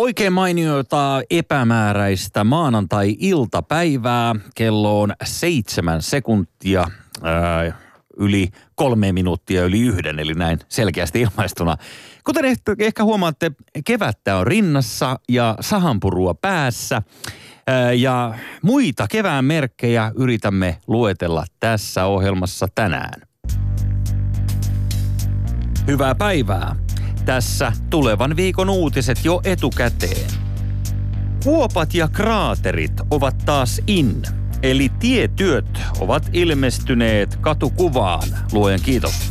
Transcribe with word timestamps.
Oikein 0.00 0.32
mainiota 0.32 1.22
epämääräistä 1.30 2.44
maanantai-iltapäivää. 2.44 4.34
Kello 4.54 5.00
on 5.00 5.12
seitsemän 5.24 6.02
sekuntia 6.02 6.90
ää, 7.22 7.78
yli 8.16 8.48
kolme 8.74 9.12
minuuttia 9.12 9.64
yli 9.64 9.80
yhden, 9.80 10.18
eli 10.18 10.34
näin 10.34 10.58
selkeästi 10.68 11.20
ilmaistuna. 11.20 11.76
Kuten 12.24 12.44
ehkä 12.78 13.04
huomaatte, 13.04 13.52
kevättä 13.86 14.36
on 14.36 14.46
rinnassa 14.46 15.18
ja 15.28 15.56
sahanpurua 15.60 16.34
päässä. 16.34 17.02
Ää, 17.66 17.92
ja 17.92 18.34
muita 18.62 19.06
kevään 19.10 19.44
merkkejä 19.44 20.12
yritämme 20.14 20.78
luetella 20.86 21.44
tässä 21.60 22.04
ohjelmassa 22.04 22.68
tänään. 22.74 23.22
Hyvää 25.86 26.14
päivää. 26.14 26.89
Tässä 27.24 27.72
tulevan 27.90 28.36
viikon 28.36 28.70
uutiset 28.70 29.24
jo 29.24 29.40
etukäteen. 29.44 30.30
Kuopat 31.44 31.94
ja 31.94 32.08
kraaterit 32.08 32.92
ovat 33.10 33.38
taas 33.38 33.80
in, 33.86 34.22
eli 34.62 34.88
tietyöt 34.98 35.80
ovat 36.00 36.30
ilmestyneet 36.32 37.36
katukuvaan. 37.36 38.28
Luojan 38.52 38.80
kiitos. 38.82 39.30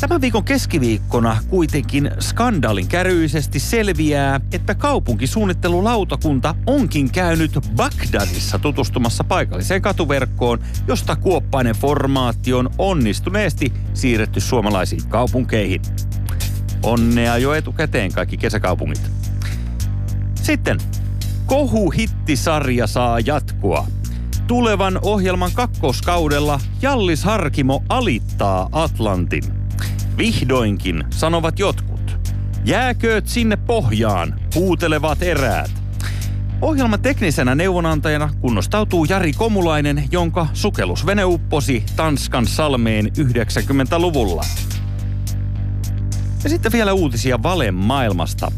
Tämän 0.00 0.20
viikon 0.20 0.44
keskiviikkona 0.44 1.36
kuitenkin 1.48 2.10
skandaalin 2.20 2.88
käryisesti 2.88 3.58
selviää, 3.58 4.40
että 4.52 4.74
kaupunkisuunnittelulautakunta 4.74 6.54
onkin 6.66 7.12
käynyt 7.12 7.58
Bagdadissa 7.76 8.58
tutustumassa 8.58 9.24
paikalliseen 9.24 9.82
katuverkkoon, 9.82 10.58
josta 10.86 11.16
kuoppainen 11.16 11.74
formaatti 11.74 12.52
on 12.52 12.70
onnistuneesti 12.78 13.72
siirretty 13.94 14.40
suomalaisiin 14.40 15.08
kaupunkeihin. 15.08 15.82
Onnea 16.82 17.38
jo 17.38 17.54
etukäteen 17.54 18.12
kaikki 18.12 18.36
kesäkaupungit. 18.36 19.10
Sitten 20.34 20.78
Kohu-hittisarja 21.46 22.86
saa 22.86 23.20
jatkoa. 23.20 23.86
Tulevan 24.46 24.98
ohjelman 25.02 25.50
kakkoskaudella 25.54 26.60
Jallis 26.82 27.24
Harkimo 27.24 27.82
alittaa 27.88 28.68
Atlantin. 28.72 29.44
Vihdoinkin, 30.18 31.04
sanovat 31.10 31.58
jotkut. 31.58 32.18
Jääkööt 32.64 33.28
sinne 33.28 33.56
pohjaan, 33.56 34.40
huutelevat 34.54 35.22
eräät. 35.22 35.70
Ohjelman 36.60 37.00
teknisenä 37.00 37.54
neuvonantajana 37.54 38.30
kunnostautuu 38.40 39.04
Jari 39.04 39.32
Komulainen, 39.32 40.04
jonka 40.10 40.46
sukellusvene 40.52 41.24
upposi 41.24 41.84
Tanskan 41.96 42.46
salmeen 42.46 43.06
90-luvulla. 43.06 44.42
Ja 46.44 46.50
sitten 46.50 46.72
vielä 46.72 46.92
uutisia 46.92 47.42
valen 47.42 47.74
maailmasta. 47.74 48.52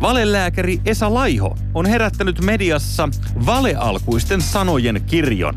Valelääkäri 0.00 0.80
Esa 0.86 1.14
Laiho 1.14 1.56
on 1.74 1.86
herättänyt 1.86 2.44
mediassa 2.44 3.08
valealkuisten 3.46 4.40
sanojen 4.40 5.02
kirjon. 5.06 5.54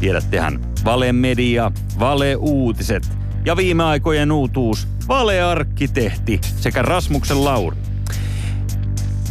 Tiedättehän, 0.00 0.60
valemedia, 0.84 1.72
valeuutiset 1.98 3.02
ja 3.44 3.56
viime 3.56 3.84
aikojen 3.84 4.32
uutuus, 4.32 4.88
valearkkitehti 5.08 6.40
sekä 6.56 6.82
Rasmuksen 6.82 7.44
Lauri. 7.44 7.76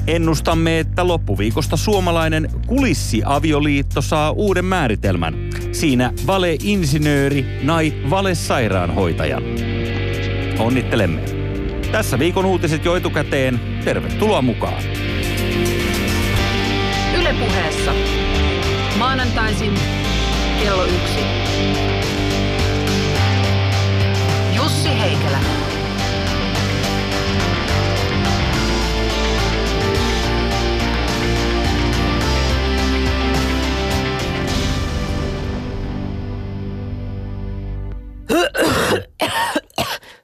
Ennustamme, 0.07 0.79
että 0.79 1.07
loppuviikosta 1.07 1.77
suomalainen 1.77 2.49
kulissiavioliitto 2.67 4.01
saa 4.01 4.31
uuden 4.31 4.65
määritelmän. 4.65 5.33
Siinä 5.71 6.13
valeinsinööri 6.27 7.59
nai 7.63 7.93
valesairaanhoitaja. 8.09 9.37
Onnittelemme. 10.59 11.40
Tässä 11.91 12.19
viikon 12.19 12.45
uutiset 12.45 12.85
jo 12.85 12.95
etukäteen. 12.95 13.59
Tervetuloa 13.85 14.41
mukaan. 14.41 14.83
Ylepuheessa 17.19 17.91
maanantaisin 18.97 19.73
kello 20.63 20.85
yksi. 20.85 21.19
Jussi 24.55 24.89
Heikelä. 24.99 25.39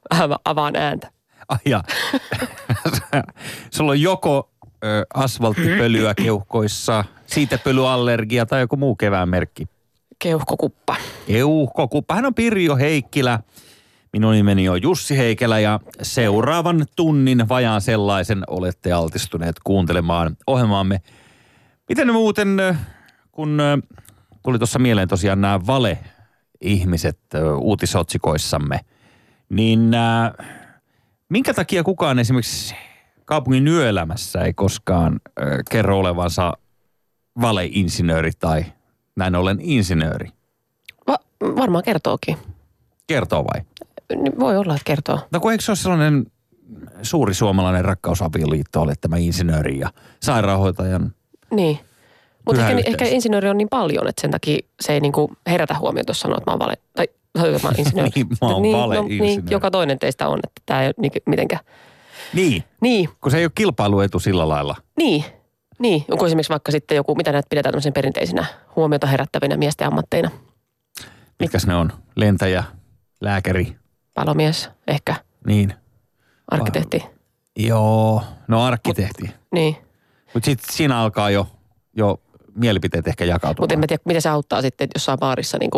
avaan 0.46 0.76
ääntä. 0.76 1.17
Ai 1.50 1.58
ja. 1.66 1.84
Sulla 3.76 3.92
on 3.92 4.02
joko 4.02 4.50
ö, 4.84 5.06
asfalttipölyä 5.14 6.14
keuhkoissa, 6.16 7.04
siitepölyallergia 7.26 8.46
tai 8.46 8.60
joku 8.62 8.76
muu 8.78 8.96
kevään 8.96 9.30
merkki. 9.30 9.68
Keuhkokuppa. 10.20 10.96
Keuhkokuppa. 11.28 12.16
Hän 12.16 12.26
on 12.26 12.34
Pirjo 12.34 12.76
Heikkilä. 12.76 13.40
Minun 14.14 14.34
nimeni 14.34 14.70
on 14.70 14.82
Jussi 14.82 15.18
Heikelä 15.18 15.60
ja 15.60 15.80
seuraavan 16.02 16.86
tunnin 16.96 17.50
vajaan 17.50 17.82
sellaisen 17.82 18.44
olette 18.48 18.92
altistuneet 18.92 19.56
kuuntelemaan 19.64 20.38
ohjelmaamme. 20.48 21.02
Miten 21.90 22.14
muuten, 22.14 22.58
kun 23.32 23.62
tuli 24.44 24.58
tuossa 24.58 24.80
mieleen 24.80 25.08
tosiaan 25.08 25.42
nämä 25.42 25.60
vale-ihmiset 25.68 27.20
uutisotsikoissamme, 27.60 28.80
niin 29.50 29.92
Minkä 31.30 31.54
takia 31.54 31.84
kukaan 31.84 32.20
esimerkiksi 32.20 32.76
kaupungin 33.26 33.68
yöelämässä 33.68 34.42
ei 34.42 34.54
koskaan 34.54 35.20
ö, 35.40 35.44
kerro 35.72 36.00
olevansa 36.00 36.54
valeinsinööri 37.42 38.32
tai 38.40 38.66
näin 39.16 39.36
ollen 39.36 39.58
insinööri? 39.62 40.30
Va- 41.08 41.20
varmaan 41.42 41.84
kertookin. 41.84 42.38
Kertoo 43.08 43.46
vai? 43.46 43.62
Niin 44.16 44.40
voi 44.40 44.58
olla, 44.58 44.74
että 44.74 44.86
kertoo. 44.86 45.20
No 45.32 45.40
kun 45.40 45.52
eikö 45.52 45.64
se 45.64 45.72
ole 45.72 45.76
sellainen 45.76 46.26
suuri 47.02 47.34
suomalainen 47.34 47.86
rakkausavioliitto 47.86 48.82
ole 48.82 48.94
tämä 49.02 49.18
insinööri 49.18 49.80
ja 49.80 49.90
sairaanhoitajan 50.24 51.14
Niin. 51.52 51.80
Mutta 52.46 52.62
ehkä, 52.62 52.78
yhteys. 52.78 52.88
ehkä 53.02 53.06
insinööri 53.06 53.50
on 53.50 53.58
niin 53.58 53.70
paljon, 53.70 54.08
että 54.08 54.22
sen 54.22 54.32
takia 54.32 54.58
se 54.82 54.94
ei 54.94 55.00
niinku 55.00 55.32
herätä 55.48 55.80
huomiota, 55.80 56.10
jos 56.10 56.20
sanoo, 56.20 56.38
että 56.38 56.52
mä 56.52 56.54
oon 56.54 56.60
vale. 56.60 56.74
Tai 56.96 57.08
mä 57.38 57.70
insinööri. 57.78 58.12
Niin, 58.16 58.28
mä 58.42 58.48
oon 58.48 58.62
niin, 58.62 58.78
valeinsinööri. 58.78 59.26
niin, 59.28 59.44
joka 59.50 59.72
toinen 59.72 60.00
teistä 60.00 60.28
on, 60.28 60.40
että 60.44 60.62
tämä 60.66 60.82
ei 60.82 60.88
ole 60.88 60.94
niinku 60.98 61.20
mitenkään. 61.26 61.66
Niin, 62.34 62.64
Niin, 62.82 63.10
kun 63.22 63.32
se 63.32 63.38
ei 63.38 63.46
ole 63.46 63.52
kilpailuetu 63.56 64.20
sillä 64.20 64.50
lailla. 64.50 64.76
niin, 64.98 65.26
niin. 65.80 66.06
Onko 66.12 66.26
esimerkiksi 66.26 66.50
vaikka 66.50 66.72
sitten 66.72 66.96
joku, 66.96 67.16
mitä 67.16 67.32
näitä 67.32 67.48
pidetään 67.50 67.72
tämmöisen 67.74 67.94
perinteisinä 67.94 68.46
huomiota 68.76 69.08
herättävinä 69.08 69.58
miesten 69.58 69.88
ammatteina? 69.88 70.32
Mitkäs 71.40 71.68
ne 71.68 71.76
on? 71.76 71.92
Lentäjä, 72.16 72.64
lääkäri, 73.22 73.76
Palomies, 74.14 74.70
ehkä, 74.88 75.16
niin. 75.48 75.74
arkkitehti. 76.52 77.04
Joo, 77.60 78.24
no 78.48 78.64
arkkitehti. 78.64 79.32
Niin. 79.52 79.78
Mutta 80.34 80.46
sitten 80.46 80.76
siinä 80.76 80.98
alkaa 81.00 81.30
jo, 81.30 81.48
jo 81.96 82.22
mielipiteet 82.56 83.08
ehkä 83.08 83.26
jakautumaan. 83.26 83.64
Mutta 83.64 83.74
en 83.74 83.80
mä 83.80 83.88
tiedä, 83.88 84.02
miten 84.06 84.22
se 84.22 84.30
auttaa 84.30 84.62
sitten, 84.62 84.86
että 84.86 84.96
jossain 84.98 85.20
baarissa 85.20 85.58
niin 85.58 85.70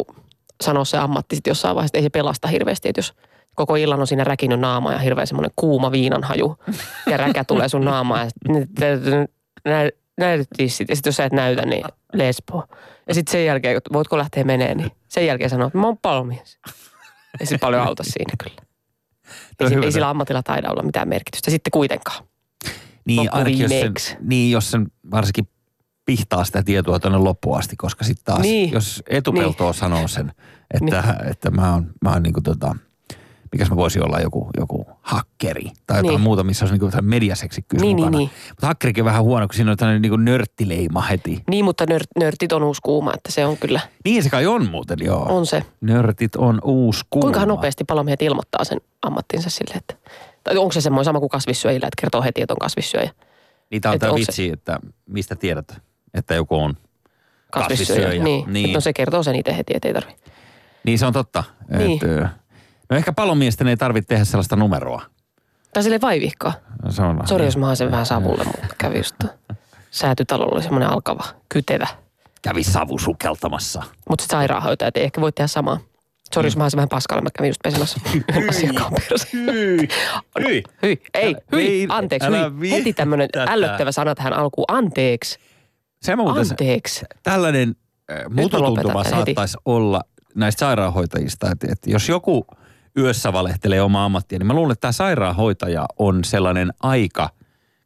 sanoa 0.64 0.86
se 0.86 0.98
ammatti 0.98 1.36
sitten 1.36 1.52
jossain 1.52 1.76
vaiheessa, 1.76 1.90
että 1.90 1.98
ei 1.98 2.04
se 2.04 2.10
pelasta 2.10 2.48
hirveästi, 2.48 2.90
että 2.90 3.00
jos 3.00 3.14
koko 3.56 3.76
illan 3.76 4.00
on 4.00 4.08
siinä 4.08 4.24
räkinyt 4.24 4.60
naama 4.60 4.94
ja 4.94 5.00
hirveä 5.00 5.26
semmoinen 5.26 5.52
kuuma 5.56 5.92
viinanhaju 5.92 6.58
ja 7.10 7.18
räkä 7.18 7.44
tulee 7.44 7.70
sun 7.70 7.86
naamaan 7.86 8.22
ja 8.22 8.30
sitten 8.30 8.56
nyt 8.56 8.70
täytyy 8.80 9.14
nä- 9.66 9.90
näytä 10.20 10.46
tissit 10.58 10.90
ja 10.90 10.96
sitten 10.96 11.10
jos 11.10 11.16
sä 11.16 11.26
et 11.26 11.34
näytä, 11.34 11.66
niin 11.66 11.84
lesbo. 12.14 12.64
Ja 13.08 13.14
sitten 13.14 13.32
sen 13.32 13.46
jälkeen, 13.46 13.78
että 13.78 13.94
voitko 13.94 14.18
lähteä 14.18 14.44
menee, 14.44 14.76
niin 14.76 14.92
sen 15.08 15.26
jälkeen 15.26 15.50
sanoo, 15.50 15.68
että 15.68 15.80
mä 15.80 15.88
oon 15.88 15.98
palomies. 15.98 16.60
Ei 17.40 17.46
se 17.46 17.58
paljon 17.58 17.82
auta 17.82 18.04
siinä 18.04 18.34
kyllä. 18.44 18.62
Ei, 19.60 19.86
ei 19.86 19.92
sillä 19.92 20.10
ammatilla 20.10 20.44
taida 20.44 20.72
olla 20.72 20.84
mitään 20.84 21.10
merkitystä 21.10 21.52
sitten 21.52 21.72
kuitenkaan. 21.72 22.24
Niin, 23.06 23.34
ainakin 23.34 23.60
jos 23.60 23.70
sen, 23.70 23.94
niin, 24.22 24.52
jos 24.52 24.72
sen 24.72 24.88
varsinkin 25.12 25.48
pihtaa 26.10 26.44
sitä 26.44 26.64
tietoa 26.64 27.00
tuonne 27.00 27.18
loppuun 27.18 27.58
asti, 27.58 27.76
koska 27.76 28.04
sitten 28.04 28.26
taas, 28.26 28.42
Niin. 28.42 28.72
jos 28.72 29.04
etupeltoa 29.08 29.74
sanoo 29.74 30.08
sen, 30.08 30.32
että, 30.74 31.02
niin. 31.20 31.30
että 31.32 31.52
mä 31.52 31.74
oon, 31.74 31.88
mä 32.02 32.10
oon 32.14 32.24
niinku 32.24 32.42
tota, 32.42 32.76
mikäs 33.52 33.70
mä 33.70 33.76
voisin 33.76 34.06
olla 34.06 34.20
joku, 34.20 34.50
joku 34.58 34.86
hakkeri 35.02 35.64
tai 35.88 35.98
jotain 35.98 36.04
Niin. 36.04 36.22
muuta, 36.22 36.44
missä 36.44 36.66
olisi 36.66 36.78
niinku 36.80 36.98
mediaseksikkyys 37.02 37.82
Niin, 37.82 37.96
niin, 37.96 38.06
mukana. 38.06 38.18
niin. 38.18 38.30
Mutta 38.50 38.68
hakkerikin 38.68 39.02
on 39.04 39.06
vähän 39.06 39.24
huono, 39.24 39.48
kun 39.48 39.56
siinä 39.56 39.72
on 39.72 39.78
tämmöinen 39.78 40.02
niinku 40.02 40.18
nörttileima 40.18 41.02
heti. 41.02 41.44
Niin, 41.50 41.66
mutta 41.66 41.86
nör, 41.90 42.02
nörtit 42.20 42.52
on 42.52 42.64
uusi 42.64 42.82
kuuma, 42.84 43.12
että 43.14 43.32
se 43.32 43.46
on 43.46 43.58
kyllä, 43.58 43.80
Niin 44.06 44.24
se 44.24 44.30
kai 44.30 44.46
on 44.46 44.70
muuten, 44.70 44.98
joo. 45.02 45.26
on 45.38 45.46
se. 45.46 45.64
Nörtit 45.82 46.36
on 46.36 46.60
uusi 46.64 47.02
kuuma. 47.10 47.22
Kuinka 47.22 47.46
nopeasti 47.46 47.84
palomiehet 47.84 48.22
ilmoittaa 48.22 48.64
sen 48.64 48.82
ammattinsa 49.02 49.50
sille, 49.50 49.74
että... 49.76 49.96
Tai 50.44 50.58
onko 50.58 50.72
se 50.72 50.82
semmoinen 50.82 51.06
sama 51.06 51.20
kuin 51.20 51.30
kasvissyöjillä, 51.30 51.88
että 51.88 52.02
kertoo 52.02 52.22
heti, 52.22 52.42
että 52.42 52.54
on 52.54 52.60
kasvissyöjä? 52.60 53.12
Niitä 53.72 53.92
on 53.92 54.00
tämä 54.00 54.12
onko 54.12 54.18
se- 54.18 54.28
vitsi, 54.28 54.50
että 54.52 54.80
mistä 55.06 55.36
tiedät, 55.36 55.82
että 56.14 56.36
joku 56.36 56.56
on 56.56 56.78
Kasvissyöjä. 57.52 58.00
kasvissyöjä. 58.02 58.24
Niin. 58.24 58.54
Niin. 58.54 58.74
No 58.74 58.82
se 58.82 58.94
kertoo 58.94 59.24
sen 59.24 59.36
itse 59.36 59.58
heti, 59.58 59.74
että 59.76 59.88
ei 59.88 59.94
tarvi. 59.94 60.16
Niin 60.84 61.00
se 61.00 61.06
on 61.06 61.14
totta. 61.14 61.44
Niin. 61.78 62.06
Et, 62.06 62.30
no 62.90 62.98
ehkä 62.98 63.14
palomiesten 63.14 63.68
ei 63.68 63.78
tarvitse 63.78 64.08
tehdä 64.08 64.26
sellaista 64.26 64.56
numeroa. 64.56 65.02
Tai 65.74 65.84
sille 65.84 66.02
vaivihkaa. 66.02 66.54
Se 66.90 67.02
on 67.02 67.28
Sori, 67.28 67.46
jos 67.46 67.58
mä 67.58 67.66
haisen 67.66 67.92
vähän 67.92 68.06
savulle, 68.06 68.44
mutta 68.44 68.76
kävi 68.78 68.98
just 68.98 69.16
säätytalolla 69.92 70.56
oli 70.56 70.64
semmoinen 70.64 70.90
alkava, 70.90 71.24
kytevä. 71.50 71.88
Kävi 72.42 72.64
savu 72.64 72.98
sukeltamassa. 73.00 73.84
Mutta 74.10 74.22
sitten 74.24 74.38
sairaanhoitajat 74.38 74.98
ei 74.98 75.04
ehkä 75.04 75.22
voi 75.22 75.32
tehdä 75.32 75.48
samaa. 75.48 75.80
Sori, 76.34 76.48
jos 76.48 76.58
mä 76.58 76.64
haisen 76.64 76.78
vähän 76.78 76.90
paskalle, 76.90 77.22
mä 77.22 77.30
kävin 77.38 77.50
just 77.50 77.60
pesemässä 77.64 78.00
yhden 78.16 78.50
asiakkaan. 78.50 78.94
Hyi. 79.34 79.88
Hyi. 80.40 80.64
Hyi, 80.84 81.02
ei, 81.14 81.36
hyi, 81.52 81.68
ei, 81.68 81.86
anteeksi, 81.90 82.28
älä 82.28 82.52
hyi. 82.60 82.72
Heti 82.72 82.94
tämmöinen 82.94 83.30
tätä. 83.32 83.52
ällöttävä 83.52 83.92
sana 83.92 84.16
tähän 84.16 84.34
alkuun, 84.34 84.66
anteeksi, 84.68 85.40
Se 86.02 86.16
mä 86.16 86.24
muuten, 86.24 86.46
anteeksi. 86.52 87.06
tällainen 87.24 87.76
äh, 88.12 88.18
mututuntuma 88.30 89.04
sen 89.04 89.14
heti. 89.14 89.26
saattaisi 89.26 89.58
olla 89.66 90.02
näistä 90.36 90.60
sairaanhoitajista, 90.60 91.52
että, 91.52 91.68
että 91.72 91.90
jos 91.90 92.10
joku 92.10 92.48
yössä 92.98 93.34
valehtelee 93.34 93.82
oma 93.82 94.06
ammattia, 94.06 94.40
niin 94.40 94.48
mä 94.48 94.54
luulen, 94.54 94.72
että 94.72 94.82
tämä 94.82 94.92
sairaanhoitaja 94.92 95.86
on 95.98 96.24
sellainen 96.24 96.74
aika 96.84 97.30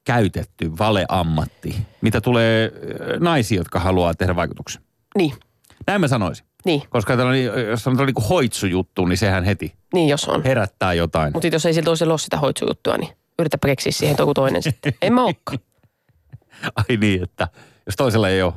käytetty 0.06 0.78
valeammatti, 0.80 1.76
mitä 2.02 2.22
tulee 2.22 2.66
äh, 2.66 3.20
naisiin, 3.20 3.58
jotka 3.58 3.80
haluaa 3.80 4.14
tehdä 4.14 4.36
vaikutuksen. 4.36 4.82
Niin, 5.18 5.34
Näin 5.88 6.02
mä 6.02 6.08
sanoisin. 6.08 6.46
niin, 6.66 6.82
Koska 6.90 7.18
tällainen, 7.18 7.46
jos 7.46 7.88
on 7.88 7.94
tällainen 7.94 8.14
niin 8.18 8.28
hoitsujuttu, 8.30 9.06
niin 9.06 9.18
sehän 9.18 9.44
heti 9.44 9.74
niin 9.94 10.10
jos 10.10 10.26
on. 10.26 10.44
herättää 10.44 10.94
jotain. 10.94 11.34
Mutta 11.34 11.48
jos 11.48 11.66
ei 11.66 11.74
siltä 11.74 11.86
toisella 11.86 12.14
ole 12.14 12.20
sitä 12.20 12.38
hoitsujuttua, 12.38 12.98
niin 12.98 13.10
yritäpä 13.40 13.68
keksiä 13.68 13.92
siihen 13.92 14.16
joku 14.20 14.34
toinen 14.34 14.64
sitten. 14.64 14.94
En 15.02 15.14
mä 15.14 15.24
olekaan. 15.24 15.60
Ai 16.90 16.98
niin, 16.98 17.24
että 17.24 17.48
jos 17.86 17.96
toisella 17.96 18.30
ei 18.30 18.42
ole 18.42 18.54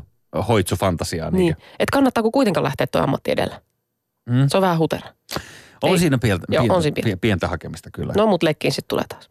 hoitsufantasiaa, 0.49 1.31
niin, 1.31 1.39
Niin. 1.39 1.57
Et 1.79 1.91
kannattaako 1.91 2.31
kuitenkaan 2.31 2.65
lähteä 2.65 2.87
tuo 2.87 3.03
ammatti 3.03 3.31
edellä? 3.31 3.61
Mm. 4.31 4.49
Se 4.49 4.57
on 4.57 4.61
vähän 4.61 4.79
hutera. 4.79 5.09
on 5.83 5.91
ei. 5.91 5.99
siinä 5.99 6.19
pientä, 6.19 6.47
Joo, 6.51 6.67
on 6.69 6.83
siinä 6.83 6.95
pientä. 6.95 7.21
pientä. 7.21 7.49
hakemista 7.49 7.91
kyllä. 7.93 8.13
No 8.17 8.27
mut 8.27 8.43
lekkiin 8.43 8.73
sitten 8.73 8.89
tulee 8.89 9.05
taas. 9.09 9.29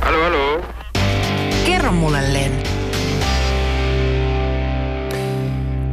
Hallå, 0.00 0.22
hallå? 0.22 0.64
Kerro 1.66 1.92
mulle, 1.92 2.32
Len. 2.32 2.52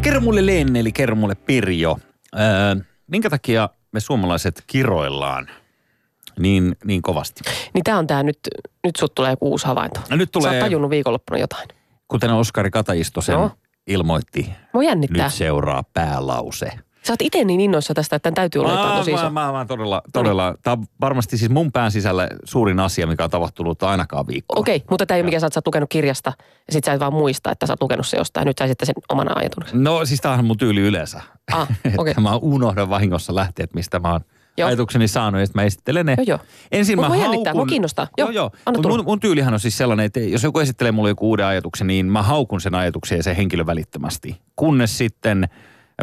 Kerro 0.02 0.22
mulle 0.22 0.46
Len, 0.46 0.76
eli 0.76 0.92
kerro 0.92 1.16
mulle 1.16 1.36
Pirjo. 1.36 1.98
Öö, 2.40 2.76
minkä 3.10 3.30
takia 3.30 3.70
me 3.92 4.00
suomalaiset 4.00 4.64
kiroillaan 4.68 5.48
niin, 6.40 6.76
niin 6.86 7.02
kovasti? 7.02 7.42
Niin 7.74 7.84
tää 7.84 7.98
on 7.98 8.08
tää 8.08 8.24
nyt, 8.24 8.40
nyt 8.84 8.96
sut 8.96 9.16
tulee 9.16 9.32
joku 9.32 9.50
uusi 9.52 9.68
havainto. 9.68 10.00
No 10.10 10.16
nyt 10.16 10.30
Sä 10.34 10.40
oot 10.40 10.44
tulee, 10.44 10.60
tajunnut 10.62 10.90
viikonloppuna 10.92 11.40
jotain. 11.40 11.68
kuten 12.08 12.32
Oskari 12.34 12.72
Kataisto 12.72 13.22
sen 13.22 13.36
No. 13.36 13.52
ilmoitti, 13.88 14.50
Mua 14.74 14.84
jännittää. 14.84 15.24
nyt 15.26 15.34
seuraa 15.34 15.84
päälause. 15.94 16.72
Sä 17.04 17.14
oot 17.14 17.22
itse 17.22 17.44
niin 17.44 17.60
innoissa 17.60 17.94
tästä, 17.94 18.16
että 18.16 18.24
tämän 18.24 18.36
täytyy 18.36 18.62
olla 18.62 18.72
jotain 18.72 18.98
tosi 18.98 19.12
mä, 19.12 19.18
iso. 19.18 19.30
mä, 19.30 19.46
mä, 19.46 19.52
mä 19.52 19.66
todella, 19.66 20.02
todella. 20.14 20.56
Tämä 20.64 20.72
on 20.74 20.86
varmasti 21.02 21.38
siis 21.38 21.52
mun 21.52 21.72
pään 21.72 21.92
sisällä 21.92 22.28
suurin 22.44 22.80
asia, 22.80 23.08
mikä 23.08 23.24
on 23.24 23.30
tapahtunut 23.30 23.84
ainakaan 23.84 24.28
viikkoon. 24.28 24.60
Okei, 24.60 24.84
mutta 24.90 25.06
tämä 25.06 25.16
ei 25.16 25.22
ole 25.22 25.26
mikään, 25.26 25.42
sä 25.42 25.46
oot, 25.46 25.54
sä 25.54 25.58
oot 25.58 25.68
lukenut 25.68 25.90
kirjasta 25.90 26.34
ja 26.68 26.74
sit 26.74 26.84
sä 26.84 26.94
et 26.94 27.00
vaan 27.00 27.14
muista, 27.14 27.52
että 27.52 27.66
sä 27.66 27.74
oot 27.74 27.82
lukenut 27.82 28.08
se 28.08 28.18
jostain. 28.18 28.46
Nyt 28.46 28.58
sä 28.58 28.68
sitten 28.68 28.86
sen 28.86 28.96
omana 29.10 29.32
ajatuksen. 29.36 29.84
No 29.84 30.06
siis 30.06 30.22
tämähän 30.22 30.40
on 30.40 30.46
mun 30.46 30.58
tyyli 30.58 30.82
yleensä. 30.82 31.22
Ah, 31.54 31.68
okei. 31.98 32.12
että 32.12 32.22
mä 32.22 32.36
unohdan 32.36 32.90
vahingossa 32.90 33.36
lähteet, 33.36 33.74
mistä 33.74 34.00
mä 34.00 34.12
oon 34.12 34.22
Joo. 34.58 34.68
ajatukseni 34.68 35.08
saanut 35.08 35.40
ja 35.40 35.46
sitten 35.46 35.62
mä 35.62 35.66
esittelen 35.66 36.06
ne. 36.06 36.14
Joo, 36.18 36.24
joo. 36.28 36.40
Ensin 36.72 36.98
Mut 36.98 37.04
mä 37.04 37.08
mua 37.08 37.16
haukun. 37.16 37.32
jännittää, 37.32 37.54
mua 37.54 37.66
kiinnostaa. 37.66 38.08
Joo, 38.18 38.30
joo, 38.30 38.52
joo. 38.68 38.82
mun, 38.90 39.06
mun 39.06 39.20
tyylihän 39.20 39.54
on 39.54 39.60
siis 39.60 39.78
sellainen, 39.78 40.06
että 40.06 40.20
jos 40.20 40.44
joku 40.44 40.60
esittelee 40.60 40.92
mulle 40.92 41.10
joku 41.10 41.30
uuden 41.30 41.46
ajatuksen, 41.46 41.88
niin 41.88 42.06
mä 42.06 42.24
haukun 42.24 42.62
sen 42.62 42.76
ajatuksen 42.76 43.16
ja 43.18 43.24
sen 43.24 43.36
henkilön 43.36 43.66
välittömästi. 43.66 44.38
Kunnes 44.56 44.98
sitten 44.98 45.50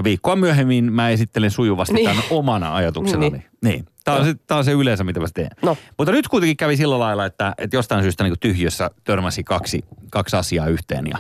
viikkoa 0.05 0.37
myöhemmin 0.37 0.93
mä 0.93 1.09
esittelen 1.09 1.51
sujuvasti 1.51 1.95
Niin. 1.95 2.09
tämän 2.09 2.23
omana 2.31 2.75
ajatuksenani. 2.75 3.31
Niin. 3.31 3.45
Niin. 3.65 3.85
Tämä 4.05 4.19
on, 4.19 4.25
se, 4.25 4.35
tää 4.47 4.57
on 4.57 4.65
se 4.65 4.73
yleensä, 4.73 5.05
mitä 5.05 5.21
mä 5.21 5.27
teen. 5.35 5.51
No. 5.63 5.77
Mutta 5.99 6.13
nyt 6.13 6.29
kuitenkin 6.29 6.57
kävi 6.57 6.77
sillä 6.77 6.99
lailla, 6.99 7.25
että, 7.25 7.55
että 7.59 7.77
jostain 7.77 8.03
syystä 8.03 8.25
niin 8.25 8.35
tyhjössä 8.41 8.91
törmäsi 9.05 9.45
kaksi, 9.45 9.85
kaksi 10.11 10.37
asiaa 10.37 10.67
yhteen 10.67 11.07
ja, 11.07 11.19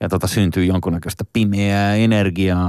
ja 0.00 0.08
tota, 0.08 0.26
syntyi 0.26 0.66
jonkunnäköistä 0.66 1.24
pimeää 1.32 1.94
energiaa. 1.94 2.68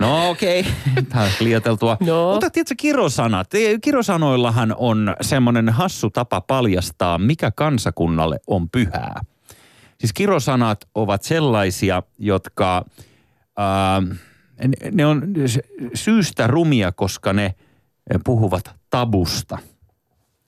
No 0.00 0.30
okei, 0.30 0.60
okay. 0.90 1.02
tämä 1.02 1.24
on 1.24 1.30
liioteltua. 1.40 1.96
No. 2.00 2.32
Mutta 2.32 2.50
tiedätkö, 2.50 2.74
kirosanat? 2.78 3.50
Kirosanoillahan 3.82 4.74
on 4.78 5.16
semmoinen 5.20 5.68
hassu 5.68 6.10
tapa 6.10 6.40
paljastaa, 6.40 7.18
mikä 7.18 7.50
kansakunnalle 7.50 8.40
on 8.46 8.70
pyhää. 8.70 9.20
Siis 9.98 10.12
kirosanat 10.12 10.88
ovat 10.94 11.22
sellaisia, 11.22 12.02
jotka, 12.18 12.84
ää, 13.56 14.02
ne- 14.92 15.06
on 15.06 15.22
syystä 15.94 16.46
rumia, 16.46 16.92
koska 16.92 17.32
ne 17.32 17.54
puhuvat 18.24 18.70
tabusta. 18.90 19.58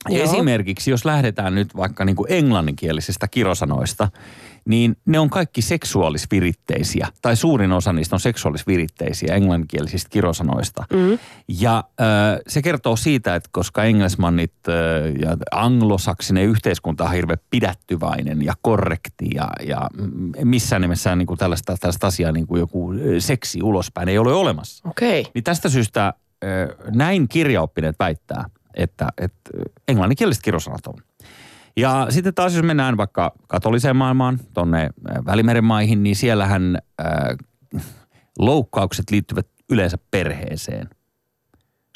Joo. 0.09 0.23
Esimerkiksi 0.23 0.91
jos 0.91 1.05
lähdetään 1.05 1.55
nyt 1.55 1.75
vaikka 1.75 2.05
niin 2.05 2.15
kuin 2.15 2.31
englanninkielisistä 2.31 3.27
kirosanoista, 3.27 4.09
niin 4.69 4.95
ne 5.05 5.19
on 5.19 5.29
kaikki 5.29 5.61
seksuaalisviritteisiä, 5.61 7.07
tai 7.21 7.35
suurin 7.35 7.71
osa 7.71 7.93
niistä 7.93 8.15
on 8.15 8.19
seksuaalisviritteisiä 8.19 9.35
englanninkielisistä 9.35 10.09
kirosanoista. 10.09 10.85
Mm. 10.93 11.19
Ja 11.47 11.77
äh, 11.77 12.39
se 12.47 12.61
kertoo 12.61 12.95
siitä, 12.95 13.35
että 13.35 13.49
koska 13.51 13.83
engelsmannit 13.83 14.53
äh, 14.67 14.75
ja 15.21 15.37
anglosaksinen 15.51 16.45
yhteiskunta 16.45 17.03
on 17.03 17.11
hirveän 17.11 17.39
pidättyväinen 17.49 18.41
ja 18.41 18.53
korrekti 18.61 19.29
ja, 19.33 19.49
ja 19.67 19.89
missään 20.43 20.81
nimessä 20.81 21.15
niin 21.15 21.27
kuin 21.27 21.37
tällaista, 21.37 21.77
tällaista 21.79 22.07
asiaa 22.07 22.31
niin 22.31 22.47
kuin 22.47 22.59
joku 22.59 22.93
seksi 23.19 23.63
ulospäin 23.63 24.09
ei 24.09 24.17
ole 24.17 24.33
olemassa. 24.33 24.89
Okei. 24.89 25.25
Niin 25.33 25.43
tästä 25.43 25.69
syystä 25.69 26.07
äh, 26.07 26.13
näin 26.95 27.27
kirjaoppineet 27.27 27.95
väittää, 27.99 28.45
että, 28.73 29.07
että 29.17 29.49
englanninkieliset 29.87 30.43
kirosanat 30.43 30.87
on. 30.87 31.08
Ja 31.77 32.07
sitten 32.09 32.33
taas 32.33 32.55
jos 32.55 32.63
mennään 32.63 32.97
vaikka 32.97 33.31
katoliseen 33.47 33.95
maailmaan, 33.95 34.39
tuonne 34.53 34.89
Välimeren 35.25 35.63
maihin, 35.63 36.03
niin 36.03 36.15
siellähän 36.15 36.77
äh, 37.01 37.37
loukkaukset 38.39 39.11
liittyvät 39.11 39.47
yleensä 39.69 39.97
perheeseen. 40.11 40.89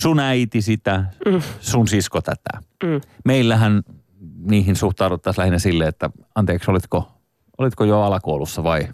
Sun 0.01 0.19
äiti 0.19 0.61
sitä, 0.61 1.05
mm. 1.25 1.41
sun 1.59 1.87
sisko 1.87 2.21
tätä. 2.21 2.59
Mm. 2.83 3.01
Meillähän 3.25 3.81
niihin 4.41 4.75
suhtauduttaisiin 4.75 5.41
lähinnä 5.41 5.59
silleen, 5.59 5.89
että 5.89 6.09
anteeksi, 6.35 6.71
olitko, 6.71 7.11
olitko 7.57 7.83
jo 7.83 8.01
alakoulussa 8.01 8.63
vai, 8.63 8.87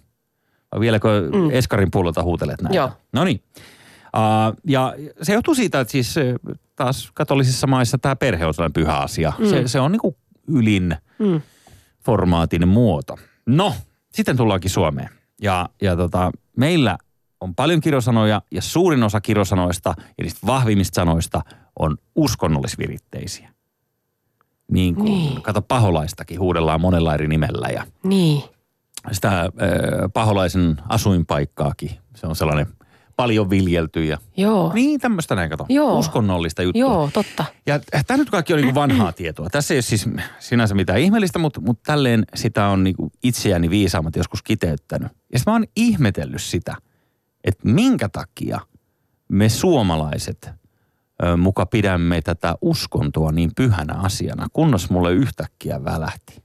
vai 0.71 0.79
vieläkö 0.79 1.29
mm. 1.33 1.49
Eskarin 1.51 1.91
puolelta 1.91 2.23
huutelet 2.23 2.61
näitä? 2.61 2.75
No 3.13 3.23
niin. 3.23 3.43
Uh, 4.17 4.57
ja 4.67 4.95
se 5.21 5.33
johtuu 5.33 5.55
siitä, 5.55 5.79
että 5.79 5.91
siis 5.91 6.17
eh, 6.17 6.35
taas 6.75 7.11
katolisissa 7.13 7.67
maissa 7.67 7.97
tämä 7.97 8.15
perhe 8.15 8.45
on 8.45 8.53
sellainen 8.53 8.73
pyhä 8.73 8.97
asia. 8.97 9.33
Mm. 9.39 9.45
Se, 9.45 9.67
se 9.67 9.79
on 9.79 9.91
niin 9.91 9.99
kuin 9.99 10.15
ylin 10.49 10.95
Mm. 11.19 11.41
formaatin 12.05 12.67
muoto. 12.67 13.17
No, 13.45 13.73
sitten 14.11 14.37
tullaankin 14.37 14.69
Suomeen. 14.71 15.09
Ja, 15.41 15.69
ja 15.81 15.95
tota, 15.95 16.31
meillä 16.57 16.97
on 17.41 17.55
paljon 17.55 17.81
kirosanoja 17.81 18.41
ja 18.51 18.61
suurin 18.61 19.03
osa 19.03 19.21
kirosanoista 19.21 19.93
ja 20.17 20.23
niistä 20.23 20.47
vahvimmista 20.47 20.95
sanoista 20.95 21.41
on 21.79 21.97
uskonnollisviritteisiä. 22.15 23.49
Niin 24.71 24.95
kuin, 24.95 25.05
Niin. 25.05 25.41
kato 25.41 25.61
paholaistakin 25.61 26.39
huudellaan 26.39 26.81
monella 26.81 27.13
eri 27.13 27.27
nimellä 27.27 27.67
ja 27.67 27.83
Niin. 28.03 28.43
sitä 29.11 29.39
äh, 29.41 29.49
paholaisen 30.13 30.77
asuinpaikkaakin. 30.89 31.91
Se 32.15 32.27
on 32.27 32.35
sellainen 32.35 32.67
paljon 33.19 33.49
viljelty 33.49 34.03
ja 34.03 34.17
Joo. 34.37 34.71
niin 34.73 34.99
tämmöistä 34.99 35.35
näin 35.35 35.49
kato. 35.49 35.65
Joo. 35.69 35.99
Uskonnollista 35.99 36.63
juttua. 36.63 36.79
Joo, 36.79 37.09
totta. 37.13 37.45
Ja 37.65 37.79
tämä 38.07 38.17
nyt 38.17 38.29
kaikki 38.29 38.53
on 38.53 38.61
niin 38.61 38.75
vanhaa 38.75 39.11
tietoa. 39.11 39.49
Tässä 39.49 39.73
ei 39.73 39.75
ole 39.75 39.81
siis 39.81 40.09
sinänsä 40.39 40.75
mitään 40.75 40.99
ihmeellistä, 40.99 41.39
mutta, 41.39 41.61
mutta 41.61 41.83
tälleen 41.85 42.25
sitä 42.35 42.67
on 42.67 42.83
niin 42.83 42.95
itseäni 43.23 43.69
viisaammat 43.69 44.15
joskus 44.15 44.43
kiteyttänyt. 44.43 45.11
Ja 45.33 45.39
sitten 45.39 45.51
mä 45.51 45.55
oon 45.55 45.65
ihmetellyt 45.75 46.41
sitä, 46.41 46.75
että 47.43 47.69
minkä 47.69 48.09
takia 48.09 48.59
me 49.27 49.49
suomalaiset 49.49 50.49
ö, 51.23 51.37
muka 51.37 51.65
pidämme 51.65 52.21
tätä 52.21 52.55
uskontoa 52.61 53.31
niin 53.31 53.51
pyhänä 53.55 53.93
asiana, 53.93 54.47
kunnes 54.53 54.89
mulle 54.89 55.13
yhtäkkiä 55.13 55.83
välähti. 55.83 56.43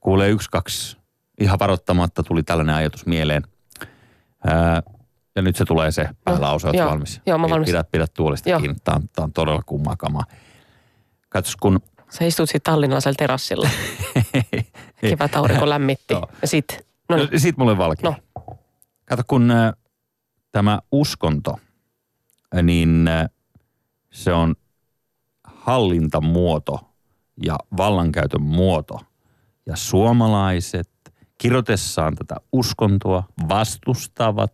Kuulee 0.00 0.28
yksi, 0.28 0.48
kaksi, 0.50 0.96
ihan 1.40 1.58
varoittamatta 1.58 2.22
tuli 2.22 2.42
tällainen 2.42 2.74
ajatus 2.74 3.06
mieleen. 3.06 3.42
Ja 5.36 5.42
nyt 5.42 5.56
se 5.56 5.64
tulee 5.64 5.90
se 5.90 6.08
päälause, 6.24 6.66
oot 6.66 6.76
valmis? 6.76 7.20
Joo, 7.26 7.38
mä 7.38 7.50
valmis. 7.50 7.66
Pidä, 7.66 7.84
pidä 7.84 8.06
tuolista 8.06 8.50
Joo. 8.50 8.60
kiinni, 8.60 8.76
tämä 8.84 8.96
on, 8.96 9.08
tää 9.08 9.24
on 9.24 9.32
todella 9.32 9.62
kummaa 9.66 9.96
kamaa. 9.96 10.24
Katsos, 11.28 11.56
kun 11.56 11.80
Sä 12.12 12.24
istut 12.24 12.48
sitten 12.48 12.72
tallinnalaisella 12.72 13.14
terassilla. 13.18 13.68
Kevät 15.00 15.36
aurinko 15.36 15.68
lämmitti. 15.74 16.14
Joo. 16.14 16.28
Ja 16.42 16.48
sit, 16.48 16.86
no 17.08 17.16
niin. 17.16 17.40
Sitten 17.40 17.64
mulle 17.64 17.78
valkea. 17.78 18.10
No. 18.10 18.44
Kato, 19.04 19.22
kun 19.26 19.50
äh, 19.50 19.72
tämä 20.52 20.80
uskonto, 20.92 21.56
äh, 22.56 22.62
niin 22.62 23.08
äh, 23.08 23.28
se 24.12 24.32
on 24.32 24.54
hallintamuoto 25.44 26.80
ja 27.42 27.58
vallankäytön 27.76 28.42
muoto. 28.42 29.00
Ja 29.66 29.76
suomalaiset 29.76 30.90
kirjoitessaan 31.38 32.14
tätä 32.14 32.36
uskontoa 32.52 33.24
vastustavat 33.48 34.52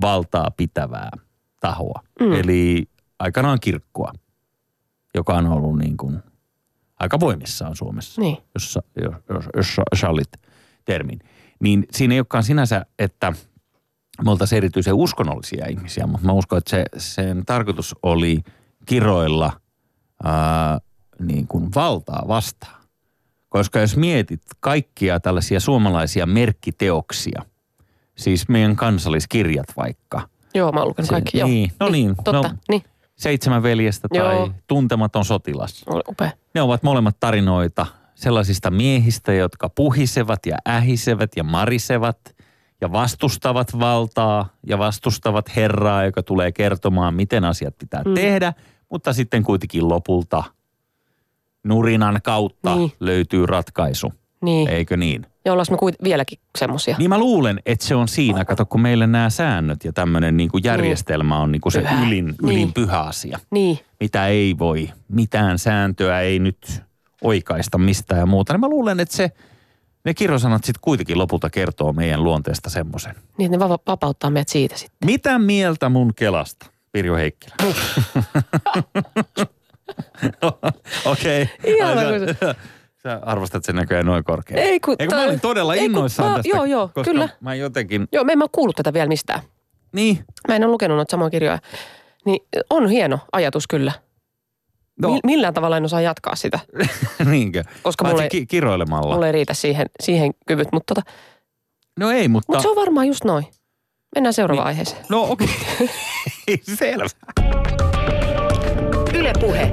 valtaa 0.00 0.50
pitävää 0.56 1.10
tahoa. 1.60 2.00
Mm. 2.20 2.32
Eli 2.32 2.88
aikanaan 3.18 3.58
kirkkoa, 3.60 4.12
joka 5.14 5.34
on 5.34 5.46
ollut 5.46 5.78
niin 5.78 5.96
kuin 5.96 6.22
aika 7.00 7.20
voimissaan 7.20 7.76
Suomessa, 7.76 8.20
Niin. 8.20 8.36
jos, 8.54 8.78
jos, 8.96 9.14
jos, 9.34 9.44
jos 9.56 10.00
sallit 10.00 10.28
termin. 10.84 11.18
Niin 11.60 11.86
siinä 11.92 12.14
ei 12.14 12.20
olekaan 12.20 12.44
sinänsä, 12.44 12.86
että 12.98 13.32
me 14.24 14.30
oltaisiin 14.30 14.56
erityisen 14.56 14.94
uskonnollisia 14.94 15.66
ihmisiä, 15.66 16.06
mutta 16.06 16.26
mä 16.26 16.32
uskon, 16.32 16.58
että 16.58 16.70
se, 16.70 16.84
sen 16.96 17.42
tarkoitus 17.46 17.94
oli 18.02 18.42
kiroilla 18.86 19.60
ää, 20.24 20.78
niin 21.20 21.46
kuin 21.46 21.68
valtaa 21.74 22.24
vastaan. 22.28 22.82
Koska 23.48 23.78
jos 23.80 23.96
mietit 23.96 24.42
kaikkia 24.60 25.20
tällaisia 25.20 25.60
suomalaisia 25.60 26.26
merkkiteoksia, 26.26 27.42
siis 28.16 28.48
meidän 28.48 28.76
kansalliskirjat 28.76 29.66
vaikka, 29.76 30.28
Joo, 30.54 30.72
mä 30.72 30.80
oon 30.80 30.88
lukenut 30.88 31.06
Se- 31.08 31.14
kaikki. 31.14 31.38
Joo. 31.38 31.48
niin, 31.48 31.72
no 31.80 31.88
niin, 31.88 32.14
Totta, 32.24 32.32
no- 32.48 32.54
niin. 32.68 32.82
Seitsemän 33.16 33.62
veljestä 33.62 34.08
tai 34.08 34.34
Joo. 34.34 34.50
Tuntematon 34.66 35.24
sotilas. 35.24 35.84
Upea. 36.08 36.30
Ne 36.54 36.62
ovat 36.62 36.82
molemmat 36.82 37.16
tarinoita 37.20 37.86
sellaisista 38.14 38.70
miehistä, 38.70 39.32
jotka 39.32 39.68
puhisevat 39.68 40.46
ja 40.46 40.56
ähisevät 40.68 41.30
ja 41.36 41.44
marisevat 41.44 42.18
ja 42.80 42.92
vastustavat 42.92 43.78
valtaa 43.78 44.48
ja 44.66 44.78
vastustavat 44.78 45.56
Herraa, 45.56 46.04
joka 46.04 46.22
tulee 46.22 46.52
kertomaan, 46.52 47.14
miten 47.14 47.44
asiat 47.44 47.78
pitää 47.78 48.02
mm. 48.06 48.14
tehdä, 48.14 48.52
mutta 48.90 49.12
sitten 49.12 49.42
kuitenkin 49.42 49.88
lopulta 49.88 50.44
nurinan 51.64 52.20
kautta 52.24 52.76
Niin. 52.76 52.92
löytyy 53.00 53.46
ratkaisu. 53.46 54.12
Niin. 54.42 54.68
Eikö 54.68 54.96
niin? 54.96 55.26
Ja 55.44 55.52
ollaanko 55.52 55.72
me 55.72 55.78
kuit- 55.78 56.04
vieläkin 56.04 56.38
semmosia? 56.58 56.96
Niin 56.98 57.08
mä 57.10 57.18
luulen, 57.18 57.60
että 57.66 57.86
se 57.86 57.94
on 57.94 58.08
siinä. 58.08 58.44
Kato, 58.44 58.66
kun 58.66 58.80
meillä 58.80 59.06
nämä 59.06 59.30
säännöt 59.30 59.84
ja 59.84 59.92
tämmöinen 59.92 60.36
niin 60.36 60.50
kuin 60.50 60.64
järjestelmä 60.64 61.38
on 61.40 61.52
niin 61.52 61.60
kuin 61.60 61.72
se 61.72 61.80
Pyhä. 61.80 62.06
ylin, 62.06 62.34
ylin 62.42 62.54
Niin. 62.56 62.72
pyhä 62.72 63.00
asia 63.00 63.38
Niin. 63.50 63.78
mitä 64.00 64.26
ei 64.26 64.54
voi, 64.58 64.90
mitään 65.08 65.58
sääntöä 65.58 66.20
ei 66.20 66.38
nyt 66.38 66.82
oikaista 67.22 67.78
mistään 67.78 68.18
ja 68.20 68.26
muuta. 68.26 68.52
Niin 68.52 68.60
mä 68.60 68.68
luulen, 68.68 69.00
että 69.00 69.16
se, 69.16 69.30
ne 70.04 70.14
kirjosanat 70.14 70.64
sitten 70.64 70.80
kuitenkin 70.80 71.18
lopulta 71.18 71.50
kertoo 71.50 71.92
meidän 71.92 72.24
luonteesta 72.24 72.70
semmoisen. 72.70 73.14
Niin, 73.38 73.50
ne 73.50 73.58
va- 73.58 73.78
vapauttaa 73.86 74.30
meidät 74.30 74.48
siitä 74.48 74.76
sitten. 74.76 75.06
Mitä 75.06 75.38
mieltä 75.38 75.88
mun 75.88 76.12
Kelasta, 76.14 76.66
Pirjo 76.92 77.16
Heikkilä? 77.16 77.54
Okei. 81.04 81.48
Ihana, 81.64 82.00
Ai, 82.00 82.06
kun 82.18 82.54
sä, 83.06 83.20
arvostat 83.22 83.64
sen 83.64 83.76
näköjään 83.76 84.06
noin 84.06 84.24
korkealle. 84.24 84.64
Ei 84.64 84.80
kun 84.80 84.96
Eikö 84.98 85.14
mä 85.14 85.22
olin 85.22 85.40
todella 85.40 85.74
ei 85.74 85.84
innoissaan 85.84 86.30
mä- 86.30 86.36
tästä. 86.36 86.48
joo, 86.56 86.64
joo, 86.64 86.86
koska 86.88 87.10
kyllä. 87.10 87.28
Mä 87.40 87.54
jotenkin, 87.54 88.08
Joo, 88.12 88.24
me 88.24 88.32
en 88.32 88.38
mä 88.38 88.44
kuullut 88.52 88.76
tätä 88.76 88.92
vielä 88.92 89.08
mistään. 89.08 89.40
niin, 89.92 90.24
Mä 90.48 90.56
en 90.56 90.64
ole 90.64 90.70
lukenut 90.72 90.96
noita 90.96 91.10
samoja 91.10 91.30
kirjoja. 91.30 91.58
Niin 92.24 92.40
on 92.70 92.88
hieno 92.88 93.18
ajatus 93.32 93.66
kyllä. 93.66 93.92
no, 95.02 95.08
No. 95.08 95.20
Millään 95.24 95.54
tavalla 95.54 95.76
en 95.76 95.84
osaa 95.84 96.00
jatkaa 96.00 96.36
sitä, 96.36 96.58
niinkö? 97.30 97.62
koska 97.82 98.02
Paitsi 98.04 98.16
mulle, 98.16 98.28
ki- 98.28 98.46
kiroilemalla. 98.46 99.14
mulle 99.14 99.26
ei 99.26 99.32
riitä 99.32 99.54
siihen, 99.54 99.86
siihen 100.02 100.34
kyvyt. 100.46 100.68
Mutta 100.72 100.94
tota, 100.94 101.10
No 102.00 102.10
ei, 102.10 102.28
mutta... 102.28 102.52
mut 102.52 102.62
se 102.62 102.68
on 102.68 102.76
varmaan 102.76 103.06
just 103.06 103.24
noin. 103.24 103.46
Mennään 104.14 104.32
seuraavaan 104.32 104.64
Niin. 104.66 104.68
aiheeseen. 104.68 105.04
No 105.08 105.22
okei. 105.30 105.48
Selvä. 106.78 107.06
Yle 109.14 109.32
Puhe. 109.40 109.72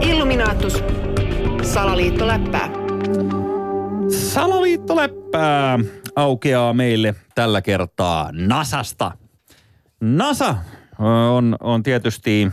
Illuminatus. 0.00 0.82
Salaliittoläppää. 1.74 2.70
Salaliittoläppää 4.08 5.78
aukeaa 6.16 6.72
meille 6.72 7.14
tällä 7.34 7.62
kertaa 7.62 8.30
Nasasta. 8.32 9.12
NASA 10.00 10.48
ö, 10.50 11.04
on, 11.30 11.56
on 11.60 11.82
tietysti 11.82 12.48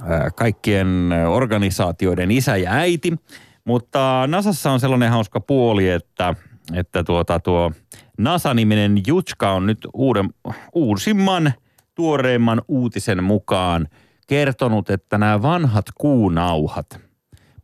ö, 0.00 0.04
kaikkien 0.36 1.10
organisaatioiden 1.28 2.30
isä 2.30 2.56
ja 2.56 2.72
äiti, 2.72 3.16
mutta 3.64 4.24
Nasassa 4.26 4.70
on 4.70 4.80
sellainen 4.80 5.10
hauska 5.10 5.40
puoli, 5.40 5.88
että, 5.88 6.34
että 6.74 7.04
tuota, 7.04 7.40
tuo 7.40 7.72
NASA-niminen 8.18 9.02
Jutska 9.06 9.52
on 9.52 9.66
nyt 9.66 9.78
uuden, 9.94 10.28
uusimman, 10.72 11.52
tuoreimman 11.94 12.62
uutisen 12.68 13.24
mukaan 13.24 13.88
kertonut, 14.26 14.90
että 14.90 15.18
nämä 15.18 15.42
vanhat 15.42 15.86
kuunauhat, 15.98 17.00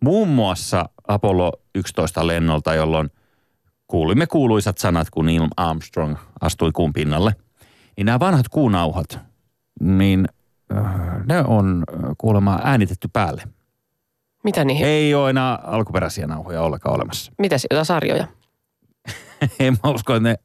muun 0.00 0.28
muassa 0.28 0.88
Apollo 1.08 1.52
11 1.75 2.26
lennolta, 2.26 2.75
jolloin 2.75 3.11
kuulimme 3.87 4.26
kuuluisat 4.26 4.78
sanat, 4.78 5.11
kun 5.11 5.26
Neil 5.26 5.49
Armstrong 5.56 6.16
astui 6.40 6.70
kuun 6.73 6.92
pinnalle. 6.92 7.34
Niin 7.96 8.06
nämä 8.06 8.20
vanhat 8.20 8.49
kuunauhat, 8.49 9.18
niin 9.80 10.28
äh, 10.76 10.84
ne 11.26 11.44
on 11.46 11.84
äh, 11.94 12.11
kuulemma 12.18 12.58
äänitetty 12.64 13.08
päälle. 13.12 13.42
Mitä 14.44 14.64
niihin? 14.64 14.87
Ei 14.87 15.14
ole 15.14 15.30
enää 15.30 15.54
alkuperäisiä 15.54 16.26
nauhoja 16.26 16.62
ollenkaan 16.62 16.94
olemassa. 16.96 17.32
Mitä 17.38 17.56
jotain 17.70 17.87
sarjoja? 17.87 18.26
en 19.61 19.76
mä 19.84 19.90
usko, 19.90 20.14
että 20.14 20.28
ne, 20.28 20.38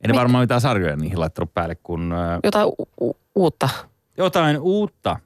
ei 0.00 0.08
ne 0.08 0.14
varmaan 0.14 0.42
mitään 0.42 0.60
sarjoja 0.60 0.96
niihin 0.96 1.20
laittanut 1.20 1.54
päälle, 1.54 1.74
kun 1.74 2.12
äh, 2.12 2.38
Jotain 2.44 2.66
u- 2.66 2.88
u- 3.00 3.16
uutta. 3.34 3.68
jotain 4.16 4.58
uutta. 4.60 5.16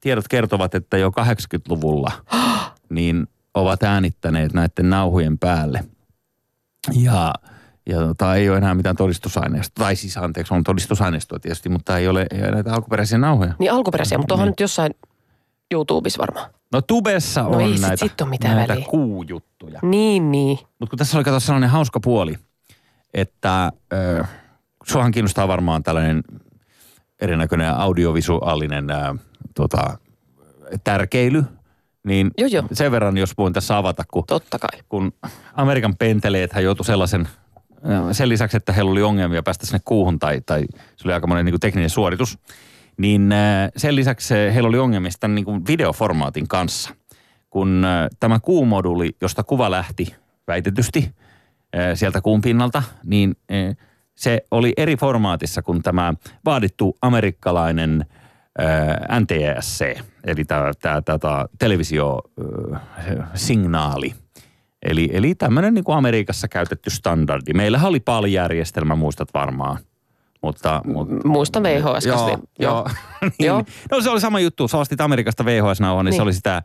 Tiedot 0.00 0.28
kertovat, 0.28 0.74
että 0.74 0.98
jo 0.98 1.08
80-luvulla 1.08 2.12
niin 2.88 3.26
ovat 3.54 3.82
äänittäneet 3.82 4.52
näiden 4.52 4.90
nauhojen 4.90 5.38
päälle. 5.38 5.84
Ja, 6.92 7.34
ja 7.86 7.96
tota, 7.98 8.34
ei 8.34 8.48
ole 8.48 8.58
enää 8.58 8.74
mitään 8.74 8.96
todistusaineistoa. 8.96 9.84
Tai 9.84 9.96
siis 9.96 10.16
anteeksi, 10.16 10.54
on 10.54 10.64
todistusaineistoa 10.64 11.38
tietysti, 11.38 11.68
mutta 11.68 11.98
ei 11.98 12.08
ole, 12.08 12.26
ei 12.30 12.42
ole 12.42 12.50
näitä 12.50 12.74
alkuperäisiä 12.74 13.18
nauhoja. 13.18 13.54
Niin 13.58 13.72
alkuperäisiä, 13.72 14.18
mutta 14.18 14.34
onhan 14.34 14.46
Niin. 14.46 14.50
nyt 14.52 14.60
jossain 14.60 14.94
YouTubessa 15.70 16.18
varmaan. 16.20 16.50
No 16.72 16.82
Tubessa 16.82 17.42
No 17.42 17.48
on 17.48 17.60
ei 17.60 17.72
sit 17.72 17.80
näitä, 17.80 17.96
sit 17.96 18.20
oo 18.20 18.26
mitään 18.26 18.56
näitä 18.56 18.72
väliä. 18.72 18.86
kuujuttuja. 18.90 19.80
Niin, 19.82 20.30
niin. 20.32 20.58
Mutta 20.78 20.90
kun 20.90 20.98
tässä 20.98 21.18
oli 21.18 21.24
kato 21.24 21.40
sellainen 21.40 21.70
hauska 21.70 22.00
puoli, 22.00 22.34
että 23.14 23.72
ö, 23.92 24.24
suahan 24.84 25.12
kiinnostaa 25.12 25.48
varmaan 25.48 25.82
tällainen 25.82 26.22
erinäköinen 27.20 27.74
audiovisuaalinen 27.74 28.90
ö, 28.90 29.14
tota, 29.54 29.98
tärkeily, 30.84 31.44
niin 32.06 32.30
Joo, 32.38 32.48
joo. 32.48 32.64
sen 32.72 32.92
verran, 32.92 33.18
jos 33.18 33.38
voin 33.38 33.52
tässä 33.52 33.76
avata, 33.78 34.04
kun, 34.12 34.24
Totta 34.26 34.58
kai. 34.58 34.80
kun 34.88 35.12
Amerikan 35.54 35.96
penteleet 35.96 36.52
hän 36.52 36.64
joutui 36.64 36.84
sellaisen, 36.84 37.28
ö, 38.10 38.14
sen 38.14 38.28
lisäksi, 38.28 38.56
että 38.56 38.72
heillä 38.72 38.90
oli 38.90 39.02
ongelmia 39.02 39.42
päästä 39.42 39.66
sinne 39.66 39.80
kuuhun 39.84 40.18
tai, 40.18 40.40
tai 40.46 40.64
se 40.96 41.08
oli 41.08 41.12
aika 41.12 41.42
niin 41.42 41.60
tekninen 41.60 41.90
suoritus, 41.90 42.38
niin 42.98 43.32
ö, 43.32 43.36
sen 43.76 43.96
lisäksi 43.96 44.34
heillä 44.34 44.68
oli 44.68 44.78
ongelmia 44.78 45.10
tämän 45.20 45.34
niin 45.34 45.44
kuin 45.44 45.66
videoformaatin 45.66 46.48
kanssa. 46.48 46.94
Kun 47.50 47.84
ö, 47.84 48.08
tämä 48.20 48.40
kuumoduli, 48.40 49.10
josta 49.20 49.42
kuva 49.42 49.70
lähti 49.70 50.14
väitetysti 50.46 51.10
sieltä 51.94 52.20
kuun 52.20 52.40
pinnalta, 52.40 52.82
niin 53.04 53.36
se 54.14 54.44
oli 54.50 54.72
eri 54.76 54.96
formaatissa 54.96 55.62
kuin 55.62 55.82
tämä 55.82 56.14
vaadittu 56.44 56.96
amerikkalainen 57.02 58.06
NTSC, 59.20 59.98
eli 60.24 60.44
tämä, 60.44 60.70
tämä, 60.80 61.02
tämä 61.02 61.46
televisiosignaali. 61.58 64.14
Eli, 64.82 65.08
eli 65.12 65.34
tämmöinen 65.34 65.74
niin 65.74 65.84
kuin 65.84 65.96
Amerikassa 65.96 66.48
käytetty 66.48 66.90
standardi. 66.90 67.52
Meillähän 67.52 67.88
oli 67.88 68.00
PAL-järjestelmä, 68.00 68.94
muistat 68.94 69.28
varmaan. 69.34 69.78
Mutta, 70.42 70.80
mutta 70.84 71.28
Muistan 71.28 71.62
VHS. 71.62 72.06
Joo, 72.06 72.28
-kasti. 72.28 72.40
joo. 72.58 72.88
niin, 73.22 73.32
Joo. 73.46 73.64
No 73.90 74.00
se 74.00 74.10
oli 74.10 74.20
sama 74.20 74.40
juttu. 74.40 74.68
Sä 74.68 74.78
ostit 74.78 75.00
Amerikasta 75.00 75.44
VHS-nauhan, 75.44 76.04
niin, 76.04 76.06
niin. 76.10 76.12
se 76.12 76.16
Niin. 76.16 76.22
oli 76.22 76.32
sitä 76.32 76.62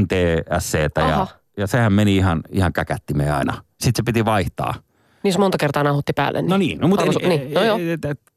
NTSCtä 0.00 1.00
ja, 1.00 1.26
ja 1.56 1.66
sehän 1.66 1.92
meni 1.92 2.16
ihan, 2.16 2.40
ihan 2.50 2.72
käkättimeen 2.72 3.34
aina. 3.34 3.62
Sitten 3.80 3.92
se 3.96 4.02
piti 4.02 4.24
vaihtaa. 4.24 4.74
Niin 5.28 5.32
se 5.32 5.38
monta 5.38 5.58
kertaa 5.58 5.82
nauhoitti 5.82 6.12
päälle. 6.12 6.42
No 6.42 6.56
niin, 6.56 6.78
no 6.78 6.88
mutta 6.88 7.04
Arvoisa- 7.04 7.20
eli, 7.22 7.38
niin, 7.38 7.54
no 7.54 7.62
joo. 7.62 7.78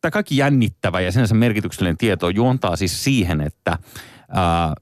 tämä 0.01 0.11
kaikki 0.11 0.37
jännittävä 0.37 1.01
ja 1.01 1.11
sinänsä 1.11 1.35
merkityksellinen 1.35 1.97
tieto 1.97 2.29
juontaa 2.29 2.75
siis 2.75 3.03
siihen, 3.03 3.41
että 3.41 3.77
ää, 4.29 4.73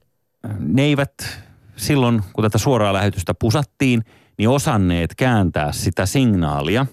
ne 0.58 0.82
eivät 0.82 1.12
silloin, 1.76 2.22
kun 2.32 2.44
tätä 2.44 2.58
suoraa 2.58 2.92
lähetystä 2.92 3.34
pusattiin, 3.34 4.04
niin 4.38 4.48
osanneet 4.48 5.14
kääntää 5.14 5.72
sitä 5.72 6.06
signaalia 6.06 6.86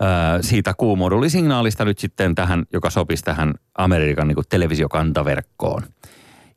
ää, 0.00 0.42
siitä 0.42 0.74
kuumodulisignaalista 0.74 1.84
nyt 1.84 1.98
sitten 1.98 2.34
tähän, 2.34 2.64
joka 2.72 2.90
sopisi 2.90 3.22
tähän 3.22 3.54
Amerikan 3.78 4.28
niin 4.28 4.36
kuin 4.36 4.46
televisiokantaverkkoon. 4.48 5.82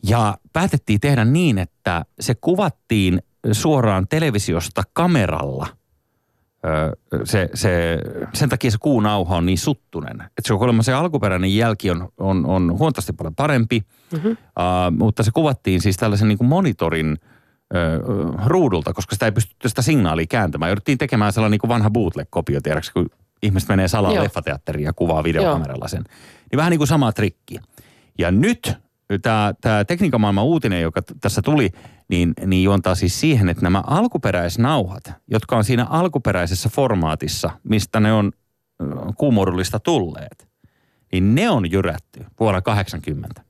Ja 0.03 0.37
päätettiin 0.53 0.99
tehdä 0.99 1.25
niin, 1.25 1.57
että 1.57 2.05
se 2.19 2.35
kuvattiin 2.35 3.21
suoraan 3.51 4.07
televisiosta 4.07 4.83
kameralla– 4.93 5.67
se, 7.23 7.49
se, 7.53 7.99
sen 8.33 8.49
takia 8.49 8.71
se 8.71 8.77
kuunauha 8.77 9.35
on 9.35 9.45
niin 9.45 9.57
suttunen. 9.57 10.21
Että 10.21 10.41
se 10.43 10.53
on 10.53 10.59
kuulemma 10.59 10.83
se 10.83 10.93
alkuperäinen 10.93 11.55
jälki 11.55 11.91
on, 11.91 12.09
on, 12.17 12.45
on 12.45 12.77
huomattavasti 12.77 13.13
paljon 13.13 13.35
parempi, 13.35 13.83
mm-hmm. 14.13 14.31
uh, 14.31 14.37
mutta 14.97 15.23
se 15.23 15.31
kuvattiin 15.31 15.81
siis 15.81 15.97
tällaisen 15.97 16.27
niin 16.27 16.37
kuin 16.37 16.47
monitorin 16.47 17.17
ö, 17.75 17.99
ruudulta, 18.45 18.93
koska 18.93 19.15
sitä 19.15 19.25
ei 19.25 19.31
pystytty 19.31 19.69
sitä 19.69 19.81
signaalia 19.81 20.25
kääntämään. 20.29 20.69
Jouduttiin 20.69 20.97
tekemään 20.97 21.33
sellainen 21.33 21.51
niin 21.51 21.59
kuin 21.59 21.69
vanha 21.69 21.89
bootleg-kopio, 21.89 22.59
tiedätkö, 22.61 22.91
kun 22.93 23.09
ihmiset 23.43 23.69
menee 23.69 23.87
salaa 23.87 24.13
Joo. 24.13 24.23
leffateatteriin 24.23 24.85
ja 24.85 24.93
kuvaa 24.93 25.23
videokameralla 25.23 25.87
sen. 25.87 26.03
Niin 26.51 26.57
vähän 26.57 26.69
niin 26.69 26.79
kuin 26.79 26.87
sama 26.87 27.11
trikki. 27.11 27.59
Ja 28.17 28.31
nyt 28.31 28.77
tämä, 29.21 29.53
tämä 29.61 29.85
tekniikan 29.85 30.21
maailman 30.21 30.43
uutinen, 30.43 30.81
joka 30.81 31.01
t- 31.01 31.11
tässä 31.21 31.41
tuli, 31.41 31.69
niin, 32.09 32.33
niin 32.45 32.63
juontaa 32.63 32.95
siis 32.95 33.19
siihen, 33.19 33.49
että 33.49 33.63
nämä 33.63 33.83
alkuperäisnauhat, 33.87 35.03
jotka 35.27 35.57
on 35.57 35.63
siinä 35.63 35.85
alkuperäisessä 35.85 36.69
formaatissa, 36.69 37.49
mistä 37.63 37.99
ne 37.99 38.13
on 38.13 38.31
ö, 38.81 38.85
kuumuodullista 39.17 39.79
tulleet, 39.79 40.47
niin 41.11 41.35
ne 41.35 41.49
on 41.49 41.71
jyrätty 41.71 42.25
vuonna 42.39 42.61
80. 42.61 43.41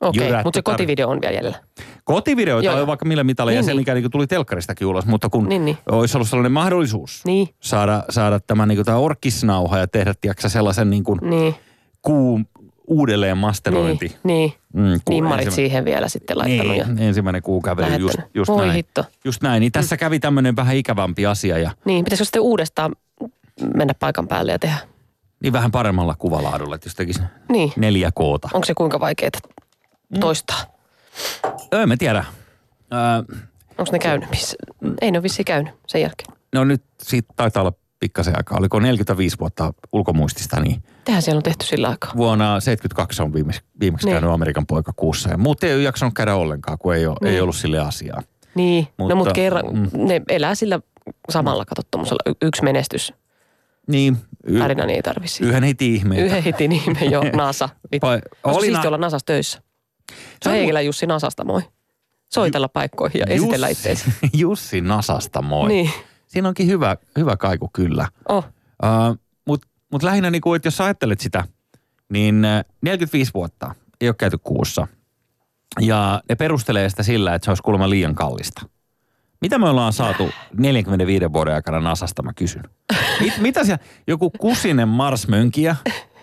Okei, 0.00 0.24
Jyrätty 0.26 0.44
mutta 0.46 0.58
se 0.58 0.62
kotivideo 0.62 1.08
on 1.08 1.18
vielä 1.22 1.34
jäljellä. 1.34 1.58
Kotivideoita 2.04 2.70
Joo, 2.70 2.80
on 2.80 2.86
vaikka 2.86 3.04
millä 3.06 3.24
mitalla 3.24 3.52
ja 3.52 3.56
Niin, 3.56 3.64
se, 3.64 3.70
niin. 3.70 3.80
mikä 3.80 3.94
niin 3.94 4.10
tuli 4.10 4.26
telkkaristakin 4.26 4.86
ulos, 4.86 5.06
mutta 5.06 5.28
kun 5.28 5.48
Niin, 5.48 5.64
niin. 5.64 5.78
olisi 5.90 6.16
ollut 6.16 6.28
sellainen 6.28 6.52
mahdollisuus 6.52 7.22
Niin, 7.24 7.48
saada, 7.60 8.04
saada 8.10 8.40
tämä, 8.40 8.66
niin 8.66 8.84
tämä 8.84 8.98
orkisnauha 8.98 9.78
ja 9.78 9.86
tehdä 9.88 10.14
tiiäksä, 10.20 10.48
sellaisen 10.48 10.90
niin 10.90 11.04
kuin 11.04 11.18
niin, 11.22 11.54
kuun 12.02 12.46
uudelleen 12.86 13.38
masterointi. 13.38 14.06
niin, 14.06 14.18
niin. 14.22 14.52
Mm, 14.94 15.00
ku- 15.04 15.12
Nimmarit 15.12 15.46
ensimmä- 15.46 15.54
siihen 15.56 15.84
vielä 15.84 16.08
sitten 16.08 16.38
laittanut 16.38 16.76
ja 16.76 16.84
Niin, 16.86 16.98
ensimmäinen 16.98 17.42
kuu 17.42 17.60
kävely, 17.62 17.96
just, 17.96 18.18
just 18.34 18.48
Voi 18.50 18.58
näin. 18.66 18.72
hitto. 18.76 19.04
Just 19.24 19.42
näin, 19.42 19.60
niin 19.60 19.72
tässä 19.72 19.96
kävi 19.96 20.20
tämmöinen 20.20 20.56
vähän 20.56 20.76
ikävämpi 20.76 21.26
asia 21.26 21.58
ja 21.58 21.70
Niin, 21.84 22.04
pitäisikö 22.04 22.24
sitten 22.24 22.42
uudestaan 22.42 22.92
mennä 23.74 23.94
paikan 23.94 24.28
päälle 24.28 24.52
ja 24.52 24.58
tehdä? 24.58 24.76
niin 25.42 25.52
vähän 25.52 25.70
paremmalla 25.70 26.14
kuvalaadulla, 26.18 26.74
että 26.74 26.86
jos 26.86 26.94
tekisi 26.94 27.20
Niin. 27.48 27.72
neljä 27.76 28.10
koota. 28.14 28.48
Onko 28.54 28.64
se 28.64 28.74
kuinka 28.74 29.00
vaikeaa 29.00 29.30
Mm. 30.08 30.20
toistaa? 30.20 30.58
Öö, 31.74 31.86
mä 31.86 31.96
tiedä. 31.96 32.24
Öö, 32.92 33.36
Onko 33.78 33.92
ne 33.92 33.98
käynyt 33.98 34.30
missä? 34.30 34.56
Ei 35.00 35.10
ne 35.10 35.18
ole 35.18 35.22
vissiin 35.22 35.44
käynyt 35.46 35.74
sen 35.86 36.00
jälkeen. 36.00 36.32
no 36.52 36.64
nyt 36.64 36.82
siitä 37.02 37.28
taitaa 37.36 37.62
olla 37.62 37.72
pikkasen 38.04 38.36
aikaa. 38.36 38.58
Oliko 38.58 38.80
45 38.80 39.38
vuotta 39.38 39.72
ulkomuistista, 39.92 40.60
niin 40.60 40.82
Tehän 41.04 41.22
siellä 41.22 41.38
on 41.38 41.42
tehty 41.42 41.66
sillä 41.66 41.88
aikaa. 41.88 42.12
vuonna 42.16 42.60
72 42.60 43.22
on 43.22 43.34
viimeksi, 43.34 43.60
viimeksi 43.80 44.06
Niin. 44.06 44.14
käynyt 44.14 44.30
Amerikan 44.30 44.66
poika 44.66 44.92
kuussa. 44.96 45.30
Ja 45.30 45.38
muut 45.38 45.64
ei 45.64 45.74
ole 45.74 45.82
jaksanut 45.82 46.14
käydä 46.14 46.34
ollenkaan, 46.34 46.78
kun 46.78 46.94
ei, 46.94 47.06
ole, 47.06 47.16
ei 47.24 47.30
Niin. 47.30 47.42
ollut 47.42 47.56
sille 47.56 47.78
asiaa. 47.78 48.22
Niin, 48.54 48.88
Mutta- 48.98 49.14
no 49.14 49.16
mutta 49.18 49.32
kerran, 49.32 49.64
mm. 49.72 49.88
ne 49.94 50.22
elää 50.28 50.54
sillä 50.54 50.80
samalla, 51.30 51.64
kato 51.64 51.82
tuommoisella 51.90 52.20
y- 52.26 52.46
yksi 52.46 52.62
menestys. 52.62 53.12
Niin, 53.88 54.16
y- 54.46 54.58
Tarina 54.58 54.86
niin 54.86 54.96
ei 54.96 55.02
tarvitse. 55.02 55.44
yhden 55.44 55.62
heti 55.62 55.94
ihmeitä. 55.94 56.24
Yhden 56.24 56.42
hitin 56.42 56.72
ihme 56.72 57.00
jo, 57.00 57.22
NASA. 57.36 57.68
Vai- 58.02 58.14
Olisi 58.44 58.58
oli 58.58 58.66
siisti 58.66 58.82
na- 58.82 58.88
olla 58.88 58.98
Nasassa 58.98 59.26
töissä. 59.26 59.62
Se 60.42 60.48
on 60.50 60.54
Heikelä 60.56 60.80
Jussi 60.80 61.06
Nasasta, 61.06 61.44
moi. 61.44 61.62
Soitella 62.32 62.68
paikkoihin 62.68 63.18
ja 63.20 63.26
esitellä 63.28 63.68
Jussi- 63.68 63.72
itseäsi. 63.72 64.04
Jussi 64.42 64.80
Nasasta, 64.80 65.42
moi. 65.42 65.68
Niin. 65.68 65.90
Siinä 66.34 66.48
onkin 66.48 66.66
hyvä, 66.66 66.96
hyvä 67.18 67.36
kaiku 67.36 67.70
kyllä. 67.72 68.08
Oh, 68.28 68.44
Uh, 68.82 69.18
Mutta 69.46 69.68
mut 69.92 70.02
lähinnä, 70.02 70.30
niin 70.30 70.40
kuin, 70.42 70.56
että 70.56 70.66
jos 70.66 70.76
sä 70.76 70.84
ajattelet 70.84 71.20
sitä, 71.20 71.44
niin 72.08 72.44
äh, 72.44 72.64
45 72.82 73.30
vuotta 73.34 73.74
ei 74.00 74.08
ole 74.08 74.14
käyty 74.18 74.38
kuussa. 74.38 74.86
Ja 75.80 76.22
ne 76.28 76.34
perustelee 76.34 76.88
sitä 76.88 77.02
sillä, 77.02 77.34
että 77.34 77.44
se 77.44 77.50
olisi 77.50 77.62
kuulemma 77.62 77.90
liian 77.90 78.14
kallista. 78.14 78.62
Mitä 79.40 79.58
me 79.58 79.68
ollaan 79.68 79.92
saatu 79.92 80.30
45 80.58 81.32
vuoden 81.32 81.54
aikana 81.54 81.80
Nasasta, 81.80 82.22
mä 82.22 82.32
kysyn. 82.36 82.62
Mit, 83.20 83.38
mitä 83.38 83.64
siellä, 83.64 83.84
joku 84.06 84.30
kusinen 84.30 84.88
Mars-mönkiä, 84.88 85.76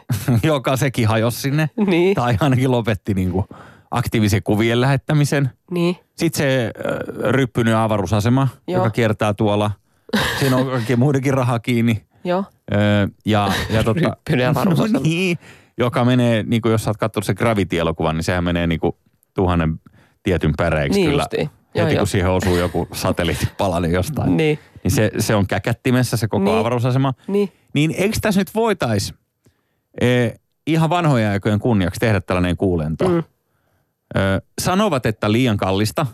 joka 0.44 0.78
sekin 0.78 1.08
hajosi 1.08 1.42
sinne. 1.42 1.70
Niin. 1.88 2.16
Tai 2.16 2.38
ainakin 2.40 2.72
lopetti 2.72 3.14
niin 3.14 3.32
kuin 3.32 3.46
aktiivisen 3.92 4.44
kuvien 4.44 4.82
lähettämisen. 4.82 5.50
niin. 5.72 5.96
Sitten 6.16 6.38
se 6.38 6.72
äh, 6.86 7.32
ryppynyt 7.32 7.74
avaruusasema, 7.74 8.48
Joo. 8.68 8.78
joka 8.80 8.90
kiertää 8.90 9.34
tuolla. 9.34 9.72
Siinä 10.40 10.56
on 10.58 10.66
kaikkien 10.68 11.00
muidenkin 11.00 11.34
raha 11.34 11.60
kiinni. 11.60 12.06
Joo. 12.24 12.44
Öö, 12.74 13.08
ja, 13.26 13.52
ja 13.70 14.50
avaruusasema. 14.50 14.98
no 15.00 15.04
niin, 15.04 15.38
joka 15.78 16.06
menee, 16.06 16.44
niin 16.44 16.62
kuin 16.62 16.72
jos 16.72 16.84
sä 16.84 16.90
oot 16.90 16.98
katsonut 16.98 17.26
se 17.26 17.34
Gravity-elokuvan, 17.36 18.16
niin 18.16 18.24
sehän 18.24 18.44
menee 18.44 18.68
niin 18.68 18.80
kuin 18.80 18.96
tuhannen 19.34 19.80
tietyn 20.24 20.54
päreiksi 20.58 21.00
Niin 21.00 21.10
kyllä. 21.10 21.22
justiin. 21.24 21.50
Heti 21.50 21.80
Joo, 21.80 21.88
kun 21.88 21.96
joo. 21.96 22.06
siihen 22.06 22.30
osuu 22.32 22.58
joku 22.58 22.88
satelliittipalanen 22.94 23.92
jostain. 24.00 24.38
Niin. 24.38 24.60
niin 24.84 24.92
se, 24.92 25.12
se 25.20 25.36
on 25.36 25.48
käkättimessä 25.48 26.18
se 26.18 26.28
koko 26.28 26.44
Niin. 26.44 26.58
avaruusasema. 26.58 27.14
Niin. 27.28 27.52
Niin 27.74 27.92
eikö 27.98 28.18
tässä 28.22 28.42
nyt 28.42 28.56
voitais 28.56 29.14
e, 30.02 30.30
ihan 30.68 30.90
vanhojen 30.90 31.32
aikojen 31.32 31.60
kunniaksi 31.60 32.00
tehdä 32.00 32.22
tällainen 32.22 32.58
kuulento? 32.58 33.08
Mm. 33.10 33.18
Ö, 34.18 34.42
sanovat, 34.62 35.06
että 35.06 35.32
liian 35.32 35.58
kallista, 35.58 36.06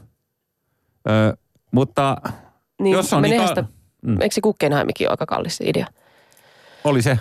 ö, 1.10 1.38
mutta 1.72 2.18
Niin, 2.82 2.94
Jos 2.94 3.14
on 3.14 3.22
niin 3.22 3.42
ka- 3.42 3.48
sitä, 3.48 3.64
Mm. 4.08 4.22
eikö 4.22 4.36
se 4.36 4.42
Guggenheimikin 4.42 5.08
ole 5.08 5.14
aika 5.14 5.26
kallis 5.26 5.62
idea? 5.62 5.88
oli 6.84 7.02
se. 7.02 7.20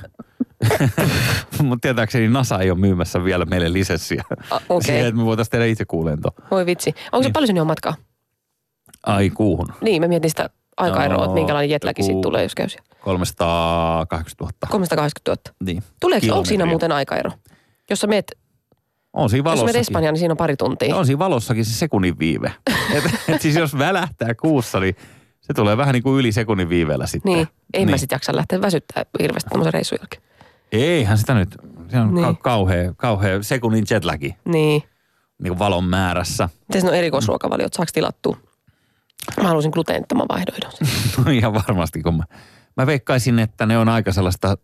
mutta 1.62 1.82
tietääkseni 1.82 2.28
NASA 2.28 2.58
ei 2.58 2.70
ole 2.70 2.78
myymässä 2.78 3.24
vielä 3.24 3.44
meille 3.44 3.72
lisenssiä. 3.72 4.24
Okei. 4.68 4.86
Siihen, 4.86 5.06
että 5.06 5.18
me 5.18 5.24
voitaisiin 5.24 5.50
tehdä 5.50 5.64
itse 5.66 5.84
kuulento. 5.84 6.28
Voi 6.50 6.66
vitsi. 6.66 6.94
Onko 7.12 7.22
se 7.22 7.26
Niin. 7.26 7.32
paljon 7.32 7.46
sinne 7.46 7.60
on 7.60 7.66
matkaa? 7.66 7.94
Ai 9.06 9.30
kuuhun. 9.30 9.68
Niin, 9.80 10.02
mä 10.02 10.08
mietin 10.08 10.30
sitä 10.30 10.50
aikaeroa, 10.76 11.18
No, 11.18 11.24
että 11.24 11.34
minkälainen 11.34 11.70
jetläki 11.70 12.02
joku- 12.02 12.06
siitä 12.06 12.20
tulee, 12.22 12.42
jos 12.42 12.54
käy 12.54 12.68
siellä. 12.68 12.86
380 13.00 14.44
000. 14.44 14.52
380 14.70 15.30
000. 15.50 15.56
Niin. 15.64 15.82
Tuleeko, 16.00 16.26
onko 16.30 16.44
siinä 16.44 16.66
muuten 16.66 16.92
aikaero? 16.92 17.30
Jos 17.90 18.00
sä 18.00 18.06
meet, 18.06 18.38
On 19.12 19.30
siinä 19.30 19.50
jos 19.50 19.58
valossakin. 19.58 19.80
Espanjaan, 19.80 20.12
niin 20.12 20.18
siinä 20.18 20.32
on 20.32 20.36
pari 20.36 20.56
tuntia. 20.56 20.96
On 20.96 21.06
siinä 21.06 21.18
valossakin 21.18 21.64
se 21.64 21.72
sekunnin 21.78 22.18
viive. 22.18 22.52
et, 22.96 23.04
et 23.28 23.42
siis 23.42 23.56
jos 23.56 23.78
välähtää 23.78 24.34
kuussa, 24.34 24.80
niin 24.80 24.96
se 25.46 25.54
tulee 25.54 25.76
vähän 25.76 25.92
niin 25.92 26.02
kuin 26.02 26.20
yli 26.20 26.32
sekunnin 26.32 26.68
viiveellä 26.68 27.06
sitten. 27.06 27.32
Niin, 27.32 27.38
ei 27.74 27.80
niin. 27.80 27.88
mä 27.88 27.90
Niin. 27.90 27.98
sit 27.98 28.10
jaksa 28.12 28.36
lähteä 28.36 28.60
väsyttää 28.60 29.04
hirveästi 29.20 29.50
tämmöisen 29.50 29.74
reissun 29.74 29.98
jälkeen. 30.00 30.22
Eihän 30.72 31.18
sitä 31.18 31.34
nyt, 31.34 31.56
se 31.88 32.00
on 32.00 32.14
Niin. 32.14 32.36
kauhea, 32.36 32.94
kauhea 32.96 33.42
sekunnin 33.42 33.84
jetlagi 33.90 34.36
Niin. 34.44 34.82
niin 35.42 35.48
kuin 35.50 35.58
valon 35.58 35.84
määrässä. 35.84 36.48
Miten 36.68 36.88
on 36.88 36.94
erikoisruokavaliot, 36.94 37.72
saako 37.74 37.90
tilattua? 37.94 38.36
Mä 39.42 39.48
haluaisin 39.48 39.70
gluteenittoman 39.74 40.26
vaihdoidon. 40.28 40.70
No 41.24 41.30
ihan 41.30 41.54
varmasti, 41.54 42.02
kun 42.02 42.16
mä, 42.16 42.24
mä 42.76 42.86
veikkaisin, 42.86 43.38
että 43.38 43.66
ne 43.66 43.78
on 43.78 43.88
aika 43.88 44.12
sellaista 44.12 44.56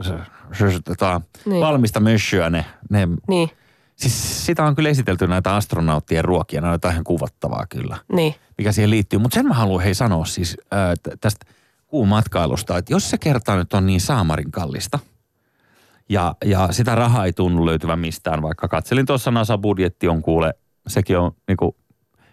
se, 0.00 0.12
se, 0.52 0.70
se, 0.72 0.80
tota, 0.84 1.20
Niin. 1.46 1.60
valmista 1.60 2.00
mössöä 2.00 2.50
ne, 2.50 2.64
ne. 2.90 3.08
Niin, 3.28 3.50
Siis 3.96 4.46
sitä 4.46 4.64
on 4.64 4.74
kyllä 4.74 4.88
esitelty 4.88 5.26
näitä 5.26 5.54
astronauttien 5.54 6.24
ruokia, 6.24 6.60
ne 6.60 6.66
on 6.66 6.72
jotain 6.74 7.04
kuvattavaa 7.04 7.66
kyllä, 7.68 7.96
niin. 8.12 8.34
mikä 8.58 8.72
siihen 8.72 8.90
liittyy. 8.90 9.18
Mutta 9.18 9.34
sen 9.34 9.46
mä 9.46 9.54
haluan 9.54 9.82
hei 9.82 9.94
sanoa 9.94 10.24
siis 10.24 10.56
ää, 10.70 10.94
tästä 11.20 11.46
kuun 11.86 12.08
matkailusta, 12.08 12.78
että 12.78 12.92
jos 12.92 13.10
se 13.10 13.18
kertaa 13.18 13.56
nyt 13.56 13.72
on 13.72 13.86
niin 13.86 14.00
saamarin 14.00 14.50
kallista, 14.50 14.98
ja, 16.08 16.34
ja 16.44 16.68
sitä 16.70 16.94
rahaa 16.94 17.24
ei 17.24 17.32
tunnu 17.32 17.66
löytyvän 17.66 17.98
mistään, 17.98 18.42
vaikka 18.42 18.68
katselin 18.68 19.06
tuossa 19.06 19.30
NASA-budjetti 19.30 20.08
on 20.08 20.22
kuule, 20.22 20.54
sekin 20.86 21.18
on 21.18 21.32
niinku 21.48 21.76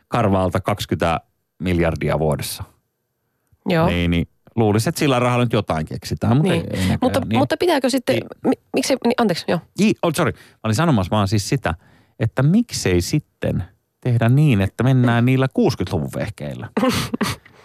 karvaalta 0.07 0.59
20 0.59 1.19
miljardia 1.59 2.19
vuodessa. 2.19 2.63
Joo. 3.69 3.87
Niin, 3.87 4.11
niin 4.11 4.27
luulisin, 4.55 4.89
että 4.89 4.99
sillä 4.99 5.19
rahalla 5.19 5.45
nyt 5.45 5.53
jotain 5.53 5.85
keksitään, 5.85 6.37
mutta 6.37 6.51
Niin. 6.53 6.65
ei, 6.73 6.79
ei 6.91 6.97
Mutta, 7.01 7.19
niin. 7.19 7.37
mutta 7.39 7.57
pitääkö 7.57 7.89
sitten, 7.89 8.17
mi, 8.47 8.53
miksi, 8.75 8.95
niin, 9.05 9.13
anteeksi, 9.17 9.45
joo. 9.47 9.59
Ii, 9.81 9.93
oh, 10.01 10.11
sorry. 10.15 10.31
Mä 10.31 10.59
olin 10.63 10.75
sanomassa 10.75 11.11
vaan 11.11 11.27
siis 11.27 11.49
sitä, 11.49 11.73
että 12.19 12.43
miksei 12.43 13.01
sitten 13.01 13.63
tehdä 14.01 14.29
niin, 14.29 14.61
että 14.61 14.83
mennään 14.83 15.25
niillä 15.25 15.47
60-luvun 15.59 16.09
vehkeillä. 16.15 16.69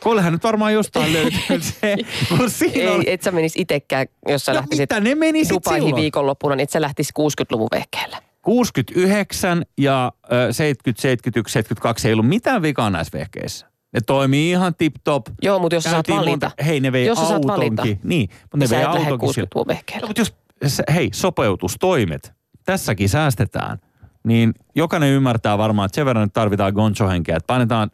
Kyllähän 0.02 0.32
nyt 0.32 0.42
varmaan 0.42 0.72
jostain 0.72 1.12
löytyy 1.12 1.60
se, 1.60 1.96
siinä 2.48 2.92
on... 2.92 3.00
Ei, 3.00 3.12
et 3.12 3.22
sä 3.22 3.30
menis 3.30 3.52
itekään, 3.56 4.06
jos 4.28 4.44
sä 4.44 4.52
No 4.52 4.56
lähtisit 4.56 4.82
mitä 4.82 5.00
ne 5.00 5.14
meni 5.14 5.44
sit 5.44 5.54
Dubaihin 5.54 5.82
silloin? 5.82 6.00
viikonloppuna, 6.02 6.56
niin 6.56 6.62
et 6.62 6.70
sä 6.70 6.80
lähtisit 6.80 7.14
60-luvun 7.18 7.68
vehkeellä. 7.72 8.22
69 8.42 9.62
ja 9.78 10.12
ö, 10.32 10.52
70, 10.52 11.02
71, 11.02 11.52
72 11.52 12.08
ei 12.08 12.12
ollut 12.12 12.28
mitään 12.28 12.62
vikaa 12.62 12.90
näissä 12.90 13.18
vehkeissä. 13.18 13.66
Ne 13.96 14.00
toimii 14.06 14.50
ihan 14.50 14.74
tip-top. 14.74 15.26
Joo, 15.42 15.58
mutta 15.58 15.74
jos 15.74 15.84
sä 15.84 15.90
saat 15.90 16.08
valita. 16.08 16.30
monta- 16.30 16.64
Hei, 16.64 16.80
ne 16.80 16.92
vei 16.92 17.06
Jos 17.06 17.18
sä 17.18 17.24
saat 17.28 17.46
valita. 17.46 17.62
autonkin. 17.82 18.00
Niin, 18.04 18.30
mutta 18.42 18.56
ne 18.56 18.60
Niin 18.60 18.68
sä 18.68 18.76
vei 18.76 18.84
autonkin. 18.84 19.34
sillä- 19.34 19.46
60-luvun 19.46 19.66
vehkeellä. 19.68 20.00
No, 20.00 20.06
mutta 20.06 20.20
jos, 20.20 20.34
hei, 20.94 21.10
sopeutustoimet, 21.14 22.32
tässäkin 22.64 23.08
säästetään, 23.08 23.78
niin 24.26 24.54
jokainen 24.74 25.10
ymmärtää 25.10 25.58
varmaan, 25.58 25.86
että 25.86 25.94
sen 25.96 26.06
verran 26.06 26.22
nyt 26.24 26.32
tarvitaan 26.32 26.72
goncho-henkeä, 26.74 27.36
että 27.36 27.46
painetaan, 27.46 27.90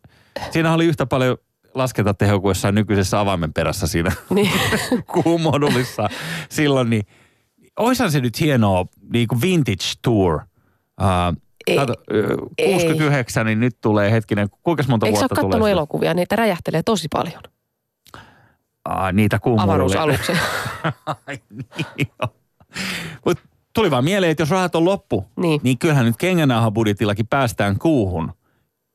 siinä 0.51 0.75
oli 0.75 0.85
yhtä 0.87 1.07
paljon 1.07 1.37
laskentateho 1.75 2.41
kuin 2.41 2.51
jossain 2.51 2.75
nykyisessä 2.75 3.21
avaimen 3.21 3.53
perässä 3.53 3.87
siinä 3.87 4.13
Niin. 4.31 4.51
kuumodulissa 5.25 6.09
silloin, 6.49 6.91
niin 6.91 7.03
oishan 7.79 8.11
se 8.13 8.21
nyt 8.21 8.41
hienoa, 8.41 8.87
niin 9.13 9.29
kuin 9.29 9.41
vintage 9.41 9.85
tour. 10.03 10.35
Uh, 10.35 11.43
Ei. 11.67 11.77
kato, 11.77 11.95
ö, 12.13 12.37
69, 12.65 13.47
niin 13.47 13.61
nyt 13.61 13.77
tulee 13.81 14.11
hetkinen, 14.13 14.49
kuinka 14.63 14.85
monta 14.89 15.07
Eikö 15.07 15.19
vuotta 15.19 15.41
tulee? 15.41 15.59
sitä? 15.59 15.71
elokuvia? 15.71 16.15
Niitä 16.15 16.37
räjähtelee 16.37 16.83
tosi 16.83 17.09
paljon. 17.13 17.43
Ah, 18.85 19.13
niitä 19.13 19.39
kuumoduleja. 19.39 19.75
Avaruusaluksen. 19.75 20.39
Ai 21.27 21.39
niin. 21.51 22.09
Mut 23.27 23.39
tuli 23.75 23.91
vaan 23.91 24.05
mieleen, 24.05 24.31
että 24.31 24.43
jos 24.43 24.51
rahat 24.51 24.75
on 24.75 24.85
loppu, 24.85 25.25
Niin. 25.37 25.61
niin 25.65 25.79
kyllähän 25.79 26.07
nyt 26.07 26.17
kengänauhan 26.17 26.73
budjetillakin 26.75 27.27
päästään 27.27 27.79
kuuhun. 27.79 28.33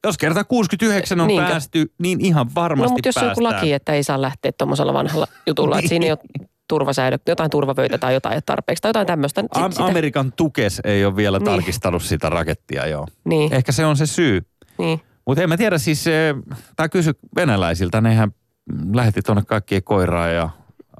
Jos 0.05 0.17
kerta 0.17 0.43
69 0.43 1.21
on 1.21 1.27
Niinkö? 1.27 1.47
päästy, 1.47 1.93
niin 2.01 2.25
ihan 2.25 2.49
varmasti 2.55 2.89
No 2.89 2.93
mutta 2.93 3.07
jos 3.07 3.17
on 3.17 3.23
joku 3.23 3.41
päästään. 3.41 3.55
laki, 3.61 3.73
että 3.73 3.93
ei 3.93 4.03
saa 4.03 4.21
lähteä 4.21 4.51
tuommoisella 4.57 4.93
vanhalla 4.93 5.27
jutulla, 5.47 5.77
että 5.79 5.89
siinä 5.89 6.05
ei 6.05 6.11
ole 6.11 6.19
turvasäädöt, 6.67 7.21
jotain 7.27 7.49
turvavöitä 7.49 7.97
tai 7.97 8.13
jotain 8.13 8.35
ei 8.35 8.41
tarpeeksi 8.45 8.81
tai 8.81 8.89
jotain 8.89 9.07
tämmöistä. 9.07 9.43
Am- 9.55 9.71
sitä- 9.71 9.85
Amerikan 9.85 10.33
tukes 10.35 10.81
ei 10.83 11.05
ole 11.05 11.15
vielä 11.15 11.39
Niin. 11.39 11.45
tarkistanut 11.45 12.03
sitä 12.03 12.29
rakettia, 12.29 12.87
joo. 12.87 13.07
Niin, 13.23 13.53
Ehkä 13.53 13.71
se 13.71 13.85
on 13.85 13.97
se 13.97 14.05
syy. 14.05 14.41
niin. 14.77 15.01
Mutta 15.27 15.43
en 15.43 15.49
mä 15.49 15.57
tiedä 15.57 15.77
siis, 15.77 16.05
tai 16.75 16.89
kysy 16.89 17.13
venäläisiltä, 17.35 18.01
nehän 18.01 18.31
lähetti 18.93 19.21
tuonne 19.21 19.43
kaikkien 19.47 19.83
koiraa 19.83 20.27
ja 20.27 20.49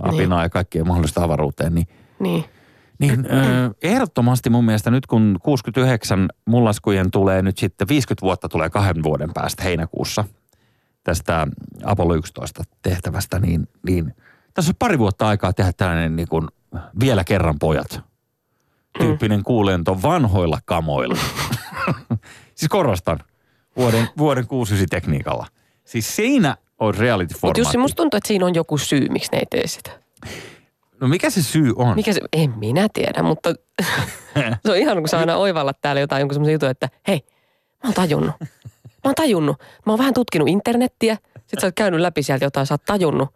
apinaa 0.04 0.44
ja 0.44 0.50
kaikkien 0.50 0.88
mahdollista 0.88 1.24
avaruuteen, 1.24 1.76
niin 1.76 1.88
Niin. 2.20 2.46
Niin 3.00 3.26
ö, 3.26 3.74
ehdottomasti 3.84 4.50
mun 4.50 4.66
mielestä 4.66 4.92
nyt 4.92 5.06
kun 5.06 5.38
69 5.44 6.30
mullaskujen 6.46 7.12
tulee 7.12 7.42
nyt 7.42 7.58
sitten 7.58 7.88
50 7.88 8.22
vuotta 8.22 8.50
tulee 8.50 8.70
kahden 8.70 9.04
vuoden 9.04 9.30
päästä 9.34 9.64
heinäkuussa 9.64 10.24
tästä 11.04 11.48
Apollo 11.84 12.16
11 12.16 12.64
tehtävästä, 12.82 13.40
niin, 13.40 13.68
niin 13.88 14.14
tässä 14.58 14.70
on 14.72 14.76
pari 14.80 15.00
vuotta 15.00 15.28
aikaa 15.28 15.54
tehdä 15.54 15.74
tällainen 15.74 16.16
niin 16.16 16.28
kuin 16.28 16.48
vielä 17.00 17.24
kerran 17.24 17.56
pojat 17.60 18.02
tyyppinen 19.00 19.44
kuulento 19.44 20.02
vanhoilla 20.02 20.60
kamoilla. 20.66 21.18
siis 22.56 22.70
korostan, 22.70 23.20
vuoden, 23.78 24.08
vuoden 24.18 24.48
69 24.48 24.90
tekniikalla. 24.90 25.46
Siis 25.86 26.16
siinä 26.16 26.58
on 26.80 26.96
reality 26.96 27.36
Mutta 27.42 27.60
Jussi, 27.60 27.78
musta 27.78 27.96
tuntuu, 27.96 28.18
että 28.18 28.28
siinä 28.28 28.46
on 28.46 28.56
joku 28.56 28.78
syy, 28.78 29.08
miksi 29.10 29.32
ne 29.32 29.38
ei 29.38 29.46
tee 29.50 29.68
sitä. 29.68 29.92
No 31.02 31.08
mikä 31.08 31.30
se 31.30 31.44
syy 31.44 31.74
on? 31.76 31.96
Mikä 31.96 32.14
se, 32.14 32.22
en 32.34 32.54
minä 32.58 32.88
tiedä, 32.94 33.24
mutta 33.24 33.54
se 34.66 34.72
on 34.72 34.78
ihan 34.78 34.98
kun 34.98 35.10
sä 35.10 35.20
aina 35.20 35.38
oivallat 35.38 35.78
täällä 35.82 36.02
jotain 36.02 36.20
jonkun 36.20 36.36
semmoisen 36.36 36.54
jutun, 36.54 36.70
että 36.70 36.90
hei, 37.08 37.26
mä 37.84 37.88
oon 37.88 37.94
tajunnut. 37.94 38.36
Mä 38.84 39.04
oon 39.04 39.16
tajunnut. 39.16 39.58
Mä 39.86 39.92
oon 39.92 40.00
vähän 40.00 40.14
tutkinut 40.14 40.48
internettiä. 40.48 41.18
Sitten 41.48 41.62
sä 41.62 41.68
oot 41.68 41.76
käynyt 41.76 42.00
läpi 42.00 42.24
sieltä 42.24 42.46
jotain, 42.46 42.66
sä 42.68 42.74
oot 42.74 42.86
tajunnut. 42.86 43.30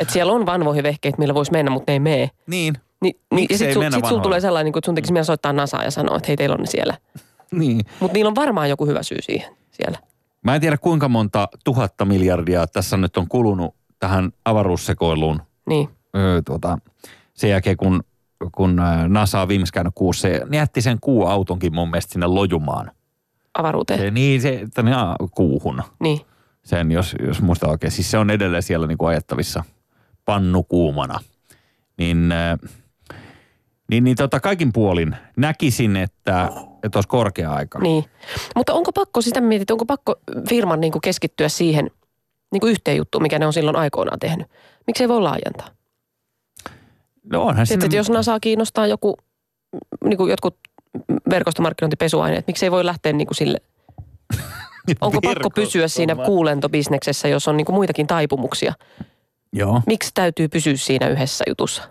Että 0.00 0.12
siellä 0.12 0.32
on 0.32 0.46
vanvoihin 0.46 0.82
vehkeet, 0.82 1.18
millä 1.18 1.34
voisi 1.34 1.52
mennä, 1.52 1.70
mutta 1.70 1.90
ne 1.90 1.94
ei 1.94 2.00
mene. 2.00 2.30
Niin, 2.46 2.74
Ni, 3.00 3.10
niin, 3.10 3.20
Miksi 3.34 3.54
ja 3.54 3.58
sit, 3.58 3.72
sul, 3.74 3.82
sit 3.82 3.92
vanhoilla? 3.92 4.22
tulee 4.22 4.40
sellainen, 4.40 4.64
niin 4.72 4.78
että 4.78 4.86
sun 4.86 4.94
tekisi 4.94 5.12
mieltä 5.12 5.26
soittaa 5.26 5.52
NASAa 5.52 5.82
ja 5.84 5.90
sanoa, 5.90 6.16
että 6.16 6.26
hei, 6.28 6.36
teillä 6.36 6.54
on 6.54 6.60
ne 6.60 6.66
siellä. 6.66 6.94
niin. 7.52 7.80
Mutta 8.00 8.14
niillä 8.14 8.28
on 8.28 8.34
varmaan 8.34 8.68
joku 8.68 8.86
hyvä 8.86 9.02
syy 9.02 9.18
siihen 9.22 9.56
siellä. 9.70 9.98
Mä 10.42 10.54
en 10.54 10.60
tiedä 10.60 10.76
kuinka 10.78 11.08
monta 11.08 11.48
tuhatta 11.64 12.04
miljardia 12.04 12.66
tässä 12.66 12.96
nyt 12.96 13.16
on 13.16 13.28
kulunut 13.28 13.74
tähän 13.98 14.30
avaruussekoiluun 14.44 15.42
Niin, 15.68 15.88
öö, 16.16 16.42
tuota, 16.46 16.78
sen 17.34 17.50
jälkeen, 17.50 17.76
kun, 17.76 18.02
kun 18.52 18.76
NASA 19.08 19.40
on 19.40 19.48
viimeksi 19.48 19.72
käynyt 19.72 19.92
kuussa. 19.94 20.28
Se 20.28 20.40
jätti 20.52 20.80
sen 20.82 20.98
kuuautonkin 21.00 21.74
mun 21.74 21.90
mielestä 21.90 22.12
sinne 22.12 22.26
lojumaan. 22.26 22.90
avaruuteen. 23.58 24.00
Se, 24.00 24.10
niin, 24.10 24.40
se 24.40 24.66
tänne 24.74 24.94
aa, 24.94 25.16
kuuhun. 25.30 25.82
Niin, 26.00 26.20
Sen, 26.66 26.92
jos, 26.92 27.14
jos 27.26 27.42
muista 27.42 27.68
oikein. 27.68 27.90
Siis 27.90 28.10
se 28.10 28.18
on 28.18 28.30
edelleen 28.30 28.62
siellä 28.62 28.86
niin 28.86 28.98
kuin 28.98 29.08
ajettavissa 29.08 29.64
pannu 30.24 30.62
kuumana. 30.62 31.20
Niin, 31.98 32.28
niin, 33.90 34.04
niin 34.04 34.16
tota, 34.16 34.40
kaikin 34.40 34.72
puolin 34.72 35.16
näkisin, 35.36 35.96
että, 35.96 36.50
että 36.82 36.98
olisi 36.98 37.08
korkea 37.08 37.52
aika. 37.52 37.78
niin. 37.78 38.04
Mutta 38.56 38.74
onko 38.74 38.92
pakko, 38.92 39.22
sitä 39.22 39.40
mietit, 39.40 39.70
onko 39.70 39.86
pakko 39.86 40.14
firman 40.48 40.80
niin 40.80 40.92
kuin 40.92 41.02
keskittyä 41.02 41.48
siihen 41.48 41.90
niin 42.52 42.60
kuin 42.60 42.70
yhteen 42.70 42.96
juttuun, 42.96 43.22
mikä 43.22 43.38
ne 43.38 43.46
on 43.46 43.52
silloin 43.52 43.76
aikoinaan 43.76 44.18
tehnyt? 44.18 44.46
Miksi 44.86 45.04
ei 45.04 45.08
voi 45.08 45.20
laajentaa? 45.20 45.68
No 47.32 47.42
onhan 47.42 47.66
Tiedätkö, 47.66 47.84
sinne, 47.84 47.96
jos 47.96 48.10
NASA 48.10 48.40
kiinnostaa 48.40 48.86
joku, 48.86 49.16
niin 50.04 50.16
kuin 50.16 50.30
jotkut 50.30 50.56
verkostomarkkinointipesuaineet, 51.30 52.46
miksi 52.46 52.66
ei 52.66 52.70
voi 52.70 52.86
lähteä 52.86 53.12
niin 53.12 53.26
kuin 53.26 53.36
sille, 53.36 53.58
onko 55.00 55.20
pakko 55.20 55.50
pysyä 55.50 55.88
siinä 55.88 56.14
kuulentobisneksessä, 56.14 57.28
jos 57.28 57.48
on 57.48 57.56
niin 57.56 57.64
kuin 57.64 57.76
muitakin 57.76 58.06
taipumuksia? 58.06 58.72
Joo. 59.52 59.82
Miksi 59.86 60.10
täytyy 60.14 60.48
pysyä 60.48 60.76
siinä 60.76 61.08
yhdessä 61.08 61.44
jutussa? 61.48 61.82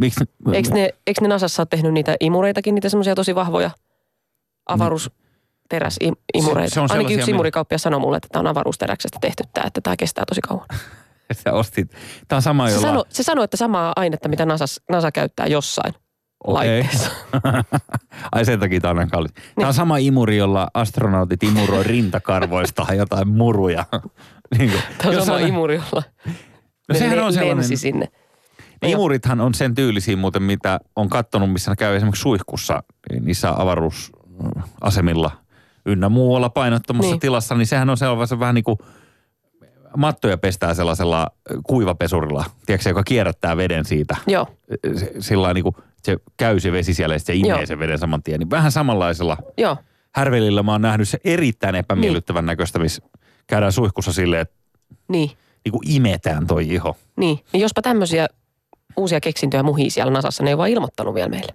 Miksi? 0.00 0.24
Eikö 0.52 0.70
ne, 0.70 0.90
eikö 1.06 1.20
ne 1.20 1.28
Nasassa 1.28 1.62
ole 1.62 1.66
tehnyt 1.70 1.92
niitä 1.92 2.16
imureitakin, 2.20 2.74
niitä 2.74 2.88
semmoisia 2.88 3.14
tosi 3.14 3.34
vahvoja 3.34 3.70
avaruusteräsimureita? 4.66 6.70
Se- 6.70 6.74
se 6.74 6.80
on 6.80 6.92
Ainakin 6.92 7.18
yksi 7.18 7.30
imurikauppia 7.30 7.78
sanoi 7.78 8.00
mulle, 8.00 8.16
että 8.16 8.28
tämä 8.32 8.40
on 8.40 8.46
avaruusteräksestä 8.46 9.18
tehty 9.20 9.42
tämä, 9.54 9.66
että 9.66 9.80
tämä 9.80 9.96
kestää 9.96 10.24
tosi 10.28 10.40
kauan. 10.40 10.66
Sä 11.44 11.52
ostit. 11.52 11.90
Tämä 12.28 12.36
on 12.36 12.42
sama, 12.42 12.66
Se 12.66 12.72
jolla... 12.74 12.86
sanoi 12.86 13.04
se 13.08 13.22
sano, 13.22 13.42
että 13.42 13.56
samaa 13.56 13.92
ainetta, 13.96 14.28
mitä 14.28 14.46
NASA, 14.46 14.64
NASA 14.90 15.12
käyttää 15.12 15.46
jossain 15.46 15.94
Laitteessa. 16.46 17.10
Ai 18.32 18.44
sen 18.44 18.60
takia 18.60 18.80
tämä 18.80 18.90
on 18.90 18.96
näin 18.96 19.10
kallis. 19.10 19.32
Tämä 19.54 19.68
on 19.68 19.74
sama 19.74 19.96
imuri, 19.98 20.36
jolla 20.36 20.68
astronautit 20.74 21.42
imuroi 21.42 21.84
rintakarvoista 21.84 22.86
jotain 22.94 23.28
muruja. 23.28 23.84
niin 24.58 24.70
kuin, 24.70 24.82
Tämä 24.98 25.08
on 25.10 25.14
jos 25.14 25.26
sama 25.26 25.38
on- 25.38 25.48
imuri, 25.48 25.74
jolla 25.74 26.02
No 26.88 26.92
ne 26.92 26.98
sehän 26.98 27.18
on 27.24 27.32
sellainen, 27.32 27.78
sinne. 27.78 28.08
ne 28.82 28.90
imurithan 28.90 29.40
on 29.40 29.54
sen 29.54 29.74
tyylisiä 29.74 30.16
muuten, 30.16 30.42
mitä 30.42 30.80
on 30.96 31.08
kattonut, 31.08 31.52
missä 31.52 31.70
ne 31.70 31.76
käy 31.76 31.96
esimerkiksi 31.96 32.22
suihkussa 32.22 32.82
niissä 33.20 33.52
avaruusasemilla 33.62 35.30
ynnä 35.86 36.08
muualla 36.08 36.48
painottomassa 36.48 37.10
Niin. 37.12 37.20
tilassa, 37.20 37.54
niin 37.54 37.66
sehän 37.66 37.90
on 37.90 37.96
sellaisen 37.96 38.40
vähän 38.40 38.54
niin 38.54 38.64
kuin 38.64 38.78
mattoja 39.96 40.38
pestää 40.38 40.74
sellaisella 40.74 41.26
kuivapesurilla, 41.66 42.44
tiedätkö, 42.66 42.88
joka 42.90 43.02
kierrättää 43.04 43.56
veden 43.56 43.84
siitä. 43.84 44.16
Joo, 44.26 44.46
Sillä 45.20 45.54
niin 45.54 45.64
kuin 45.64 45.74
se 46.06 46.16
käy 46.36 46.60
se 46.60 46.72
vesi 46.72 46.94
siellä 46.94 47.14
ja 47.14 47.18
se 47.18 47.34
imee 47.34 47.50
Joo. 47.50 47.66
sen 47.66 47.78
veden 47.78 47.98
saman 47.98 48.22
tien. 48.22 48.38
Niin 48.38 48.50
vähän 48.50 48.72
samanlaisella 48.72 49.36
joo. 49.58 49.76
härvelillä 50.14 50.62
mä 50.62 50.72
oon 50.72 50.82
nähnyt 50.82 51.08
se 51.08 51.18
erittäin 51.24 51.74
epämiellyttävän 51.74 52.46
näköistä, 52.46 52.78
missä 52.78 53.02
käydään 53.46 53.72
suihkussa 53.72 54.12
silleen, 54.12 54.42
että 54.42 54.54
Niin, 55.08 55.30
niin 55.64 55.72
kuin 55.72 55.90
imetään 55.90 56.46
toi 56.46 56.68
iho. 56.68 56.96
niin. 57.16 57.38
niin 57.52 57.60
jospa 57.60 57.82
tämmöisiä 57.82 58.26
uusia 58.96 59.20
keksintöjä 59.20 59.62
muhii 59.62 59.90
siellä 59.90 60.12
Nasassa, 60.12 60.42
ne 60.44 60.50
ei 60.50 60.58
vaan 60.58 60.68
ilmoittanut 60.70 61.14
vielä 61.14 61.28
meille. 61.28 61.52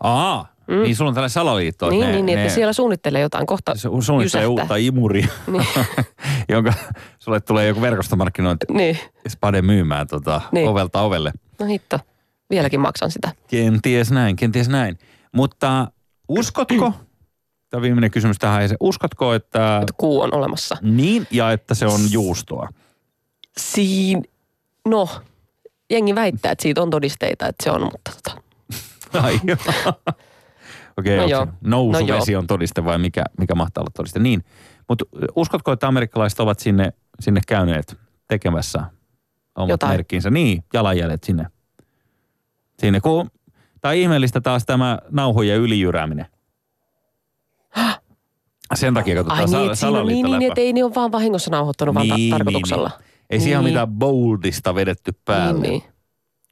Aa, 0.00 0.46
mm. 0.66 0.82
niin 0.82 0.96
sulla 0.96 1.08
on 1.08 1.14
tällainen 1.14 1.30
salaliitto. 1.30 1.90
niin, 1.90 2.00
ne, 2.00 2.06
niin, 2.12 2.26
niin, 2.26 2.36
ne, 2.36 2.42
että 2.42 2.54
siellä 2.54 2.72
suunnittelee 2.72 3.20
jotain 3.20 3.46
kohta 3.46 3.74
se 3.74 3.80
suunnittelee 3.80 4.24
jysähtää. 4.24 4.48
uutta 4.48 4.76
imuria, 4.76 5.26
Niin. 5.52 5.66
jonka 6.48 6.72
sulle 7.18 7.40
tulee 7.40 7.66
joku 7.66 7.80
verkostomarkkinointi 7.80 8.66
Niin, 8.72 8.98
spade 9.28 9.62
myymään 9.62 10.06
tota, 10.06 10.40
Niin. 10.52 10.68
ovelta 10.68 11.00
ovelle. 11.02 11.32
no 11.60 11.66
hitto. 11.66 11.98
Vieläkin 12.50 12.80
maksan 12.80 13.10
sitä. 13.10 13.32
Kenties 13.48 14.10
näin, 14.10 14.36
kenties 14.36 14.68
näin. 14.68 14.98
Mutta 15.32 15.88
uskotko, 16.28 16.92
tämä 17.70 17.82
viimeinen 17.82 18.10
kysymys 18.10 18.38
tähän, 18.38 18.54
aiheeseen, 18.56 18.76
uskotko, 18.80 19.32
että 19.34 19.78
Että 19.82 19.94
kuu 19.96 20.20
on 20.20 20.34
olemassa. 20.34 20.76
niin 20.82 21.26
ja 21.30 21.52
että 21.52 21.74
se 21.74 21.86
on 21.86 22.00
juustoa? 22.10 22.68
Siin, 23.58 24.24
no, 24.88 25.08
jengi 25.90 26.14
väittää, 26.14 26.52
että 26.52 26.62
siitä 26.62 26.82
on 26.82 26.90
todisteita, 26.90 27.46
että 27.46 27.64
se 27.64 27.70
on, 27.70 27.82
mutta 27.82 28.10
tota, 28.14 28.42
Ai. 29.22 29.40
Okei, 30.98 31.16
No 31.16 31.24
okay, 31.24 31.46
nousuvesi 31.60 32.32
No 32.32 32.38
on 32.38 32.46
todiste 32.46 32.84
vai 32.84 32.98
mikä, 32.98 33.24
mikä 33.38 33.54
mahtaa 33.54 33.82
olla 33.82 33.90
todiste? 33.96 34.18
Niin, 34.18 34.44
mutta 34.88 35.04
uskotko, 35.36 35.72
että 35.72 35.88
amerikkalaiset 35.88 36.40
ovat 36.40 36.58
sinne, 36.58 36.92
sinne 37.20 37.40
käyneet 37.46 37.96
tekemässä 38.28 38.84
omat 39.56 39.70
Jotain. 39.70 39.92
merkkinsä? 39.92 40.30
Niin, 40.30 40.64
jalanjäljet 40.72 41.24
sinne. 41.24 41.46
Sinne, 42.78 43.00
kun, 43.00 43.30
tai 43.80 44.02
ihmeellistä 44.02 44.40
taas 44.40 44.64
tämä 44.66 44.98
nauhojen 45.10 45.58
ylijyrääminen. 45.60 46.26
Sen 48.74 48.94
takia 48.94 49.14
katsotaan 49.14 49.38
ai 49.40 49.46
niin, 49.46 49.48
siinä 49.48 49.60
on 49.60 49.62
niin, 49.62 49.68
niin, 49.68 49.76
salaliittoläpä. 49.76 50.44
että 50.46 50.60
ei 50.60 50.72
ne 50.72 50.84
ole 50.84 50.94
vaan 50.94 51.12
vahingossa 51.12 51.50
nauhoittanut, 51.50 51.94
vaan 51.94 52.08
ta- 52.08 52.16
Niin, 52.16 52.30
tarkoituksella. 52.30 52.88
Niin, 52.88 52.98
niin. 52.98 53.26
Ei 53.30 53.40
siihen 53.40 53.58
ole 53.58 53.64
Niin. 53.64 53.72
mitään 53.74 53.88
boldista 53.88 54.74
vedetty 54.74 55.12
päälle. 55.24 55.60
Niin, 55.60 55.70
niin. 55.70 55.82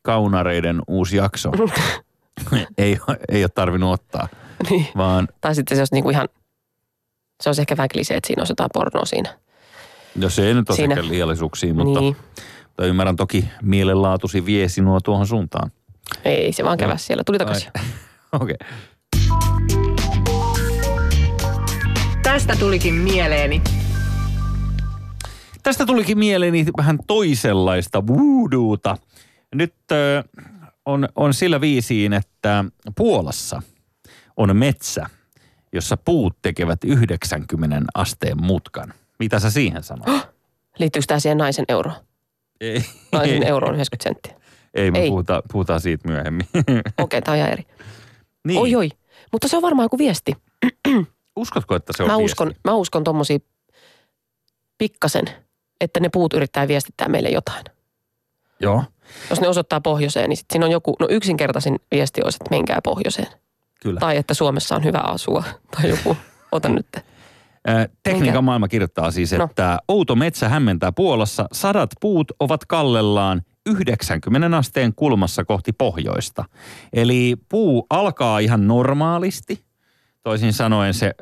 Kaunareiden 0.02 0.82
uusi 0.88 1.16
jakso. 1.16 1.50
ei, 2.78 2.98
ei 3.28 3.44
ole 3.44 3.48
tarvinnut 3.54 3.92
ottaa, 3.92 4.28
niin. 4.70 4.86
vaan 4.96 5.28
Tai 5.40 5.54
sitten 5.54 5.76
se 5.76 5.80
olisi 5.80 5.94
niinku 5.94 6.10
ihan, 6.10 6.28
se 7.42 7.48
olisi 7.48 7.62
ehkä 7.62 7.76
vähän 7.76 7.88
klisee, 7.92 8.16
että 8.16 8.26
siinä 8.26 8.40
olisi 8.40 8.50
jotain 8.50 8.70
pornoa 8.74 9.04
siinä. 9.04 9.38
Jos 10.16 10.38
ei 10.38 10.54
nyt 10.54 10.70
ole 10.70 10.76
Siinä. 10.76 11.08
liiallisuuksia, 11.08 11.74
mutta, 11.74 12.00
Niin. 12.00 12.16
mutta 12.66 12.86
ymmärrän 12.86 13.16
toki 13.16 13.44
mielenlaatusi 13.62 14.46
vie 14.46 14.68
sinua 14.68 15.00
tuohon 15.00 15.26
suuntaan. 15.26 15.70
Ei, 16.24 16.52
se 16.52 16.64
vaan 16.64 16.78
käväsi 16.78 17.04
siellä. 17.04 17.22
Tuli 17.26 17.38
takaisin. 17.38 17.70
Okei. 18.32 18.56
Okay. 18.60 18.68
Tästä 22.22 22.56
tulikin 22.56 22.94
mieleeni. 22.94 23.62
Tästä 25.62 25.86
tulikin 25.86 26.18
mieleeni 26.18 26.66
vähän 26.76 26.98
toisenlaista 27.06 28.06
voodoota. 28.06 28.96
Nyt 29.54 29.74
ö, 29.92 30.24
on, 30.86 31.08
on 31.16 31.34
sillä 31.34 31.60
viisiin, 31.60 32.12
että 32.12 32.64
Puolassa 32.96 33.62
on 34.36 34.56
metsä, 34.56 35.06
jossa 35.72 35.96
puut 35.96 36.36
tekevät 36.42 36.84
90 36.84 37.82
asteen 37.94 38.42
mutkan. 38.42 38.94
Mitä 39.18 39.38
sä 39.38 39.50
siihen 39.50 39.82
sanot? 39.82 40.06
Liittyykö 40.78 41.06
tämä 41.06 41.20
siihen 41.20 41.38
naisen 41.38 41.64
euroon? 41.68 41.96
ei, 42.60 42.84
Naisen 43.12 43.42
euroon 43.42 43.74
90 43.74 44.02
senttiä. 44.04 44.41
Ei, 44.74 44.90
me 44.90 44.98
Ei. 44.98 45.08
puhutaan, 45.10 45.42
puhutaan 45.52 45.80
siitä 45.80 46.08
myöhemmin. 46.08 46.46
Okei, 47.02 47.22
tämä 47.22 47.32
on 47.32 47.38
ihan 47.38 47.50
eri. 47.52 47.62
niin. 48.46 48.60
Oi, 48.60 48.74
oi. 48.74 48.88
Mutta 49.32 49.48
se 49.48 49.56
on 49.56 49.62
varmaan 49.62 49.84
joku 49.84 49.98
viesti. 49.98 50.32
Uskotko, 51.36 51.74
että 51.76 51.92
se 51.96 52.02
on 52.02 52.08
Mä 52.08 52.16
viesti? 52.18 52.24
uskon, 52.32 52.52
mä 52.64 52.74
uskon 52.74 53.04
tommosia 53.04 53.38
pikkasen, 54.78 55.24
että 55.80 56.00
ne 56.00 56.08
puut 56.12 56.32
yrittää 56.34 56.68
viestittää 56.68 57.08
meille 57.08 57.28
jotain. 57.28 57.64
Joo, 58.60 58.84
Jos 59.30 59.40
ne 59.40 59.48
osoittaa 59.48 59.80
pohjoiseen, 59.80 60.28
niin 60.28 60.36
sit 60.36 60.46
siinä 60.52 60.66
on 60.66 60.72
joku, 60.72 60.96
no 61.00 61.06
yksinkertaisin 61.10 61.76
viesti 61.90 62.20
olisi, 62.24 62.38
että 62.42 62.50
menkää 62.50 62.80
pohjoiseen. 62.84 63.28
kyllä. 63.82 64.00
Tai 64.00 64.16
että 64.16 64.34
Suomessa 64.34 64.76
on 64.76 64.84
hyvä 64.84 64.98
asua. 64.98 65.44
Tai 65.76 65.88
joku, 65.90 66.16
ota 66.52 66.68
nyt. 66.68 66.86
Tekniikan 68.02 68.26
Minkä? 68.26 68.40
maailma 68.40 68.68
kirjoittaa 68.68 69.10
siis, 69.10 69.32
No. 69.32 69.44
että 69.44 69.78
outo 69.88 70.14
metsä 70.16 70.48
hämmentää 70.48 70.92
Puolassa. 70.92 71.46
Sadat 71.52 71.90
puut 72.00 72.32
ovat 72.40 72.64
kallellaan 72.64 73.42
90 73.66 74.56
asteen 74.58 74.94
kulmassa 74.94 75.44
kohti 75.44 75.72
pohjoista. 75.72 76.44
Eli 76.92 77.36
puu 77.48 77.86
alkaa 77.90 78.38
ihan 78.38 78.68
normaalisti. 78.68 79.64
Toisin 80.22 80.52
sanoen 80.52 80.94
se 80.94 81.14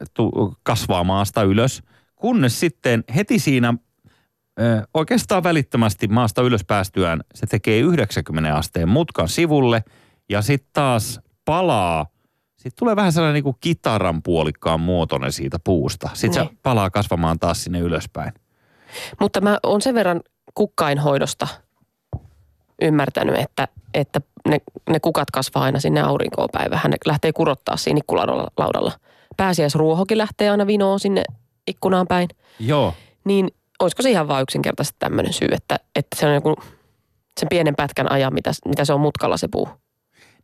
kasvaa 0.62 1.04
maasta 1.04 1.42
ylös. 1.42 1.82
Kunnes 2.16 2.60
sitten 2.60 3.04
heti 3.14 3.38
siinä 3.38 3.74
oikeastaan 4.94 5.42
välittömästi 5.42 6.08
maasta 6.08 6.42
ylös 6.42 6.64
päästyään 6.64 7.20
se 7.34 7.46
tekee 7.46 7.80
90 7.80 8.56
asteen 8.56 8.88
mutkan 8.88 9.28
sivulle 9.28 9.84
ja 10.28 10.42
sitten 10.42 10.70
taas 10.72 11.20
palaa. 11.44 12.06
Sitten 12.56 12.78
tulee 12.78 12.96
vähän 12.96 13.12
sellainen 13.12 13.34
niin 13.34 13.44
kuin 13.44 13.56
kitaran 13.60 14.22
puolikkaan 14.22 14.80
muotoinen 14.80 15.32
siitä 15.32 15.58
puusta. 15.64 16.10
Sitten 16.14 16.34
se 16.34 16.40
Niin. 16.48 16.58
palaa 16.62 16.90
kasvamaan 16.90 17.38
taas 17.38 17.64
sinne 17.64 17.78
ylöspäin. 17.78 18.32
Mutta 19.20 19.40
mä 19.40 19.58
oon 19.62 19.82
sen 19.82 19.94
verran 19.94 20.20
kukkainhoidosta 20.54 21.48
ymmärtänyt, 22.80 23.36
että, 23.38 23.68
että 23.94 24.20
ne, 24.48 24.58
ne 24.90 25.00
kukat 25.00 25.30
kasvaa 25.30 25.62
aina 25.62 25.80
sinne 25.80 26.00
aurinkoon 26.00 26.48
päin. 26.52 26.70
Vähän 26.70 26.90
ne 26.90 26.96
lähtee 27.06 27.32
kurottaa 27.32 27.76
siinä 27.76 27.98
ikkunalaudalla. 27.98 28.92
Pääsiäisruohokin 29.36 30.18
lähtee 30.18 30.50
aina 30.50 30.66
vinoon 30.66 31.00
sinne 31.00 31.22
ikkunaan 31.66 32.06
päin. 32.06 32.28
Joo. 32.58 32.94
Niin 33.24 33.50
olisiko 33.80 34.02
se 34.02 34.10
ihan 34.10 34.28
vaan 34.28 34.42
yksinkertaisesti 34.42 34.96
tämmöinen 34.98 35.32
syy, 35.32 35.48
että, 35.52 35.78
että 35.96 36.16
se 36.16 36.26
on 36.26 36.34
joku 36.34 36.56
sen 37.40 37.48
pienen 37.48 37.76
pätkän 37.76 38.12
ajan, 38.12 38.34
mitä, 38.34 38.50
mitä 38.64 38.84
se 38.84 38.92
on 38.92 39.00
mutkalla 39.00 39.36
se 39.36 39.48
puu. 39.48 39.68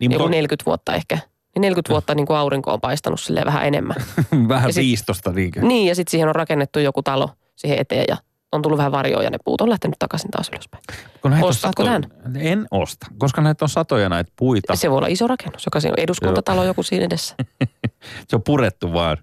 Niin, 0.00 0.12
Joku 0.12 0.22
mutta 0.22 0.36
40 0.36 0.66
vuotta 0.66 0.94
ehkä. 0.94 1.18
Niin 1.54 1.60
40 1.60 1.90
vuotta 1.90 2.14
niin 2.14 2.26
kuin 2.26 2.36
aurinko 2.36 2.72
on 2.72 2.80
paistanut 2.80 3.20
silleen 3.20 3.46
vähän 3.46 3.66
enemmän. 3.66 3.96
vähän 4.48 4.68
ja 4.68 4.72
sit- 4.72 4.82
viistosta 4.82 5.32
niinkö? 5.32 5.60
Niin, 5.62 5.88
ja 5.88 5.94
sitten 5.94 6.10
siihen 6.10 6.28
on 6.28 6.34
rakennettu 6.34 6.78
joku 6.78 7.02
talo 7.02 7.30
siihen 7.56 7.78
eteen 7.78 8.04
ja 8.08 8.16
on 8.52 8.62
tullut 8.62 8.78
vähän 8.78 8.92
varjoa 8.92 9.22
ja 9.22 9.30
ne 9.30 9.38
puut 9.44 9.60
on 9.60 9.70
lähtenyt 9.70 9.96
takaisin 9.98 10.30
taas 10.30 10.48
ylöspäin. 10.52 10.82
Kun 11.22 11.32
Ostatko 11.42 11.82
satoja- 11.84 12.00
En 12.38 12.66
osta, 12.70 13.06
koska 13.18 13.40
näitä 13.42 13.64
on 13.64 13.68
satoja 13.68 14.08
näitä 14.08 14.32
puita. 14.36 14.76
Se 14.76 14.90
voi 14.90 14.98
olla 14.98 15.06
iso 15.06 15.26
rakennus, 15.26 15.64
joka 15.64 15.80
siinä 15.80 15.92
on 15.98 16.02
eduskuntatalo 16.02 16.64
joku 16.64 16.82
siinä 16.82 17.04
edessä. 17.06 17.34
Se 18.28 18.36
on 18.36 18.42
purettu 18.42 18.92
vaan 18.92 19.16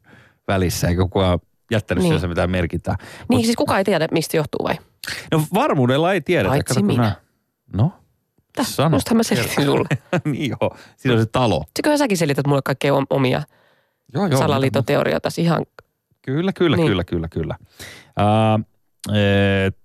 välissä, 0.48 0.88
eikä 0.88 1.02
kukaan 1.02 1.40
jättänyt 1.72 2.04
Niin. 2.04 2.30
mitään 2.30 2.52
merkintää. 2.52 2.96
Niin, 3.30 3.44
siis 3.44 3.56
kukaan 3.56 3.78
ei 3.78 3.84
tiedä, 3.84 4.08
mistä 4.12 4.38
johtuu 4.38 4.64
vai? 4.64 4.76
No 5.32 5.44
varmuudella 5.54 6.14
ei 6.14 6.22
tiedetä. 6.22 6.50
Paitsi 6.50 6.74
Kato, 6.74 6.86
minä. 6.86 7.02
nää- 7.04 7.16
No, 7.74 7.92
Täh, 8.56 8.68
Sano. 8.68 8.96
Justhan 8.96 9.18
mä 9.18 9.24
selitin 9.24 9.66
sulle. 9.66 9.88
niin 10.32 10.50
joo. 10.62 10.78
Siinä 10.98 11.14
on 11.14 11.20
se 11.22 11.26
talo. 11.32 11.64
Siköhän 11.76 11.98
säkin 11.98 12.18
selität 12.18 12.48
mulle 12.48 12.62
kaikkea 12.66 12.94
om- 12.94 13.08
omia 13.10 13.42
Joo, 14.14 14.28
joo. 14.28 14.40
salaliittoteorioita 14.40 15.30
ihan. 15.38 15.66
Kyllä, 16.22 16.54
kyllä, 16.54 16.76
Niin. 16.78 16.82
niin. 16.84 16.92
kyllä, 16.92 17.04
kyllä, 17.04 17.28
kyllä. 17.30 17.56
Uh, 18.60 18.66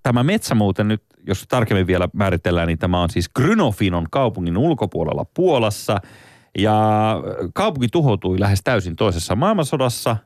tämä 0.03 0.23
metsä 0.25 0.55
muuten 0.55 0.89
nyt, 0.89 1.03
jos 1.27 1.45
tarkemmin 1.49 1.87
vielä 1.87 2.09
määritellään, 2.13 2.69
niin 2.69 2.79
tämä 2.79 3.03
on 3.03 3.11
siis 3.11 3.29
Grynofinon 3.29 4.07
kaupungin 4.11 4.57
ulkopuolella 4.59 5.25
Puolassa. 5.35 6.01
Ja 6.59 7.15
kaupunki 7.55 7.89
tuhoutui 7.89 8.41
lähes 8.41 8.61
täysin 8.65 8.97
toisessa 8.97 9.37
maailmansodassa 9.37 10.17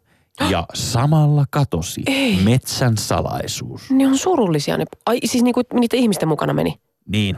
ja 0.51 0.67
samalla 0.75 1.45
katosi 1.51 2.03
Ei. 2.07 2.39
metsän 2.45 2.97
salaisuus. 2.97 3.91
Ne 3.91 4.07
on 4.07 4.19
surullisia. 4.19 4.77
Ne, 4.79 4.85
ai 5.07 5.19
siis 5.25 5.45
niinku 5.45 5.61
niiden 5.75 5.99
ihmisten 5.99 6.29
mukana 6.29 6.53
meni. 6.53 6.75
Niin. 7.09 7.37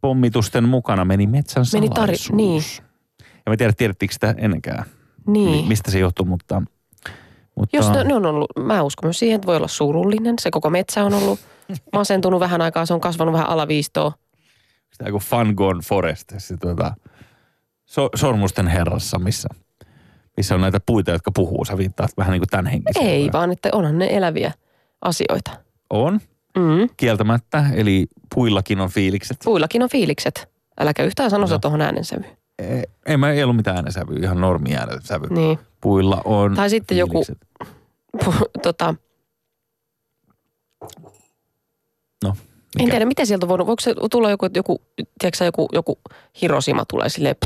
Pommitusten 0.00 0.68
mukana 0.68 1.04
meni 1.04 1.26
metsän 1.26 1.64
Meni 1.72 1.88
tari- 1.88 1.94
salaisuus. 1.96 2.32
niin. 2.36 2.62
Ja 3.46 3.50
mä 3.52 3.56
tiedä, 3.56 3.72
tiedettekö 3.72 4.12
sitä 4.14 4.34
ennenkään, 4.38 4.84
Niin. 5.26 5.50
mi- 5.50 5.68
mistä 5.68 5.90
se 5.90 5.98
johtuu, 5.98 6.24
mutta... 6.26 6.62
mutta 7.58 7.76
Jos 7.76 7.90
ne, 7.90 8.04
ne 8.04 8.14
on 8.14 8.26
ollut, 8.26 8.50
mä 8.58 8.82
uskon 8.82 9.06
myös 9.06 9.18
siihen, 9.18 9.34
että 9.36 9.46
voi 9.46 9.56
olla 9.56 9.68
surullinen. 9.68 10.34
Se 10.40 10.50
koko 10.50 10.70
metsä 10.70 11.04
on 11.04 11.14
ollut 11.14 11.40
masentunut 11.92 12.40
vähän 12.40 12.60
aikaa, 12.60 12.86
se 12.86 12.94
on 12.94 13.00
kasvanut 13.00 13.32
vähän 13.34 13.48
alaviistoa. 13.48 14.12
Sitä 14.92 15.10
kuin 15.10 15.22
Fun 15.22 15.54
Gone 15.56 15.80
Forest, 15.88 16.32
se 16.38 16.56
tuota, 16.56 16.94
so, 17.86 18.08
Sormusten 18.14 18.66
herrassa, 18.66 19.18
missä, 19.18 19.48
missä 20.36 20.54
on 20.54 20.60
näitä 20.60 20.80
puita, 20.86 21.10
jotka 21.10 21.30
puhuu. 21.34 21.64
Sä 21.64 21.78
viittaat 21.78 22.10
vähän 22.16 22.32
niin 22.32 22.40
kuin 22.40 22.48
tämän 22.48 22.66
henkisiä. 22.66 23.02
Ei, 23.02 23.30
vaan 23.32 23.52
että 23.52 23.68
onhan 23.72 23.98
ne 23.98 24.08
eläviä 24.16 24.52
asioita. 25.02 25.50
On, 25.90 26.20
Mm. 26.56 26.88
kieltämättä. 26.96 27.64
Eli 27.74 28.06
puillakin 28.34 28.80
on 28.80 28.88
fiilikset. 28.90 29.36
Puillakin 29.44 29.82
on 29.82 29.88
fiilikset. 29.88 30.48
Äläkä 30.80 31.02
yhtään 31.04 31.30
sano 31.30 31.46
No. 31.46 31.58
tuohon 31.58 31.80
äänensävyyn. 31.80 32.36
Ei, 33.06 33.16
mä- 33.16 33.30
ei 33.30 33.42
ollut 33.42 33.56
mitään 33.56 33.76
äänensävyä, 33.76 34.18
ihan 34.22 34.40
normi 34.40 34.76
äänensävy. 34.76 35.26
Niin. 35.30 35.58
Puilla 35.80 36.22
on 36.24 36.54
Tai 36.54 36.70
sitten 36.70 36.96
joku- 36.98 37.24
fiilikset. 37.24 37.38
Puh- 38.24 38.50
tota, 38.62 38.94
No, 42.24 42.28
en 42.30 42.36
mikä? 42.78 42.90
tiedä, 42.90 43.04
miten 43.04 43.26
sieltä 43.26 43.46
on 43.46 43.48
voinut, 43.48 43.66
voiko 43.66 43.80
se 43.80 43.94
tulla 44.10 44.30
joku, 44.30 44.48
joku 44.54 44.82
tiedätkö 45.20 45.44
joku, 45.44 45.68
joku 45.72 45.98
Hiroshima 46.42 46.84
tulee 46.84 47.08
silleen 47.08 47.36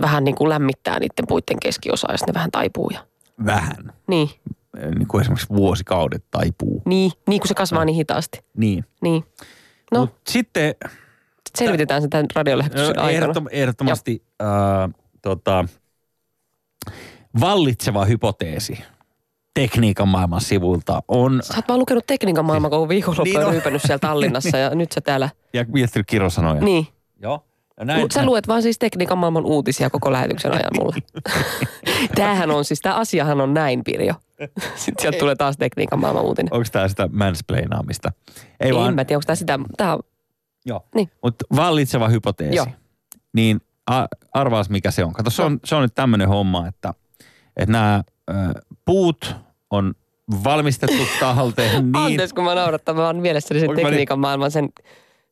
vähän 0.00 0.24
niin 0.24 0.34
kuin 0.34 0.48
lämmittää 0.48 0.98
niiden 0.98 1.26
puitten 1.28 1.60
keskiosaa 1.62 2.12
ja 2.12 2.18
sitten 2.18 2.32
ne 2.32 2.36
vähän 2.36 2.50
taipuu. 2.50 2.90
Ja, 2.90 3.06
Vähän. 3.44 3.92
niin, 4.06 4.28
Niin 4.98 5.08
kuin 5.08 5.20
esimerkiksi 5.20 5.48
vuosikaudet 5.48 6.24
taipuu. 6.30 6.82
niin, 6.84 7.12
niin 7.28 7.40
kuin 7.40 7.48
se 7.48 7.54
kasvaa 7.54 7.84
niin 7.84 7.96
hitaasti. 7.96 8.40
Niin. 8.56 8.84
Niin. 9.02 9.24
No, 9.92 10.00
Mut 10.00 10.14
sitten 10.28 10.74
sit 10.80 10.92
selvitetään 11.58 12.02
se 12.02 12.08
tämän 12.08 12.26
radiolähetyksen 12.34 12.86
aikana. 12.86 13.10
ehdottom, 13.10 13.46
ehdottomasti 13.50 14.22
äh, 14.42 14.48
tota, 15.22 15.64
vallitseva 17.40 18.04
hypoteesi 18.04 18.78
tekniikan 19.54 20.08
maailman 20.08 20.40
sivuilta 20.40 21.02
on, 21.08 21.40
Sä 21.42 21.54
oot 21.56 21.68
vaan 21.68 21.80
lukenut 21.80 22.06
tekniikan 22.06 22.44
maailman 22.44 22.70
koko 22.70 22.88
viikonloppu 22.88 23.38
Niin 23.38 23.50
ryypännyt 23.50 23.82
siellä 23.82 23.98
Tallinnassa 23.98 24.58
ja 24.58 24.74
nyt 24.74 24.92
sä 24.92 25.00
täällä. 25.00 25.30
ja 25.52 25.64
miettinyt 25.68 26.06
kirosanoja. 26.06 26.60
Niin. 26.60 26.86
Joo. 27.22 27.44
Näin, 27.84 28.10
sä 28.10 28.24
luet 28.24 28.48
vaan 28.48 28.62
siis 28.62 28.78
tekniikan 28.78 29.18
maailman 29.18 29.46
uutisia 29.46 29.90
koko 29.90 30.12
lähetyksen 30.12 30.52
ajan 30.52 30.70
mulle. 30.78 30.96
Tämähän 32.14 32.50
on 32.50 32.64
siis, 32.64 32.80
tämä 32.80 32.94
asiahan 32.94 33.40
on 33.40 33.54
näin, 33.54 33.84
Pirjo. 33.84 34.14
Sitten 34.74 35.02
sieltä 35.02 35.18
tulee 35.18 35.36
taas 35.36 35.56
tekniikan 35.56 36.00
maailman 36.00 36.24
uutinen. 36.24 36.54
Onko 36.54 36.68
tämä 36.72 36.88
sitä 36.88 37.08
mansplainaamista? 37.12 38.12
Ei 38.60 38.68
En 38.68 38.74
vaan, 38.74 38.94
mä 38.94 39.04
tiedä, 39.04 39.16
onko 39.16 39.26
tämä 39.26 39.36
sitä, 39.36 39.58
tämä 39.76 39.92
on, 39.92 40.00
joo. 40.68 40.84
Niin. 40.94 41.10
Mutta 41.22 41.44
vallitseva 41.56 42.08
hypoteesi. 42.08 42.56
Joo. 42.56 42.66
Niin 43.32 43.60
arvaas 44.34 44.70
mikä 44.70 44.90
se 44.90 45.04
on. 45.04 45.12
Kato, 45.12 45.30
se 45.30 45.42
on, 45.42 45.60
se 45.64 45.74
on 45.74 45.82
nyt 45.82 45.94
tämmöinen 45.94 46.28
homma, 46.28 46.66
että, 46.66 46.94
että 47.56 47.72
nämä 47.72 48.04
puut 48.84 49.36
on 49.70 49.94
valmistettu 50.44 51.02
talteen 51.20 51.92
niin, 51.92 51.96
Anteeksi, 51.96 52.34
kun 52.34 52.44
mä 52.44 52.54
naurattan, 52.54 52.96
mä 52.96 53.06
oon 53.06 53.16
mielessäni 53.16 53.60
sen 53.60 53.70
mä 53.70 53.76
tekniikan 53.76 54.18
maailman 54.18 54.50
sen, 54.50 54.68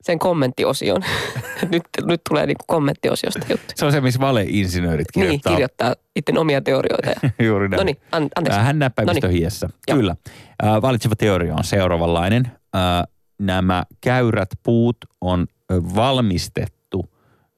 sen 0.03 0.19
kommenttiosion. 0.19 1.03
nyt, 1.73 1.83
nyt 2.05 2.21
tulee 2.29 2.47
niinku 2.47 2.65
kommenttiosiosta 2.67 3.47
juttu. 3.51 3.67
se 3.75 3.87
on 3.87 3.93
se, 3.93 4.01
missä 4.01 4.21
valeinsinöörit 4.21 5.07
Niin, 5.17 5.23
kirjoittaa. 5.23 5.53
kirjoittaa 5.53 5.95
itse 6.17 6.33
omia 6.39 6.61
teorioita. 6.61 7.11
Ja... 7.11 7.31
Juuri 7.47 7.69
näin. 7.69 7.79
No 7.79 7.85
niin, 7.85 7.97
an, 8.13 8.29
anteeksi. 8.37 8.59
Vähän 8.61 8.79
näppäimistö 8.79 9.27
Noniin. 9.27 9.41
hiessä. 9.41 9.69
Joo. 9.89 9.97
Kyllä. 9.97 10.17
Äh, 10.65 10.83
valitseva 10.83 11.17
teoria 11.17 11.55
on 11.55 11.65
seuraavanlainen. 11.65 12.51
Äh, 12.77 13.16
nämä 13.39 13.85
käyrät 14.01 14.49
puut 14.63 14.97
on 15.21 15.47
ö, 15.73 15.83
valmistettu 15.95 17.11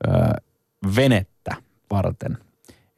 äh, 0.08 0.30
venettä 0.96 1.56
varten. 1.90 2.38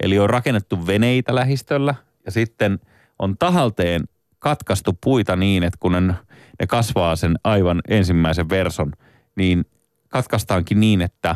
Eli 0.00 0.18
on 0.18 0.30
rakennettu 0.30 0.86
veneitä 0.86 1.34
lähistöllä 1.34 1.94
ja 2.26 2.32
sitten 2.32 2.78
on 3.18 3.38
tahalteen 3.38 4.04
katkaistu 4.38 4.98
puita 5.04 5.36
niin, 5.36 5.62
että 5.62 5.76
kun 5.80 5.92
ne, 5.92 6.14
ne 6.60 6.66
kasvaa 6.68 7.16
sen 7.16 7.38
aivan 7.44 7.80
ensimmäisen 7.88 8.48
verson, 8.48 8.92
niin 9.36 9.64
katkaistaankin 10.08 10.80
niin, 10.80 11.02
että 11.02 11.34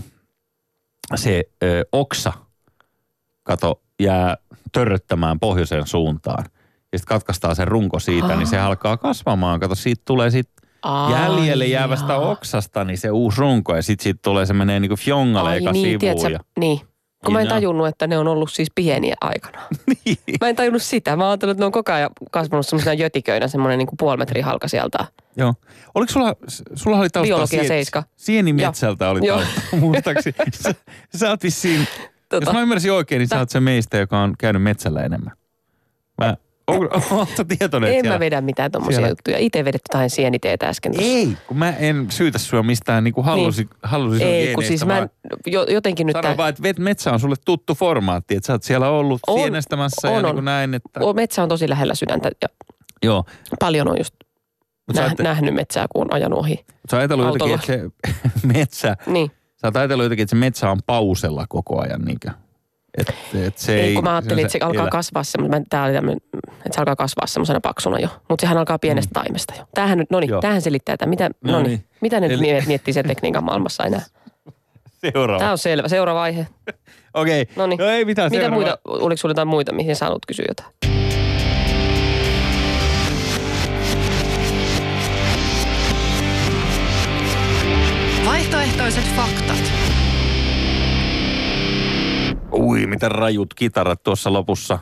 se 1.14 1.44
ö, 1.62 1.84
oksa, 1.92 2.32
kato, 3.42 3.82
jää 4.00 4.36
törröttämään 4.72 5.40
pohjoiseen 5.40 5.86
suuntaan. 5.86 6.44
Ja 6.92 6.98
sitten 6.98 7.14
katkaistaan 7.14 7.56
se 7.56 7.64
runko 7.64 8.00
siitä, 8.00 8.26
Ah. 8.26 8.36
niin 8.38 8.46
se 8.46 8.58
alkaa 8.58 8.96
kasvamaan. 8.96 9.60
Kato, 9.60 9.74
siitä 9.74 10.02
tulee 10.04 10.30
sitten 10.30 10.63
Ai 10.84 11.12
jäljelle 11.12 11.66
jäävästä 11.66 12.12
jaa. 12.12 12.18
oksasta, 12.30 12.84
niin 12.84 12.98
se 12.98 13.10
uusi 13.10 13.40
runko. 13.40 13.76
Ja 13.76 13.82
sitten 13.82 14.02
siitä 14.04 14.20
tulee 14.22 14.46
se 14.46 14.52
menee 14.52 14.80
niinku 14.80 14.96
fjongalle 14.96 15.50
Ai 15.50 15.56
eka 15.58 15.72
niin, 15.72 15.84
sivuun. 15.84 15.98
tiedätkö, 16.00 16.28
ja, 16.30 16.38
niin. 16.60 16.80
Kun 17.24 17.32
mä 17.32 17.38
en 17.40 17.44
Niin, 17.44 17.54
tajunnut, 17.54 17.86
että 17.86 18.06
ne 18.06 18.18
on 18.18 18.28
ollut 18.28 18.52
siis 18.52 18.68
pieniä 18.74 19.14
aikana. 19.20 19.58
niin. 20.04 20.16
Mä 20.40 20.48
en 20.48 20.56
tajunnut 20.56 20.82
sitä. 20.82 21.16
Mä 21.16 21.28
ajattelin, 21.30 21.50
että 21.50 21.62
ne 21.62 21.66
on 21.66 21.72
koko 21.72 21.92
ajan 21.92 22.10
kasvanut 22.30 22.66
semmoisena 22.66 22.94
jötiköinä, 22.94 23.48
semmoinen 23.48 23.78
niin 23.78 23.86
kuin 23.86 23.96
puoli 23.98 24.16
metriä 24.16 24.44
halka 24.44 24.68
sieltä. 24.68 25.04
Joo. 25.36 25.54
Oliko 25.94 26.12
sulla, 26.12 26.34
sulla 26.74 26.98
oli 26.98 27.08
taustalla 27.10 27.36
Biologia 27.36 27.60
sien- 27.62 27.68
seiska. 27.68 28.02
Sienimetsältä 28.16 29.08
oli 29.10 29.26
Joo. 29.26 29.36
taustalla, 29.38 29.80
muistaakseni. 29.86 30.36
sä, 30.54 30.74
sä 31.16 31.30
oot 31.30 31.42
vissiin, 31.42 31.86
Tota, 32.28 32.46
jos 32.46 32.54
mä 32.54 32.60
ymmärsin 32.62 32.92
oikein, 32.92 33.18
niin 33.18 33.28
sä 33.28 33.38
oot 33.38 33.50
se 33.50 33.60
meistä, 33.60 33.96
joka 33.98 34.18
on 34.20 34.34
käynyt 34.38 34.62
metsällä 34.62 35.02
enemmän. 35.02 35.32
Mä 36.18 36.36
Oletko 37.10 37.44
tietoinen, 37.58 37.90
En 37.90 37.94
siellä... 37.94 38.10
mä 38.10 38.20
vedä 38.20 38.40
mitään 38.40 38.70
tommosia 38.70 39.08
juttuja. 39.08 39.38
Itse 39.38 39.64
vedät 39.64 39.80
jotain 39.92 40.10
sieniteetä 40.10 40.68
äsken 40.68 40.92
tossa. 40.92 41.06
Ei, 41.08 41.36
kun 41.46 41.56
mä 41.58 41.70
en 41.70 42.06
syytä 42.10 42.38
sua 42.38 42.62
mistään 42.62 43.04
niin 43.04 43.14
kuin 43.14 43.24
halusi, 43.24 43.68
halusi 43.82 44.18
sun 44.18 44.26
Ei, 44.28 44.54
kun 44.54 44.64
siis 44.64 44.86
mä 44.86 45.08
jo, 45.46 45.62
jotenkin 45.64 46.06
nyt 46.06 46.14
Sano 46.14 46.22
tää, 46.22 46.36
vaan, 46.36 46.48
että 46.48 46.62
vet- 46.62 46.82
metsä 46.82 47.12
on 47.12 47.20
sulle 47.20 47.36
tuttu 47.44 47.74
formaatti, 47.74 48.36
että 48.36 48.46
sä 48.46 48.52
oot 48.52 48.62
siellä 48.62 48.88
ollut 48.88 49.20
On, 49.26 49.38
sienestämässä 49.40 50.08
ja 50.08 50.14
on, 50.14 50.22
niin 50.22 50.26
on. 50.28 50.34
kuin 50.34 50.44
näin, 50.44 50.74
että... 50.74 51.00
o, 51.00 51.12
metsä 51.12 51.42
on 51.42 51.48
tosi 51.48 51.68
lähellä 51.68 51.94
sydäntä 51.94 52.30
ja 52.42 52.48
Joo, 53.02 53.24
paljon 53.60 53.88
on 53.88 53.98
just 53.98 54.14
sä, 54.94 55.02
nä, 55.02 55.08
oot- 55.08 55.22
nähnyt 55.22 55.54
metsää, 55.54 55.86
kun 55.92 56.02
on 56.02 56.12
ajanut 56.14 56.38
ohi. 56.38 56.54
sä 56.90 56.96
oot 56.96 57.00
ajatellut 57.00 57.26
jotenkin, 57.26 57.54
että 57.54 57.66
se 57.66 57.80
metsä, 58.58 58.96
Niin. 59.06 59.30
sä 59.60 59.66
oot 59.66 59.76
ajatellut 59.76 60.04
jotenkin, 60.04 60.22
että 60.22 60.30
se 60.30 60.36
metsä 60.36 60.70
on 60.70 60.78
pausella 60.86 61.44
koko 61.48 61.80
ajan, 61.82 62.00
niinkö? 62.02 62.30
Että 62.98 63.12
et 63.46 63.58
se 63.58 63.74
ei... 63.74 63.80
Ei, 63.80 63.94
kun 63.94 64.04
mä 64.04 64.12
ajattelin, 64.14 64.44
että 64.44 64.52
se 64.52 64.58
alkaa 64.62 64.82
elä. 64.82 64.90
kasvaa 64.90 65.22
semmoinen, 65.24 65.64
tää 65.68 65.84
oli 65.84 65.92
tämmönen, 65.92 66.18
että 66.50 66.70
se 66.72 66.80
alkaa 66.80 66.96
kasvaa 66.96 67.26
semmoisena 67.26 67.60
paksuna 67.60 67.98
jo. 67.98 68.08
Mutta 68.28 68.40
sehän 68.42 68.58
alkaa 68.58 68.78
pienestä 68.78 69.10
taimesta 69.14 69.54
jo. 69.58 69.64
Tämähän 69.74 69.98
nyt, 69.98 70.10
no 70.10 70.20
niin, 70.20 70.30
tämähän 70.40 70.62
selittää 70.62 70.92
että 70.92 71.06
Mitä, 71.06 71.30
No 71.44 71.58
niin. 71.62 71.68
niin, 71.70 71.84
mitä 72.00 72.20
ne 72.20 72.26
Eli- 72.26 72.50
Eli... 72.50 72.62
miettii 72.66 72.94
sen 72.94 73.06
tekniikan 73.08 73.44
maailmassa 73.44 73.84
enää? 73.84 74.02
Seuraava. 75.12 75.38
Tämä 75.38 75.50
on 75.52 75.58
selvä. 75.58 75.88
Seuraava 75.88 76.22
aihe. 76.22 76.46
Okei, 77.14 77.42
okay. 77.42 77.54
No 77.56 77.66
niin. 77.66 77.78
no 77.78 77.86
ei 77.86 78.04
mitään 78.04 78.30
Mitä 78.30 78.40
seuraava. 78.42 78.54
muita, 78.62 78.78
oliko 78.84 79.16
sulla 79.16 79.30
jotain 79.30 79.48
muita, 79.48 79.72
mihin 79.72 79.96
sä 79.96 80.04
haluat 80.04 80.26
kysyä 80.26 80.44
jotain? 80.48 80.74
Vaihtoehtoiset 88.26 89.04
faktat. 89.16 89.83
Ui, 92.58 92.86
miten 92.86 93.10
rajut 93.10 93.54
kitarat 93.54 94.02
tuossa 94.02 94.32
lopussa. 94.32 94.78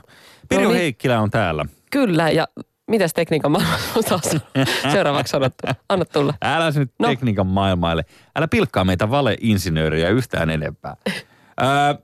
Pirjo 0.49 0.65
No 0.65 0.71
niin. 0.71 0.81
Heikkilä 0.81 1.21
on 1.21 1.31
täällä. 1.31 1.65
Kyllä, 1.91 2.31
ja 2.31 2.49
mitäs 2.91 3.13
tekniikan 3.15 3.51
maailmassa 3.53 3.89
on 3.97 4.05
taas 4.05 4.37
seuraavaksi 4.93 5.31
sanottu? 5.31 5.67
Anna 5.89 6.05
tulla. 6.05 6.35
Älä 6.43 6.71
nyt 6.71 6.93
no. 6.99 7.09
Tekniikan 7.09 7.47
maailmaille. 7.47 8.05
Älä 8.37 8.49
pilkkaa 8.49 8.85
meitä 8.85 9.11
valeinsinöörejä 9.11 10.09
yhtään 10.09 10.51
enempää. 10.51 10.97
öö, 11.09 11.95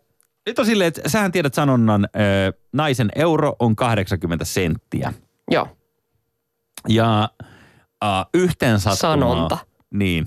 nyt 0.46 0.58
on 0.58 0.66
silleen, 0.66 0.88
että 0.88 1.08
sähän 1.08 1.32
tiedät 1.32 1.54
sanonnan, 1.54 2.08
öö, 2.16 2.52
naisen 2.72 3.08
euro 3.16 3.56
on 3.58 3.76
80 3.76 4.44
senttiä. 4.44 5.12
Joo, 5.50 5.68
Ja 6.88 7.28
äh, 8.04 8.10
yhteen 8.34 8.80
sattumaa... 8.80 9.14
Sanonta. 9.16 9.58
Niin. 9.90 10.26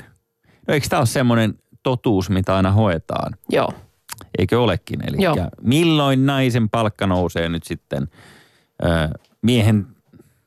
No 0.68 0.74
eikö 0.74 0.88
tämä 0.90 1.00
ole 1.00 1.06
semmoinen 1.08 1.54
totuus, 1.84 2.30
mitä 2.30 2.56
aina 2.56 2.72
hoetaan? 2.72 3.34
joo. 3.50 3.74
Eikö 4.40 4.62
olekin? 4.62 5.00
Eli 5.08 5.18
milloin 5.62 6.26
naisen 6.26 6.70
palkka 6.70 7.08
nousee 7.08 7.50
nyt 7.50 7.64
sitten 7.64 8.08
öö, 8.86 8.90
miehen, 9.42 9.88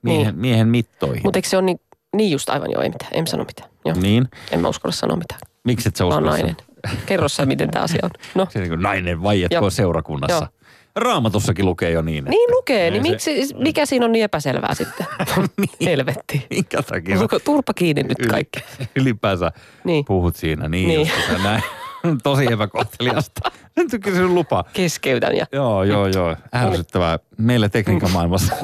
miehen, 0.03 0.25
Niin. 0.27 0.39
miehen 0.41 0.69
mittoihin? 0.69 1.21
Mutta 1.25 1.39
eikö 1.39 1.49
se 1.49 1.57
ole 1.57 1.65
niin, 1.65 1.81
niin 2.17 2.31
just 2.31 2.51
aivan 2.51 2.71
joo, 2.71 2.83
ei 2.83 2.89
mitään. 2.89 3.11
En 3.15 3.27
sano 3.27 3.45
mitään. 3.45 3.71
Joo. 3.85 3.97
Niin. 4.01 4.29
En 4.51 4.61
mä 4.61 4.69
uskalla 4.69 4.93
sanoa 4.93 5.17
mitään. 5.17 5.41
Miksi 5.65 5.89
et 5.89 5.97
sä 5.97 6.05
usko 6.07 6.21
nainen. 6.21 6.57
Kerro 7.07 7.29
sä, 7.29 7.47
miten 7.47 7.71
tämä 7.71 7.83
asia 7.85 8.01
on. 8.03 8.11
No, 8.35 8.47
Se 8.51 8.59
niin 8.59 8.69
kuin 8.69 8.83
nainen 8.83 9.23
vaietkoon 9.23 9.63
Joo. 9.63 9.71
seurakunnassa. 9.71 10.37
Joo. 10.37 10.49
Raamatussakin 10.97 11.65
lukee 11.67 11.91
jo 11.91 12.03
niin. 12.03 12.25
niin 12.25 12.51
lukee. 12.51 12.91
Niin 12.91 13.05
se- 13.21 13.31
miksi, 13.35 13.55
mikä 13.59 13.87
siinä 13.87 14.05
on 14.07 14.13
niin 14.13 14.25
epäselvää 14.25 14.75
sitten? 14.75 15.07
Helvetti. 15.87 16.47
Minkä 16.51 16.83
takia 16.83 17.17
turpa 17.45 17.75
kiinni 17.75 18.03
nyt 18.03 18.19
kaikki? 18.31 18.61
ylipäänsä 18.97 19.53
Niin. 19.85 20.05
puhut 20.05 20.37
siinä 20.37 20.69
niin, 20.69 20.89
Niin. 20.89 21.01
niin. 21.01 21.11
Just, 21.17 21.31
että 21.31 21.43
näin. 21.43 21.63
Tosi 22.23 22.53
epäkohteliasta. 22.53 23.40
On 23.79 24.01
kyllä 24.01 24.17
sinun 24.17 24.35
lupa. 24.35 24.64
Keskeytän 24.73 25.37
ja 25.37 25.47
Joo, 25.53 25.85
joo, 25.85 26.07
joo. 26.07 26.37
Ärsyttävää. 26.55 27.19
Meillä 27.38 27.69
tekniikan 27.69 28.11
maailmassa 28.11 28.55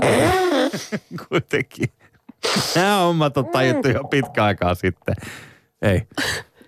kuitenkin. 1.29 1.89
Nämä 2.75 2.97
hommat 2.99 3.37
on 3.37 3.47
tajuttu 3.47 3.89
jo 3.89 4.05
pitkä 4.05 4.45
aikaa 4.45 4.75
sitten. 4.75 5.15
Ei, 5.83 6.03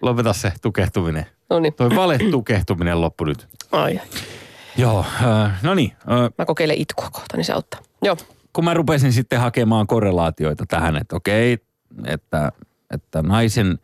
lopeta 0.02 0.32
se 0.32 0.52
tukehtuminen. 0.62 1.26
no 1.50 1.60
niin. 1.60 1.74
Toi 1.74 1.90
vale 1.96 2.18
tukehtuminen 2.30 3.00
loppu 3.00 3.24
nyt. 3.24 3.48
Ai. 3.72 4.00
Joo, 4.76 5.04
äh, 5.44 5.62
no 5.62 5.74
niin. 5.74 5.92
Äh, 6.10 6.30
Mä 6.38 6.44
kokeilen 6.46 6.76
itkua 6.78 7.08
kohta, 7.12 7.36
niin 7.36 7.44
se 7.44 7.52
auttaa. 7.52 7.80
Joo. 8.02 8.16
kun 8.52 8.64
mä 8.64 8.74
rupesin 8.74 9.12
sitten 9.12 9.40
hakemaan 9.40 9.86
korrelaatioita 9.86 10.64
tähän, 10.68 10.96
että 10.96 11.16
okei, 11.16 11.58
että, 12.06 12.52
että 12.94 13.22
naisen 13.22 13.78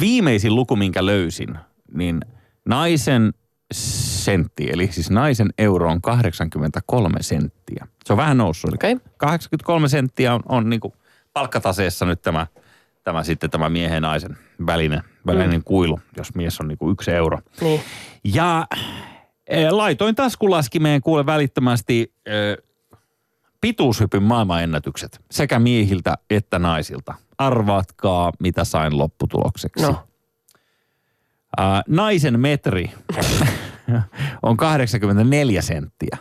viimeisin 0.00 0.54
luku, 0.54 0.76
minkä 0.76 1.06
löysin, 1.06 1.58
niin 1.94 2.20
naisen 2.64 3.32
sentti, 3.72 4.70
eli 4.72 4.88
siis 4.92 5.10
naisen 5.10 5.50
euro 5.58 5.90
on 5.90 6.02
83 6.02 7.22
senttiä. 7.22 7.86
Se 8.04 8.12
on 8.12 8.16
vähän 8.16 8.36
noussut. 8.36 8.74
Okei. 8.74 8.96
83 9.16 9.88
senttiä 9.88 10.34
on, 10.34 10.40
on 10.48 10.70
niin 10.70 10.80
kuin 10.80 10.94
palkkataseessa 11.32 12.06
nyt 12.06 12.22
tämä, 12.22 12.46
tämä 13.04 13.24
sitten 13.24 13.50
tämä 13.50 13.68
miehen 13.68 13.94
ja 13.94 14.00
naisen 14.00 14.36
välinen, 14.66 15.02
välinen 15.26 15.60
mm. 15.60 15.64
kuilu, 15.64 16.00
jos 16.16 16.34
mies 16.34 16.60
on 16.60 16.68
niin 16.68 16.78
kuin 16.78 16.92
yksi 16.92 17.10
euro. 17.10 17.38
Niin. 17.60 17.80
Ja 18.24 18.66
eh, 19.46 19.70
laitoin 19.70 20.14
taskulaskimeen 20.14 21.00
kuule 21.00 21.26
välittömästi 21.26 22.14
eh, 22.26 22.56
pituushypyn 23.60 24.22
maailmanennätykset 24.22 25.20
sekä 25.30 25.58
miehiltä 25.58 26.18
että 26.30 26.58
naisilta. 26.58 27.14
Arvaatkaa, 27.38 28.32
mitä 28.40 28.64
sain 28.64 28.98
lopputulokseksi. 28.98 29.82
No. 29.82 30.09
Ää, 31.56 31.82
naisen 31.88 32.40
metri 32.40 32.90
on 34.42 34.56
84 34.56 35.62
senttiä. 35.62 36.16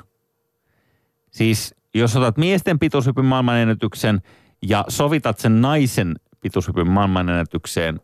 Siis 1.32 1.76
jos 1.94 2.16
otat 2.16 2.38
miesten 2.38 2.80
pituushypyn 2.80 3.26
maailmanennätyksen 3.26 4.22
ja 4.62 4.86
sovitat 4.88 5.40
sen 5.40 5.62
naisen 5.62 6.16
pituushypyn 6.42 6.88
maailmanennätykseen, 6.88 8.02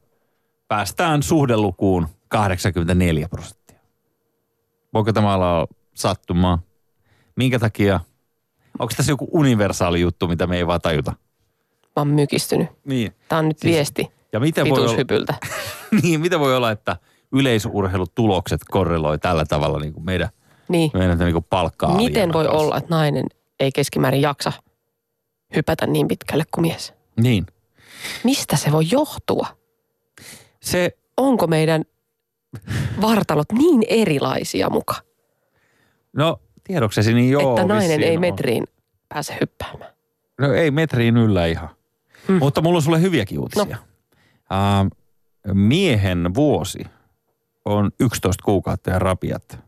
päästään 0.68 1.24
suhdelukuun 1.24 2.08
84 2.28 3.28
prosenttia. 3.30 3.80
Voiko 4.94 5.14
tämä 5.14 5.34
olla 5.36 5.68
sattumaa? 5.94 6.60
Minkä 7.36 7.60
takia? 7.60 8.00
Onko 8.80 8.94
tässä 8.98 9.12
joku 9.12 9.28
universaali 9.32 10.02
juttu, 10.02 10.28
mitä 10.28 10.48
me 10.48 10.58
ei 10.58 10.68
vaan 10.68 10.82
tajuta? 10.82 11.12
Mä 11.82 11.92
oon 11.96 12.08
mykistynyt. 12.08 12.68
Niin. 12.86 13.12
Tää 13.30 13.40
on 13.40 13.48
nyt 13.48 13.60
Siis- 13.60 13.76
viesti 13.76 14.08
Ja 14.34 14.40
miten 14.40 14.70
voi, 14.70 14.80
olla, 14.80 15.36
niin, 16.02 16.22
miten 16.22 16.40
voi 16.40 16.56
olla, 16.56 16.72
että 16.72 16.98
yleisurheilutulokset 17.32 18.62
korreloi 18.72 19.18
tällä 19.20 19.46
tavalla 19.46 19.80
niin 19.80 19.94
kuin 19.94 20.06
meidän, 20.06 20.30
Niin. 20.70 20.92
meidän 20.94 21.20
niin 21.20 21.34
kuin 21.34 21.46
palkkaa 21.50 21.96
Miten 21.96 22.34
voi 22.34 22.48
olla, 22.48 22.78
että 22.78 22.96
nainen 22.96 23.26
ei 23.60 23.72
keskimäärin 23.72 24.22
jaksa 24.22 24.54
hypätä 25.56 25.88
niin 25.88 26.08
pitkälle 26.08 26.44
kuin 26.52 26.68
mies? 26.68 26.94
Niin. 27.22 27.46
Mistä 28.24 28.56
se 28.58 28.72
voi 28.72 28.84
johtua? 28.92 29.48
Se, 30.62 30.98
Onko 31.18 31.48
meidän 31.48 31.84
vartalot 33.02 33.52
niin 33.52 33.84
erilaisia 33.88 34.70
muka, 34.70 34.96
no 36.14 36.40
tiedoksesi, 36.64 37.14
niin 37.14 37.32
joo. 37.32 37.50
että 37.50 37.68
nainen 37.68 38.04
ei 38.04 38.16
on. 38.16 38.22
metriin 38.22 38.64
pääse 39.10 39.38
hyppäämään? 39.42 39.92
No 40.40 40.54
ei 40.54 40.72
metriin 40.72 41.18
yllä 41.18 41.46
ihan. 41.46 41.70
Mm. 42.28 42.34
Mm. 42.34 42.40
Mutta 42.40 42.62
mulla 42.62 42.78
on 42.78 42.82
sulle 42.82 43.02
hyviäkin 43.02 43.40
uutisia. 43.40 43.66
No. 43.66 44.82
Uh, 44.82 44.92
miehen 45.54 46.36
vuosi 46.36 46.80
on 47.66 47.92
11 48.00 48.44
kuukautta 48.46 48.90
ja 48.90 49.00
rapiat. 49.00 49.60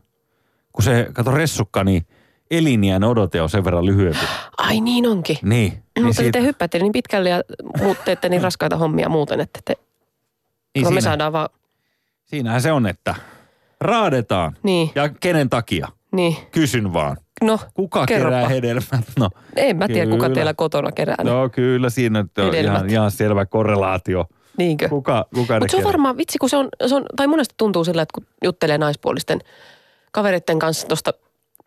Kun 0.72 0.82
se, 0.84 1.08
kato 1.12 1.30
ressukka, 1.30 1.84
niin 1.84 2.06
eliniän 2.50 3.04
odote 3.04 3.42
on 3.42 3.50
sen 3.50 3.64
verran 3.64 3.86
lyhyempi. 3.86 4.20
Ai 4.58 4.80
niin 4.80 5.06
onkin. 5.06 5.36
Niin. 5.42 5.72
niin 5.96 6.06
Mutta 6.06 6.22
siitä- 6.22 6.38
te 6.38 6.44
hyppäätte 6.46 6.78
niin 6.78 6.92
pitkälle 6.92 7.28
ja 7.28 7.40
teette 8.04 8.28
niin 8.28 8.42
raskaita 8.42 8.76
hommia 8.76 9.08
muuten, 9.08 9.40
että 9.40 9.60
te, 9.64 9.74
niin 10.74 10.84
kun 10.84 10.94
me 10.94 11.00
siinä, 11.00 11.10
saadaan 11.10 11.32
vaan, 11.32 11.48
siinähän 12.24 12.62
se 12.62 12.72
on, 12.72 12.86
että 12.86 13.14
raadetaan. 13.80 14.56
niin, 14.62 14.90
Ja 14.94 15.08
kenen 15.08 15.50
takia? 15.50 15.88
niin. 16.12 16.36
Kysyn 16.50 16.92
vaan. 16.92 17.16
No, 17.42 17.58
Kuka 17.74 18.06
Kerropa. 18.06 18.30
kerää 18.36 18.48
hedelmät? 18.48 19.04
No, 19.18 19.30
en 19.56 19.76
mä 19.76 19.86
tiedä, 19.88 20.10
kuka 20.10 20.22
Kyllä. 20.24 20.34
teillä 20.34 20.54
kotona 20.54 20.92
kerää. 20.92 21.16
no 21.24 21.48
kyllä 21.48 21.90
siinä 21.90 22.18
on 22.18 22.28
Hedelmät. 22.44 22.76
ihan, 22.78 22.90
ihan 22.90 23.10
selvä 23.10 23.46
korrelaatio. 23.46 24.26
Niinkö? 24.58 24.88
Kuka, 24.88 25.26
kuka 25.34 25.60
Mutta 25.60 25.70
se 25.70 25.76
on 25.76 25.84
varmaan, 25.84 26.16
vitsi, 26.16 26.38
kun 26.38 26.50
se 26.50 26.56
on, 26.56 26.68
se 26.86 26.94
on, 26.94 27.06
tai 27.16 27.26
monesti 27.26 27.54
tuntuu 27.58 27.84
sillä, 27.84 28.02
että 28.02 28.14
kun 28.14 28.26
juttelee 28.44 28.78
naispuolisten 28.78 29.40
kavereiden 30.12 30.58
kanssa 30.58 30.86
tuosta 30.86 31.12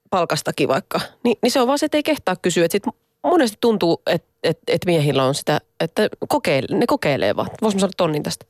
palkastakin 0.10 0.68
vaikka, 0.68 1.00
niin, 1.24 1.38
niin 1.42 1.52
se 1.52 1.62
on 1.62 1.68
vaan 1.68 1.80
se, 1.80 1.86
että 1.86 1.98
ei 1.98 2.04
kehtaa 2.04 2.36
kysyä. 2.36 2.66
Että 2.66 2.74
sit 2.74 2.84
monesti 3.24 3.58
tuntuu, 3.62 4.02
että, 4.06 4.28
että, 4.44 4.64
että 4.68 4.86
miehillä 4.86 5.24
on 5.24 5.36
sitä, 5.36 5.62
että 5.80 6.10
kokeile, 6.28 6.78
ne 6.78 6.86
kokeilee 6.88 7.36
vaan. 7.36 7.50
Voisi 7.62 7.80
saada 7.80 7.94
tonnin 7.98 8.24
tästä? 8.24 8.46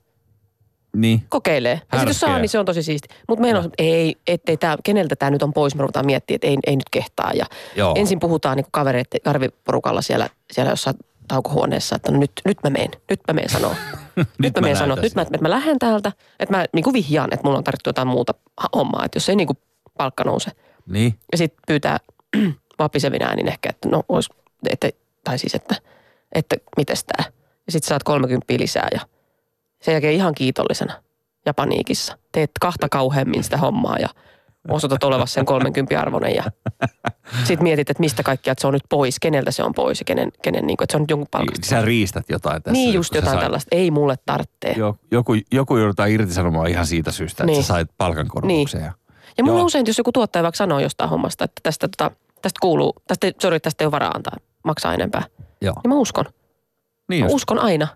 Niin. 0.95 1.23
Kokeilee. 1.29 1.71
Ja 1.71 1.97
sitten 1.97 2.07
jos 2.07 2.19
saa, 2.19 2.39
niin 2.39 2.49
se 2.49 2.59
on 2.59 2.65
tosi 2.65 2.83
siisti. 2.83 3.09
Mutta 3.27 3.41
meillä 3.41 3.59
on, 3.59 3.69
ei, 3.77 4.15
ettei 4.27 4.57
tää, 4.57 4.77
keneltä 4.83 5.15
tämä 5.15 5.29
nyt 5.29 5.43
on 5.43 5.53
pois, 5.53 5.75
me 5.75 5.81
ruvetaan 5.81 6.05
miettimään, 6.05 6.35
että 6.35 6.47
ei, 6.47 6.57
ei 6.67 6.75
nyt 6.75 6.89
kehtaa. 6.91 7.31
Ja 7.33 7.45
Joo. 7.75 7.93
ensin 7.97 8.19
puhutaan 8.19 8.57
niin 8.57 8.65
kavereiden, 8.71 9.21
karviporukalla 9.23 10.01
siellä, 10.01 10.29
siellä 10.51 10.71
jossain 10.71 10.95
taukohuoneessa, 11.27 11.95
että 11.95 12.11
no 12.11 12.19
nyt, 12.19 12.31
nyt 12.45 12.57
mä 12.63 12.69
meen, 12.69 12.91
nyt 13.09 13.19
mä 13.27 13.33
meen 13.33 13.49
sanoa. 13.49 13.75
nyt 14.37 14.55
mä 14.55 14.61
menen 14.61 14.77
sanoa, 14.77 14.97
nyt 15.01 15.15
mä, 15.15 15.21
että 15.21 15.37
mä 15.41 15.49
lähden 15.49 15.79
täältä, 15.79 16.11
että 16.39 16.57
mä 16.57 16.65
niin 16.73 16.83
kuin 16.83 16.93
vihjaan, 16.93 17.33
että 17.33 17.43
mulla 17.43 17.57
on 17.57 17.63
tarjottu 17.63 17.89
jotain 17.89 18.07
muuta 18.07 18.33
hommaa, 18.75 19.05
että 19.05 19.15
jos 19.15 19.29
ei 19.29 19.35
niin 19.35 19.47
kuin 19.47 19.57
palkka 19.97 20.23
nouse. 20.23 20.51
Niin. 20.87 21.19
Ja 21.31 21.37
sitten 21.37 21.63
pyytää 21.67 21.97
vapisevin 22.79 23.23
äänin 23.23 23.47
ehkä, 23.47 23.69
että 23.69 23.89
no 23.89 24.03
vois, 24.09 24.29
että 24.69 24.89
tai 25.23 25.37
siis 25.37 25.55
että, 25.55 25.75
että 26.35 26.55
mites 26.77 27.03
tää. 27.03 27.25
Ja 27.65 27.71
sit 27.71 27.83
saat 27.83 28.03
30 28.03 28.53
lisää 28.57 28.87
ja 28.91 28.99
sen 29.81 29.91
jälkeen 29.91 30.13
ihan 30.13 30.35
kiitollisena 30.35 30.93
ja 31.45 31.53
paniikissa. 31.53 32.17
Teet 32.31 32.51
kahta 32.61 32.89
kauheammin 32.89 33.43
sitä 33.43 33.57
hommaa 33.57 33.97
ja 33.99 34.09
osoitat 34.69 35.03
olevasi 35.03 35.33
sen 35.33 35.45
30 35.45 36.01
arvoinen 36.01 36.35
ja 36.35 36.43
sitten 37.43 37.63
mietit, 37.63 37.89
että 37.89 38.01
mistä 38.01 38.23
kaikkia, 38.23 38.51
että 38.51 38.61
se 38.61 38.67
on 38.67 38.73
nyt 38.73 38.83
pois, 38.89 39.19
keneltä 39.19 39.51
se 39.51 39.63
on 39.63 39.73
pois 39.73 39.99
ja 39.99 40.05
kenen, 40.05 40.31
kenen 40.41 40.67
niin 40.67 40.77
kuin, 40.77 40.85
että 40.85 40.91
se 40.93 40.97
on 40.97 41.01
nyt 41.01 41.09
jonkun 41.09 41.27
palkasta. 41.31 41.67
Sä 41.67 41.81
riistät 41.81 42.25
jotain 42.29 42.63
tässä. 42.63 42.73
Niin 42.73 42.93
just 42.93 43.15
jotain 43.15 43.37
sait- 43.37 43.41
tällaista. 43.43 43.75
Ei 43.75 43.91
mulle 43.91 44.15
tarvitse. 44.25 44.73
Jo, 44.77 44.95
joku, 45.11 45.33
joku 45.51 45.77
joudutaan 45.77 46.09
irtisanomaan 46.11 46.67
ihan 46.67 46.85
siitä 46.85 47.11
syystä, 47.11 47.43
että 47.43 47.51
Niin. 47.51 47.63
sä 47.63 47.67
sait 47.67 47.89
palkankorotuksen. 47.97 48.81
Ja... 48.81 48.93
Ja 49.37 49.43
mulla 49.43 49.59
Joo. 49.59 49.65
usein, 49.65 49.85
jos 49.87 49.97
joku 49.97 50.11
tuottaja 50.11 50.43
vaikka 50.43 50.57
sanoo 50.57 50.79
jostain 50.79 51.09
hommasta, 51.09 51.43
että 51.45 51.59
tästä, 51.63 51.87
tota, 51.87 52.11
tästä 52.41 52.57
kuuluu, 52.61 52.93
tästä, 53.07 53.31
sorry, 53.41 53.59
tästä 53.59 53.83
ei 53.83 53.85
ole 53.85 53.91
varaa 53.91 54.11
antaa, 54.11 54.37
maksaa 54.63 54.93
enempää. 54.93 55.23
Joo. 55.61 55.73
Niin 55.83 55.89
mä 55.89 55.95
uskon. 55.95 56.25
Niin 57.09 57.23
Mä 57.23 57.25
just. 57.25 57.35
uskon 57.35 57.59
aina. 57.59 57.87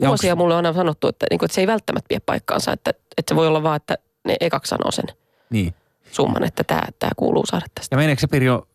Ja 0.00 0.08
Vuosia 0.08 0.32
onks- 0.34 0.38
mulle 0.38 0.54
on 0.54 0.66
aina 0.66 0.72
sanottu, 0.78 1.08
että, 1.08 1.26
niin 1.30 1.38
kuin, 1.38 1.46
että 1.46 1.54
se 1.54 1.60
ei 1.60 1.66
välttämättä 1.66 2.08
pie 2.08 2.20
paikkaansa, 2.26 2.72
että, 2.72 2.90
että 3.18 3.30
se 3.34 3.36
voi 3.36 3.46
olla 3.48 3.62
vaan, 3.62 3.76
että 3.76 3.94
ne 4.26 4.36
ekaksi 4.40 4.70
sanoo 4.70 4.90
sen 4.90 5.04
Niin. 5.50 5.74
summan, 6.12 6.44
että 6.44 6.64
tämä, 6.64 6.82
tämä 6.98 7.10
kuuluu 7.16 7.46
saada 7.46 7.66
tästä. 7.74 7.94
Ja 7.94 7.98
meneekö 7.98 8.20
se 8.20 8.26
Pirjo 8.26 8.68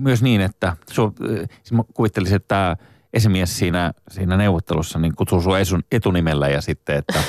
myös 0.00 0.22
niin, 0.22 0.40
että 0.40 0.76
su, 0.90 1.14
ö, 1.24 1.36
siis 1.36 1.72
mä 1.72 1.82
kuvittelisin, 1.94 2.36
että 2.36 2.48
tämä 2.48 2.76
esimies 3.12 3.58
siinä, 3.58 3.92
siinä 4.10 4.36
neuvottelussa 4.36 4.98
niin 4.98 5.14
kutsuu 5.16 5.42
sua 5.42 5.58
esun, 5.58 5.82
etunimellä 5.92 6.48
ja 6.48 6.60
sitten, 6.60 6.96
että, 6.96 7.22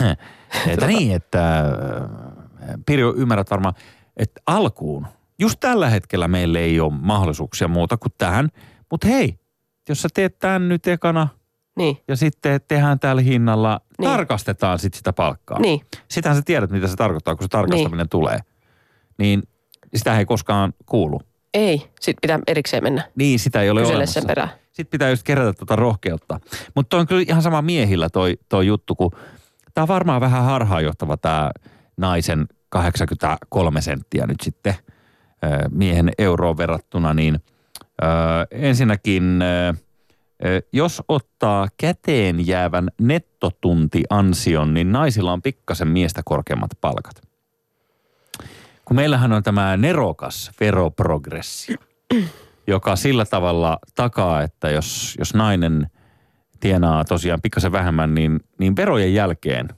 että 0.72 0.86
niin, 0.86 1.12
että 1.12 1.64
Pirjo 2.86 3.14
ymmärrät 3.16 3.50
varmaan, 3.50 3.74
että 4.16 4.40
alkuun, 4.46 5.06
just 5.38 5.60
tällä 5.60 5.88
hetkellä 5.90 6.28
meillä 6.28 6.58
ei 6.58 6.80
ole 6.80 6.92
mahdollisuuksia 7.00 7.68
muuta 7.68 7.96
kuin 7.96 8.12
tähän, 8.18 8.48
mutta 8.90 9.08
hei, 9.08 9.38
jos 9.88 10.02
sä 10.02 10.08
teet 10.14 10.38
tämän 10.38 10.68
nyt 10.68 10.86
ekana 10.86 11.28
Niin, 11.76 11.98
ja 12.08 12.16
sitten 12.16 12.60
tehdään 12.68 12.98
tällä 12.98 13.22
hinnalla, 13.22 13.80
Niin. 14.00 14.10
tarkastetaan 14.10 14.78
sitten 14.78 14.98
sitä 14.98 15.12
palkkaa. 15.12 15.58
niin, 15.60 15.80
Sitähän 16.08 16.36
sä 16.36 16.42
tiedät, 16.44 16.70
mitä 16.70 16.86
se 16.86 16.96
tarkoittaa, 16.96 17.34
kun 17.36 17.44
se 17.44 17.48
tarkastaminen 17.48 18.08
tulee. 18.08 18.38
Niin 19.18 19.42
sitä 19.94 20.18
ei 20.18 20.24
koskaan 20.26 20.72
kuulu. 20.86 21.20
ei. 21.54 21.78
Sitten 22.00 22.18
pitää 22.22 22.38
erikseen 22.46 22.82
mennä 22.82 23.02
Niin, 23.16 23.38
sitä 23.38 23.62
ei 23.62 23.70
ole 23.70 23.82
olemassa. 23.86 24.12
sen 24.20 24.26
perään. 24.26 24.48
Sitten 24.72 24.90
pitää 24.90 25.10
just 25.10 25.22
kerätä 25.22 25.52
tuota 25.52 25.76
rohkeutta. 25.76 26.40
Mutta 26.74 26.88
toi 26.88 27.00
on 27.00 27.06
kyllä 27.06 27.24
ihan 27.28 27.42
sama 27.42 27.62
miehillä 27.62 28.08
toi, 28.10 28.38
toi 28.48 28.66
juttu, 28.66 28.94
kun 28.94 29.10
tämä 29.74 29.82
on 29.82 29.88
varmaan 29.88 30.20
vähän 30.20 30.44
harhaanjohtava 30.44 31.16
tämä 31.16 31.50
naisen 31.96 32.46
83 32.68 33.80
senttiä 33.80 34.26
nyt 34.26 34.40
sitten 34.42 34.74
miehen 35.70 36.10
euroon 36.18 36.56
verrattuna, 36.56 37.14
niin 37.14 37.34
ö, 38.02 38.06
ensinnäkin 38.50 39.40
jos 40.72 41.02
ottaa 41.08 41.68
käteen 41.76 42.46
jäävän 42.46 42.88
nettotuntiansion, 43.00 44.74
niin 44.74 44.92
naisilla 44.92 45.32
on 45.32 45.42
pikkasen 45.42 45.88
miestä 45.88 46.22
korkeammat 46.24 46.70
palkat. 46.80 47.22
Kun 48.84 48.96
meillähän 48.96 49.32
on 49.32 49.42
tämä 49.42 49.76
nerokas 49.76 50.50
veroprogressio, 50.60 51.76
joka 52.66 52.96
sillä 52.96 53.24
tavalla 53.24 53.78
takaa, 53.94 54.42
että 54.42 54.70
jos, 54.70 55.16
jos 55.18 55.34
nainen 55.34 55.86
tienaa 56.60 57.04
tosiaan 57.04 57.40
pikkasen 57.42 57.72
vähemmän, 57.72 58.14
niin, 58.14 58.40
niin 58.58 58.76
verojen 58.76 59.14
jälkeen, 59.14 59.68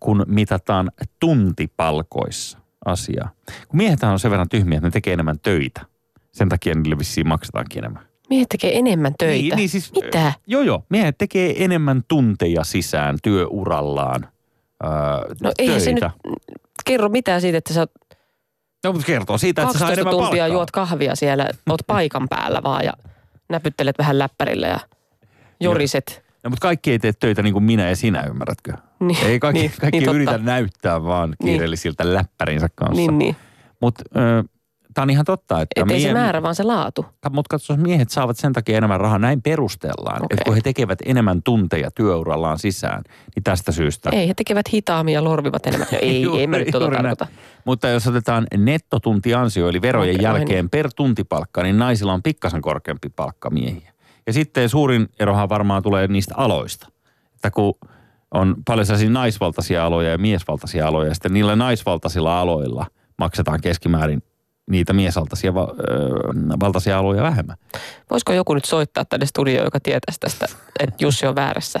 kun 0.00 0.24
mitataan 0.28 0.90
tuntipalkoissa 1.20 2.58
asiaa. 2.84 3.30
Kun 3.68 3.76
miehethän 3.76 4.12
on 4.12 4.18
sen 4.18 4.30
verran 4.30 4.48
tyhmiä, 4.48 4.78
että 4.78 4.86
ne 4.86 4.90
tekee 4.90 5.12
enemmän 5.12 5.40
töitä. 5.40 5.80
Sen 6.32 6.48
takia 6.48 6.74
niille 6.74 6.98
vissiin 6.98 7.28
maksetaankin 7.28 7.78
enemmän. 7.78 8.13
Miehet 8.34 8.48
tekee 8.48 8.78
enemmän 8.78 9.14
töitä. 9.18 9.42
Niin, 9.42 9.56
niin 9.56 9.68
siis, 9.68 9.92
Mitä? 10.04 10.32
Joo, 10.46 10.62
joo. 10.62 10.84
Miehet 10.90 11.18
tekee 11.18 11.64
enemmän 11.64 12.02
tunteja 12.08 12.64
sisään 12.64 13.18
työurallaan. 13.22 14.28
Öö, 14.84 14.90
No 15.42 15.52
eihän 15.58 15.80
se 15.80 15.92
nyt 15.92 16.00
töitä. 16.00 16.10
kerro 16.84 17.08
mitään 17.08 17.40
siitä, 17.40 17.58
että 17.58 17.74
sä 17.74 17.80
oot 17.80 17.90
No, 18.84 18.92
mutta 18.92 19.06
kertoo 19.06 19.38
siitä, 19.38 19.62
että 19.62 19.72
sä 19.72 19.78
saa 19.78 19.88
12 19.88 20.00
enemmän 20.00 20.12
tuntia 20.26 20.42
palkkaa. 20.42 20.56
juot 20.56 20.70
kahvia 20.70 21.14
siellä, 21.16 21.48
oot 21.70 21.80
paikan 21.86 22.28
päällä 22.28 22.62
vaan 22.62 22.84
ja 22.84 22.92
näpyttelet 23.48 23.98
vähän 23.98 24.18
läppärillä 24.18 24.66
ja 24.66 24.80
joriset. 25.60 26.24
No, 26.44 26.50
mutta 26.50 26.62
kaikki 26.62 26.90
ei 26.90 26.98
tee 26.98 27.12
töitä 27.20 27.42
niin 27.42 27.52
kuin 27.52 27.64
minä 27.64 27.88
ja 27.88 27.96
sinä, 27.96 28.22
ymmärrätkö? 28.22 28.72
Niin, 29.00 29.26
Ei 29.26 29.38
kaikki, 29.40 29.60
niin, 29.60 29.72
kaikki 29.80 29.98
niin 29.98 30.04
totta. 30.04 30.16
yritä 30.16 30.38
näyttää 30.38 31.04
vaan 31.04 31.34
kiireellisiltä 31.44 32.14
läppärinsä 32.14 32.68
kanssa. 32.74 32.96
Niin, 32.96 33.18
niin. 33.18 33.36
Mutta 33.80 34.04
tämä 34.94 35.02
on 35.02 35.10
ihan 35.10 35.24
totta, 35.24 35.60
että 35.60 35.80
Että 35.80 35.94
ei 35.94 36.00
se 36.00 36.12
määrä, 36.12 36.42
vaan 36.42 36.54
se 36.54 36.62
laatu. 36.62 37.06
Mutta 37.30 37.48
katso, 37.50 37.76
miehet 37.76 38.10
saavat 38.10 38.36
sen 38.36 38.52
takia 38.52 38.76
enemmän 38.76 39.00
rahaa. 39.00 39.18
Näin 39.18 39.42
perustellaan. 39.42 40.16
Okei. 40.16 40.26
Että 40.30 40.44
kun 40.44 40.54
he 40.54 40.60
tekevät 40.60 40.98
enemmän 41.04 41.42
tunteja 41.42 41.90
työurallaan 41.90 42.58
sisään, 42.58 43.02
niin 43.34 43.44
tästä 43.44 43.72
syystä. 43.72 44.10
Ei, 44.12 44.28
he 44.28 44.34
tekevät 44.34 44.72
hitaammin 44.72 45.14
ja 45.14 45.24
lorvivat 45.24 45.66
enemmän. 45.66 45.88
No, 45.92 45.98
ei, 46.02 46.22
Juuri- 46.22 46.40
ei 46.40 46.46
mä 46.46 46.58
nyt 46.58 46.68
tuota 46.70 46.90
tarkoita. 46.90 47.26
Mutta 47.64 47.88
jos 47.88 48.06
otetaan 48.06 48.46
nettotuntiansio, 48.56 49.68
eli 49.68 49.82
verojen 49.82 50.14
Okei, 50.14 50.24
jälkeen 50.24 50.64
niin. 50.64 50.70
per 50.70 50.90
tuntipalkka, 50.96 51.62
niin 51.62 51.78
naisilla 51.78 52.12
on 52.12 52.22
pikkasen 52.22 52.62
korkeampi 52.62 53.08
palkka 53.08 53.50
miehiä. 53.50 53.92
Ja 54.26 54.32
sitten 54.32 54.68
suurin 54.68 55.08
erohan 55.20 55.48
varmaan 55.48 55.82
tulee 55.82 56.06
niistä 56.06 56.34
aloista. 56.36 56.88
Että 57.34 57.50
kun 57.50 57.74
on 58.34 58.56
paljon 58.66 58.86
sellaisia 58.86 59.10
naisvaltaisia 59.10 59.86
aloja 59.86 60.10
ja 60.10 60.18
miesvaltaisia 60.18 60.88
aloja, 60.88 61.08
ja 61.08 61.14
sitten 61.14 61.32
niillä 61.32 61.56
naisvaltaisilla 61.56 62.40
aloilla 62.40 62.86
maksetaan 63.18 63.60
keskimäärin 63.60 64.22
niitä 64.70 64.92
miesvaltaisia 64.92 65.54
va- 65.54 65.74
valtaisia 66.60 66.98
aloja 66.98 67.22
vähemmän. 67.22 67.56
Voisiko 68.10 68.32
joku 68.32 68.54
nyt 68.54 68.64
soittaa 68.64 69.04
tänne 69.04 69.26
studioon, 69.26 69.64
joka 69.64 69.80
tietäisi 69.80 70.20
tästä, 70.20 70.46
että 70.80 71.04
Jussi 71.04 71.26
on 71.26 71.34
väärässä? 71.34 71.80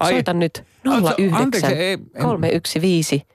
Ai- 0.00 0.12
Soita 0.12 0.32
nyt 0.32 0.64
Anteeksi, 0.88 1.26
09 1.60 1.72
ei- 1.72 1.92
en- 1.92 2.22
315. 2.22 3.26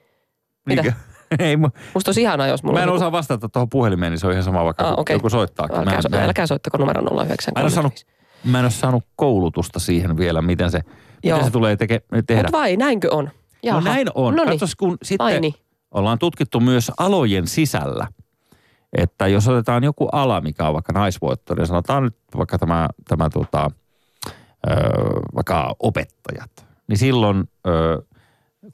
Mitä? 0.66 0.82
Niinkö? 0.82 0.92
Ei, 1.38 1.56
mu- 1.56 1.70
Musta 1.94 2.08
olisi 2.08 2.22
ihanaa, 2.22 2.46
jos 2.46 2.62
mulla 2.62 2.78
mä 2.78 2.82
en 2.82 2.88
on 2.88 2.94
osaa 2.96 3.12
vastata 3.12 3.48
tuohon 3.48 3.68
puhelimeen, 3.68 4.12
niin 4.12 4.18
se 4.18 4.26
on 4.26 4.32
ihan 4.32 4.44
sama 4.44 4.64
vaikka 4.64 4.88
Ah, 4.88 4.98
okei. 4.98 5.16
joku 5.16 5.30
soittaa. 5.30 5.66
joku... 5.66 5.76
Älkää, 5.80 6.02
so, 6.02 6.08
älkää 6.12 6.46
soittako 6.46 6.78
numero 6.78 7.02
09. 7.24 7.52
Mä 7.54 7.60
en, 7.60 7.64
ole 7.64 7.70
saanut, 7.70 8.06
mä 8.44 8.58
en 8.58 8.64
ole 8.64 8.70
saanut 8.70 9.04
koulutusta 9.16 9.78
siihen 9.78 10.16
vielä, 10.16 10.42
miten 10.42 10.70
se, 10.70 10.80
miten 11.24 11.44
se 11.44 11.50
tulee 11.50 11.76
teke, 11.76 12.02
tehdä. 12.26 12.42
Mutta 12.42 12.58
vai, 12.58 12.76
näinkö 12.76 13.08
on? 13.14 13.30
Jaha. 13.62 13.80
No 13.80 13.84
näin 13.84 14.06
on. 14.14 14.36
No 14.36 14.44
Katsos, 14.44 14.76
kun 14.76 14.98
sitten 15.02 15.24
Ai 15.26 15.40
niin. 15.40 15.54
ollaan 15.90 16.18
tutkittu 16.18 16.60
myös 16.60 16.92
alojen 16.98 17.46
sisällä, 17.46 18.06
että 18.92 19.26
jos 19.26 19.48
otetaan 19.48 19.84
joku 19.84 20.06
ala, 20.12 20.40
mikä 20.40 20.68
on 20.68 20.74
vaikka 20.74 20.92
naisvoittoinen, 20.92 21.66
sanotaan 21.66 22.02
nyt 22.02 22.16
vaikka 22.36 22.58
tämä, 22.58 22.88
tämä 23.08 23.30
tota, 23.30 23.70
ö, 24.70 24.72
vaikka 25.34 25.74
opettajat, 25.80 26.66
niin 26.88 26.98
silloin 26.98 27.44
ö, 27.66 28.02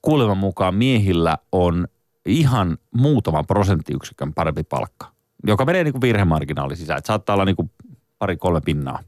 kuuleman 0.02 0.38
mukaan 0.38 0.74
miehillä 0.74 1.38
on 1.52 1.86
ihan 2.26 2.78
muutaman 2.94 3.46
prosenttiyksikön 3.46 4.34
parempi 4.34 4.62
palkka, 4.62 5.06
joka 5.46 5.64
menee 5.64 5.84
niin 5.84 5.92
kuin 5.92 6.02
virhemarginaali 6.02 6.76
sisään. 6.76 6.98
Että 6.98 7.06
saattaa 7.08 7.34
olla 7.34 7.44
niin 7.44 7.56
kuin 7.56 7.70
pari-kolme 8.18 8.60
pinnaa, 8.60 8.98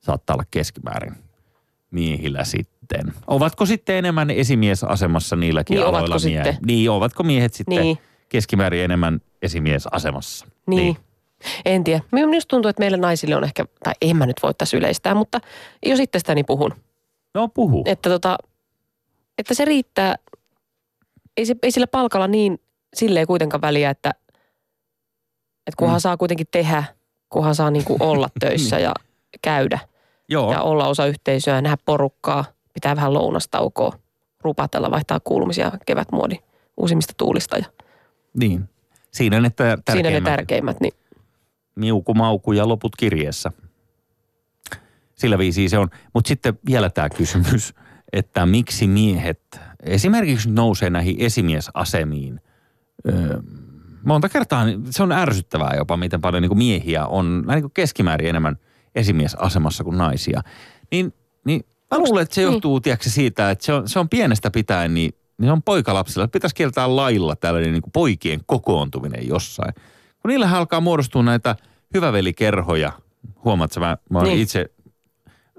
saattaa 0.00 0.34
olla 0.34 0.44
keskimäärin 0.50 1.14
miehillä 1.90 2.44
sitten. 2.44 3.12
Ovatko 3.26 3.66
sitten 3.66 3.96
enemmän 3.96 4.30
esimiesasemassa 4.30 5.36
niilläkin 5.36 5.74
Niin, 5.74 5.86
aloilla 5.86 6.16
miehet? 6.24 6.44
sitten? 6.46 6.66
Niin, 6.66 6.90
ovatko 6.90 7.22
miehet 7.22 7.54
sitten 7.54 7.82
Niin. 7.82 7.98
Keskimäärin 8.28 8.84
enemmän 8.84 9.20
esimiesasemassa? 9.42 10.46
Niin. 10.66 10.96
En 11.64 11.84
tiedä. 11.84 12.00
Minusta 12.12 12.48
tuntuu, 12.48 12.68
että 12.68 12.80
meille 12.80 12.96
naisille 12.96 13.36
on 13.36 13.44
ehkä, 13.44 13.64
tai 13.84 13.94
en 14.02 14.16
mä 14.16 14.26
nyt 14.26 14.36
voi 14.42 14.54
tässä 14.54 14.76
yleistää, 14.76 15.14
mutta 15.14 15.40
jos 15.86 16.00
itsestäni 16.00 16.44
puhun, 16.44 16.74
No 17.34 17.48
puhu. 17.48 17.82
että, 17.86 18.10
tota, 18.10 18.38
että 19.38 19.54
se 19.54 19.64
riittää, 19.64 20.14
ei, 21.36 21.46
se, 21.46 21.54
ei 21.62 21.70
sillä 21.70 21.86
palkalla 21.86 22.26
niin 22.26 22.60
silleen 22.94 23.26
kuitenkaan 23.26 23.60
väliä, 23.60 23.90
että, 23.90 24.10
että 25.66 25.76
kunhan 25.76 25.96
Mm. 25.98 26.00
saa 26.00 26.16
kuitenkin 26.16 26.46
tehdä, 26.50 26.84
kunhan 27.28 27.54
saa 27.54 27.70
niinku 27.70 27.96
olla 28.00 28.28
töissä 28.40 28.78
ja 28.78 28.94
käydä 29.42 29.78
Joo. 30.28 30.52
ja 30.52 30.62
olla 30.62 30.88
osa 30.88 31.06
yhteisöä, 31.06 31.62
nähdä 31.62 31.76
porukkaa, 31.84 32.44
pitää 32.74 32.96
vähän 32.96 33.14
lounastaukoa, 33.14 33.92
rupatella, 34.40 34.90
vaihtaa 34.90 35.20
kuulumisia 35.24 35.72
kevätmuodin 35.86 36.38
uusimmista 36.76 37.14
tuulista 37.16 37.56
ja 37.58 37.64
Niin. 38.34 38.68
Siinä 39.10 39.40
ne 39.40 39.48
tär- 39.48 39.92
siinä 39.92 40.10
ne 40.10 40.20
tärkeimmät. 40.20 40.24
tärkeimmät, 40.24 40.80
niin 40.80 40.92
Miuku, 41.74 42.14
mauku 42.14 42.52
ja 42.52 42.68
loput 42.68 42.96
kirjeessä. 42.96 43.52
Sillä 45.14 45.38
viisiin 45.38 45.70
se 45.70 45.78
on. 45.78 45.88
Mutta 46.14 46.28
sitten 46.28 46.58
vielä 46.66 46.90
tämä 46.90 47.08
kysymys, 47.08 47.74
että 48.12 48.46
miksi 48.46 48.86
miehet 48.88 49.60
esimerkiksi 49.82 50.50
nousee 50.50 50.90
näihin 50.90 51.16
esimiesasemiin. 51.18 52.40
Öö, 53.08 53.38
monta 54.04 54.28
kertaa 54.28 54.64
se 54.90 55.02
on 55.02 55.12
ärsyttävää 55.12 55.74
jopa, 55.76 55.96
miten 55.96 56.20
paljon 56.20 56.42
niin 56.42 56.50
kuin 56.50 56.58
miehiä 56.58 57.06
on 57.06 57.44
niin 57.48 57.62
kuin 57.62 57.72
keskimäärin 57.74 58.28
enemmän 58.28 58.56
esimiesasemassa 58.94 59.84
kuin 59.84 59.98
naisia. 59.98 60.42
Niin, 60.90 61.14
niin 61.44 61.64
mä 61.90 61.98
luulen, 61.98 62.22
että 62.22 62.34
se 62.34 62.40
niin? 62.40 62.52
johtuu 62.52 62.80
tiedätkö, 62.80 63.10
siitä, 63.10 63.50
että 63.50 63.64
se 63.64 63.72
on, 63.72 63.88
se 63.88 63.98
on 63.98 64.08
pienestä 64.08 64.50
pitäen, 64.50 64.94
niin, 64.94 65.12
niin 65.38 65.52
on 65.52 65.62
poikalapsilla. 65.62 66.28
Pitäisi 66.28 66.54
kieltää 66.56 66.96
lailla 66.96 67.36
tällainen 67.36 67.72
niin 67.72 67.82
kuin 67.82 67.92
poikien 67.92 68.40
kokoontuminen 68.46 69.28
jossain. 69.28 69.74
Kun 70.22 70.28
niillä 70.28 70.50
alkaa 70.50 70.80
muodostua 70.80 71.22
näitä 71.22 71.56
hyvävelikerhoja, 71.94 72.92
huomaat 73.44 73.72
sä, 73.72 73.80
mä, 73.80 73.96
mä 74.10 74.22
Niin. 74.22 74.38
itse 74.40 74.66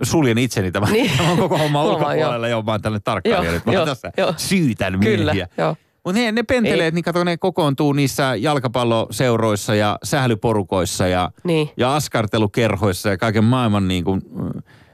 suljen 0.03 0.37
itseni 0.37 0.71
tämän, 0.71 0.91
Niin. 0.93 1.11
tämän 1.17 1.37
koko 1.37 1.57
homman 1.57 1.83
Huomaan, 1.83 2.05
ulkopuolelle. 2.15 2.49
Joo, 2.49 2.61
mä 2.61 2.71
oon 2.71 2.81
tällainen 2.81 3.03
tarkkailija 3.03 3.51
nyt. 3.51 3.65
Mä 3.65 3.73
joo, 3.73 3.85
tässä 3.85 4.11
joo. 4.17 4.33
syytän 4.37 4.99
Kyllä, 4.99 5.33
miehiä. 5.33 5.47
joo. 5.57 5.75
Mutta 6.05 6.21
ne, 6.21 6.31
ne 6.31 6.43
penteleet, 6.43 6.93
niin 6.93 7.03
kato, 7.03 7.23
ne 7.23 7.37
kokoontuu 7.37 7.93
niissä 7.93 8.35
jalkapalloseuroissa 8.35 9.75
ja 9.75 9.97
sählyporukoissa 10.03 11.07
ja, 11.07 11.31
Niin. 11.43 11.69
ja 11.77 11.95
askartelukerhoissa 11.95 13.09
ja 13.09 13.17
kaiken 13.17 13.43
maailman 13.43 13.87
niin 13.87 14.03
kuin, 14.03 14.21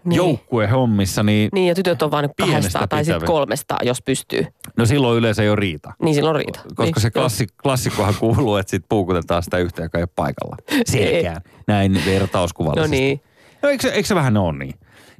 niin. 0.05 0.09
Niin. 0.09 0.29
joukkuehommissa, 0.29 1.23
niin, 1.23 1.49
Niin, 1.53 1.67
ja 1.67 1.75
tytöt 1.75 2.01
on 2.01 2.11
vain 2.11 2.29
kahdesta 2.37 2.87
tai 2.87 3.05
sitten 3.05 3.27
kolmesta, 3.27 3.75
jos 3.83 4.01
pystyy. 4.01 4.45
no 4.77 4.85
silloin 4.85 5.17
yleensä 5.17 5.43
ei 5.43 5.49
ole 5.49 5.55
riita. 5.55 5.93
Niin 6.03 6.15
silloin 6.15 6.35
riitä. 6.35 6.59
Koska 6.59 6.83
niin, 6.83 7.01
se 7.01 7.11
joo. 7.15 7.21
klassi, 7.21 7.47
klassikkohan 7.63 8.15
kuuluu, 8.19 8.55
että 8.57 8.71
sitten 8.71 8.89
puukutetaan 8.89 9.43
sitä 9.43 9.57
yhtä, 9.57 9.83
joka 9.83 9.97
ei 9.97 10.01
ole 10.01 10.09
paikalla. 10.15 10.57
Selkään. 10.85 11.41
Näin 11.67 11.93
No 11.93 11.99
vertauskuvallisesti. 12.05 12.97
niin. 12.97 13.21
No 13.61 13.69
eikö, 13.69 13.81
se- 13.81 13.93
eikö 13.93 14.07
se 14.07 14.15
vähän 14.15 14.37
ole 14.37 14.57
niin? 14.57 14.73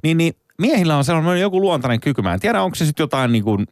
Niin, 0.04 0.18
niin 0.18 0.34
miehillä 0.62 0.98
on 0.98 1.04
sellainen 1.04 1.42
joku 1.42 1.62
luontainen 1.62 2.00
kyky. 2.00 2.22
Mä 2.22 2.34
en 2.34 2.40
tiedä, 2.40 2.62
onko 2.62 2.76
se 2.76 2.86
sitten 2.86 3.04
jotain 3.04 3.32
niin 3.32 3.44
kuin, 3.44 3.66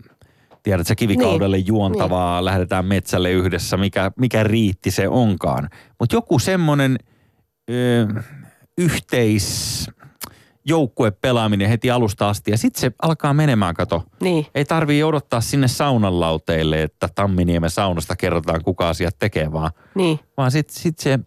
tiedät 0.63 0.87
sä, 0.87 0.95
kivikaudelle 0.95 1.57
niin. 1.57 1.67
juontavaa, 1.67 2.39
niin. 2.39 2.45
lähdetään 2.45 2.85
metsälle 2.85 3.31
yhdessä, 3.31 3.77
mikä, 3.77 4.11
mikä 4.17 4.43
riitti 4.43 4.91
se 4.91 5.07
onkaan. 5.07 5.69
Mutta 5.99 6.15
joku 6.15 6.39
semmoinen 6.39 6.97
yhteis 8.77 9.87
joukkuepelaaminen 10.65 11.69
heti 11.69 11.91
alusta 11.91 12.29
asti 12.29 12.51
ja 12.51 12.57
sitten 12.57 12.81
se 12.81 12.91
alkaa 13.01 13.33
menemään, 13.33 13.73
kato. 13.75 14.03
Niin. 14.21 14.45
Ei 14.55 14.65
tarvii 14.65 15.03
odottaa 15.03 15.41
sinne 15.41 15.67
saunan 15.67 16.19
lauteille, 16.19 16.83
että 16.83 17.09
Tamminiemen 17.15 17.69
saunasta 17.69 18.15
kerrotaan, 18.15 18.63
kuka 18.63 18.89
asiat 18.89 19.15
tekee, 19.19 19.51
vaan, 19.51 19.71
Niin. 19.95 20.19
vaan 20.37 20.51
sitten 20.51 20.75
sit 20.75 20.99
se, 20.99 21.19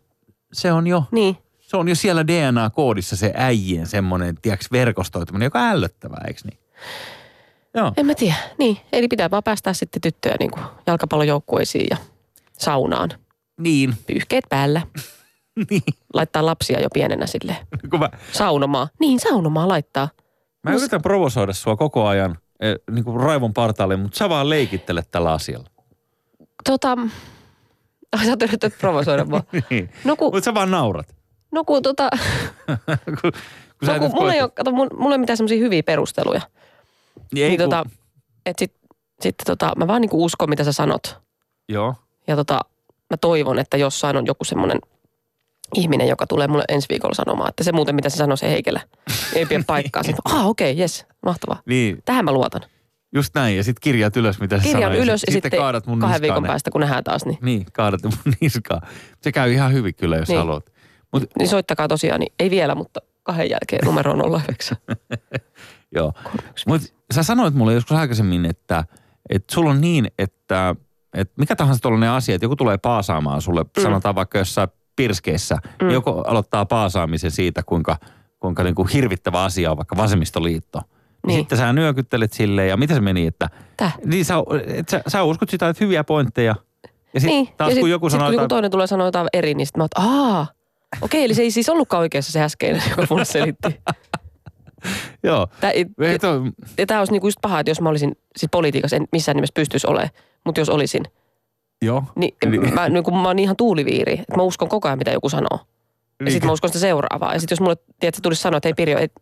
se 0.52 0.72
on 0.72 0.86
jo 0.86 1.04
Niin. 1.10 1.36
se 1.60 1.76
on 1.76 1.88
jo 1.88 1.94
siellä 1.94 2.26
DNA-koodissa 2.26 3.16
se 3.16 3.32
äijien 3.36 3.86
semmoinen, 3.86 4.34
tiedätkö, 4.42 4.66
verkostoituminen, 4.72 5.46
joka 5.46 5.60
on 5.62 5.68
ällöttävää, 5.70 6.24
eikö 6.26 6.40
niin? 6.44 6.58
Joo. 7.74 7.92
En 7.96 8.06
mä 8.06 8.14
tiedä. 8.14 8.34
Niin. 8.58 8.76
Eli 8.92 9.08
pitää 9.08 9.30
vaan 9.30 9.42
päästää 9.42 9.72
sitten 9.72 10.02
tyttöjä 10.02 10.36
niin 10.40 10.50
jalkapallojoukkueisiin 10.86 11.86
ja 11.90 11.96
saunaan. 12.58 13.10
Niin. 13.60 13.94
Pyyhkeet 14.06 14.44
päällä. 14.48 14.82
niin. 15.70 15.82
Laittaa 16.14 16.46
lapsia 16.46 16.80
jo 16.80 16.88
pienenä 16.94 17.26
sille 17.26 17.56
Kun 17.90 18.00
mä, 18.00 18.10
saunomaa. 18.32 18.88
Niin, 19.00 19.20
saunomaa 19.20 19.68
laittaa. 19.68 20.08
mä 20.62 20.74
yritän 20.74 21.02
provosoida 21.02 21.52
sua 21.52 21.76
koko 21.76 22.06
ajan 22.06 22.38
eh, 22.60 22.76
niin 22.90 23.04
kuin 23.04 23.20
raivon 23.20 23.54
partaalle, 23.54 23.96
mutta 23.96 24.18
sä 24.18 24.28
vaan 24.28 24.50
leikittelet 24.50 25.10
tällä 25.10 25.32
asialla. 25.32 25.66
Tota, 26.64 26.96
sä 28.24 28.30
oot 28.30 28.42
yrittänyt 28.42 28.78
provosoida 28.78 29.24
mua. 29.24 29.42
niin. 29.70 29.90
No 30.04 30.16
kun, 30.16 30.34
Mutta 30.34 30.44
sä 30.44 30.54
vaan 30.54 30.70
naurat. 30.70 31.16
no 31.52 31.64
kun 31.64 31.82
tota, 31.82 32.08
kun, 33.04 33.16
kun 33.22 33.32
no 33.88 33.98
kun 33.98 34.10
mulla 34.14 34.34
ei 34.34 34.42
ole, 34.42 34.50
kato, 34.50 34.72
mulla 34.72 35.14
ei 35.14 35.18
mitään 35.18 35.36
semmoisia 35.36 35.58
hyviä 35.58 35.82
perusteluja. 35.82 36.40
Niin, 37.34 37.44
ei, 37.44 37.50
niin 37.50 37.60
kun, 37.60 37.70
tota, 37.70 37.84
et 38.46 38.58
sit, 38.58 38.74
sit 39.20 39.34
tota, 39.46 39.72
mä 39.76 39.86
vaan 39.86 40.00
niinku 40.00 40.24
uskon, 40.24 40.50
mitä 40.50 40.64
sä 40.64 40.72
sanot. 40.72 41.18
Joo. 41.68 41.94
Ja 42.26 42.36
tota, 42.36 42.60
mä 43.10 43.16
toivon, 43.16 43.58
että 43.58 43.76
jossain 43.76 44.16
on 44.16 44.26
joku 44.26 44.44
semmoinen 44.44 44.78
ihminen, 45.74 46.08
joka 46.08 46.26
tulee 46.26 46.48
mulle 46.48 46.64
ensi 46.68 46.86
viikolla 46.90 47.14
sanomaan, 47.14 47.48
että 47.48 47.64
se 47.64 47.72
muuten, 47.72 47.94
mitä 47.94 48.08
se 48.08 48.16
sanoi 48.16 48.38
se 48.38 48.50
Heikelä, 48.50 48.80
ei 49.34 49.46
pidä 49.46 49.64
paikkaa. 49.66 50.02
Sitten, 50.02 50.22
ah 50.24 50.46
okei, 50.46 50.70
okay, 50.72 50.80
jes, 50.82 51.06
mahtavaa. 51.26 51.62
Niin, 51.66 51.98
Tähän 52.04 52.24
mä 52.24 52.32
luotan. 52.32 52.60
just 53.14 53.34
näin. 53.34 53.56
Ja 53.56 53.64
sitten 53.64 53.80
kirjaat 53.80 54.16
ylös, 54.16 54.40
mitä 54.40 54.56
se 54.58 54.62
Kirjan 54.62 54.92
sanoo. 54.92 55.02
ylös 55.04 55.22
ja 55.26 55.32
sitten 55.32 55.50
kaadat 55.50 55.86
mun 55.86 55.98
kahden 55.98 56.22
viikon 56.22 56.42
ne. 56.42 56.46
päästä, 56.46 56.70
kun 56.70 56.80
nähdään 56.80 57.04
taas, 57.04 57.24
niin, 57.26 57.38
Niin, 57.42 57.66
kaadat 57.72 58.02
mun 58.02 58.34
niskaan. 58.40 58.82
Se 59.20 59.32
käy 59.32 59.52
ihan 59.52 59.72
hyvin 59.72 59.94
kyllä, 59.94 60.16
jos 60.16 60.28
Niin. 60.28 60.38
haluat. 60.38 60.72
Mut, 61.12 61.22
niin 61.38 61.48
soittakaa 61.48 61.88
tosiaan, 61.88 62.20
niin 62.20 62.32
ei 62.38 62.50
vielä, 62.50 62.74
mutta 62.74 63.00
kahden 63.22 63.50
jälkeen 63.50 63.84
numero 63.84 64.12
on 64.12 64.42
09. 64.42 64.76
Joo. 65.96 66.12
Mutta 66.66 66.88
sä 67.14 67.22
sanoit 67.22 67.54
mulle 67.54 67.74
joskus 67.74 67.96
aikaisemmin, 67.96 68.44
että, 68.46 68.84
että 69.30 69.54
sulla 69.54 69.70
on 69.70 69.80
niin, 69.80 70.10
että, 70.18 70.74
että 71.14 71.34
mikä 71.38 71.56
tahansa 71.56 71.82
tuollainen 71.82 72.10
asia, 72.10 72.34
että 72.34 72.44
joku 72.44 72.56
tulee 72.56 72.78
paasaamaan 72.78 73.42
sulle, 73.42 73.62
mm. 73.62 73.82
sanotaan 73.82 74.14
vaikka 74.14 74.38
jossain 74.38 74.68
pirskeissä, 74.96 75.56
mm. 75.82 75.90
joku 75.90 76.10
aloittaa 76.10 76.66
paasaamisen 76.66 77.30
siitä, 77.30 77.62
kuinka, 77.62 77.96
kuinka 78.40 78.62
niin 78.62 78.74
kuin 78.74 78.88
hirvittävä 78.88 79.44
asia 79.44 79.70
on 79.70 79.76
vaikka 79.76 79.96
vasemmistoliitto. 79.96 80.78
Niin. 80.78 80.96
Niin. 81.26 81.40
Sitten 81.40 81.58
sä 81.58 81.72
nyökyttelet 81.72 82.32
silleen 82.32 82.68
ja 82.68 82.76
mitä 82.76 82.94
se 82.94 83.00
meni, 83.00 83.26
että 83.26 83.48
Täh? 83.76 83.98
niin 84.04 84.24
sä, 84.24 84.34
et 84.66 84.88
sä, 84.88 85.02
sä 85.08 85.22
uskot 85.22 85.50
sitä, 85.50 85.68
että 85.68 85.84
hyviä 85.84 86.04
pointteja. 86.04 86.54
Ja 87.14 87.20
sitten 87.20 87.36
Niin, 87.36 87.48
taas 87.56 87.70
ja 87.70 87.76
kun 87.76 87.86
sit, 87.88 87.90
joku 87.90 88.10
sit, 88.10 88.18
sanoo 88.18 88.26
kun 88.28 88.34
joku 88.34 88.42
jotain, 88.42 88.48
toinen 88.48 88.70
tulee 88.70 88.86
sanoa 88.86 89.06
jotain 89.06 89.28
eri, 89.32 89.54
niin 89.54 89.66
sitten 89.66 89.80
mä 89.80 89.84
että 89.84 90.00
aa, 90.00 90.46
okei, 91.00 91.24
eli 91.24 91.34
se 91.34 91.42
ei 91.42 91.50
siis 91.50 91.68
ollutkaan 91.68 92.00
oikeassa 92.00 92.32
se 92.32 92.42
äskeinen, 92.42 92.82
joka 92.90 93.06
mulle 93.10 93.24
selitti. 93.24 93.80
joo. 95.22 95.46
Toi, 96.20 96.52
ja 96.78 96.86
tämä 96.86 97.00
olisi 97.00 97.12
niinku 97.12 97.26
just 97.26 97.38
paha, 97.42 97.60
että 97.60 97.70
jos 97.70 97.80
mä 97.80 97.88
olisin, 97.88 98.16
siis 98.36 98.50
politiikassa 98.50 98.96
en 98.96 99.08
missään 99.12 99.36
nimessä 99.36 99.54
pystyisi 99.54 99.86
olemaan, 99.86 100.10
mutta 100.44 100.60
jos 100.60 100.68
olisin, 100.68 101.04
joo. 101.82 102.02
niin 102.16 102.34
Niin. 102.46 102.74
mä, 102.74 102.88
niin 102.88 103.04
kun 103.04 103.16
mä 103.18 103.28
oon 103.28 103.38
ihan 103.38 103.56
tuuliviiri, 103.56 104.12
että 104.12 104.36
mä 104.36 104.42
uskon 104.42 104.68
koko 104.68 104.88
ajan, 104.88 104.98
mitä 104.98 105.10
joku 105.10 105.28
sanoo. 105.28 105.58
Ja 106.18 106.24
Niin. 106.24 106.32
sitten 106.32 106.48
mä 106.48 106.52
uskon 106.52 106.70
sitä 106.70 106.78
seuraavaa. 106.80 107.32
Ja 107.32 107.40
sitten 107.40 107.52
jos 107.54 107.60
mulle, 107.60 107.76
tiedätkö, 108.00 108.20
tulisi 108.22 108.42
sanoa, 108.42 108.56
että 108.56 108.68
ei 108.68 108.74
Pirjo, 108.74 108.98
et, 108.98 109.12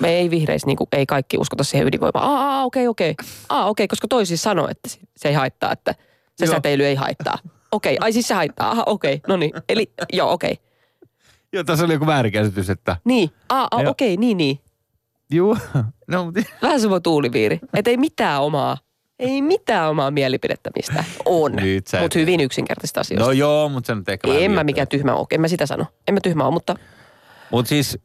me 0.00 0.08
ei 0.08 0.30
vihreissä, 0.30 0.66
niin 0.66 0.76
ei 0.92 1.06
kaikki 1.06 1.38
uskota 1.38 1.64
siihen 1.64 1.86
ydinvoimaan. 1.88 2.30
Aa, 2.30 2.56
aa, 2.58 2.64
okei, 2.64 2.88
okei. 2.88 3.14
Aa, 3.48 3.66
okei, 3.66 3.88
koska 3.88 4.08
toi 4.08 4.26
siis 4.26 4.42
sanoo, 4.42 4.68
että 4.68 4.88
se- 5.16 5.28
ei 5.28 5.34
haittaa, 5.34 5.72
että 5.72 5.94
se 6.36 6.44
Joo. 6.44 6.54
säteily 6.54 6.84
ei 6.84 6.94
haittaa. 6.94 7.38
Okei, 7.72 7.96
ai 8.00 8.12
siis 8.12 8.28
se 8.28 8.34
haittaa. 8.34 8.70
Aha, 8.70 8.82
okei, 8.86 9.20
no 9.28 9.36
niin. 9.36 9.52
Eli, 9.68 9.92
joo, 10.12 10.32
okei. 10.32 10.58
Joo, 11.52 11.64
tässä 11.64 11.84
oli 11.84 11.92
joku 11.92 12.06
väärinkäsitys, 12.06 12.70
että 12.70 12.96
Niin, 13.04 13.30
aa, 13.48 13.68
aa 13.70 13.82
Joo. 13.82 13.90
okei, 13.90 14.16
niin, 14.16 14.36
niin. 14.36 14.60
juu. 15.30 15.56
No, 16.10 16.24
mutta 16.24 16.40
Vähän 16.62 16.80
semmoinen 16.80 17.02
tuuliviiri. 17.02 17.58
Että 17.74 17.90
ei 17.90 17.96
mitään 17.96 18.42
omaa, 18.42 18.76
ei 19.18 19.42
mitään 19.42 19.90
omaa 19.90 20.10
mielipidettä 20.10 20.70
mistä 20.76 21.04
on. 21.24 21.52
Mutta 22.00 22.18
hyvin 22.18 22.40
yksinkertaisista 22.40 23.00
asioista. 23.00 23.26
No 23.26 23.32
joo, 23.32 23.68
mutta 23.68 23.86
se 23.86 23.94
nyt 23.94 24.08
ehkä 24.08 24.28
en 24.32 24.50
mä 24.50 24.64
mikään 24.64 24.88
tyhmä 24.88 25.14
ole. 25.14 25.26
En 25.30 25.40
mä 25.40 25.48
sitä 25.48 25.66
sano. 25.66 25.86
En 26.08 26.14
mä 26.14 26.20
tyhmä 26.22 26.44
ole, 26.44 26.52
mutta 26.52 26.74
Mut 27.50 27.66
siis, 27.66 27.98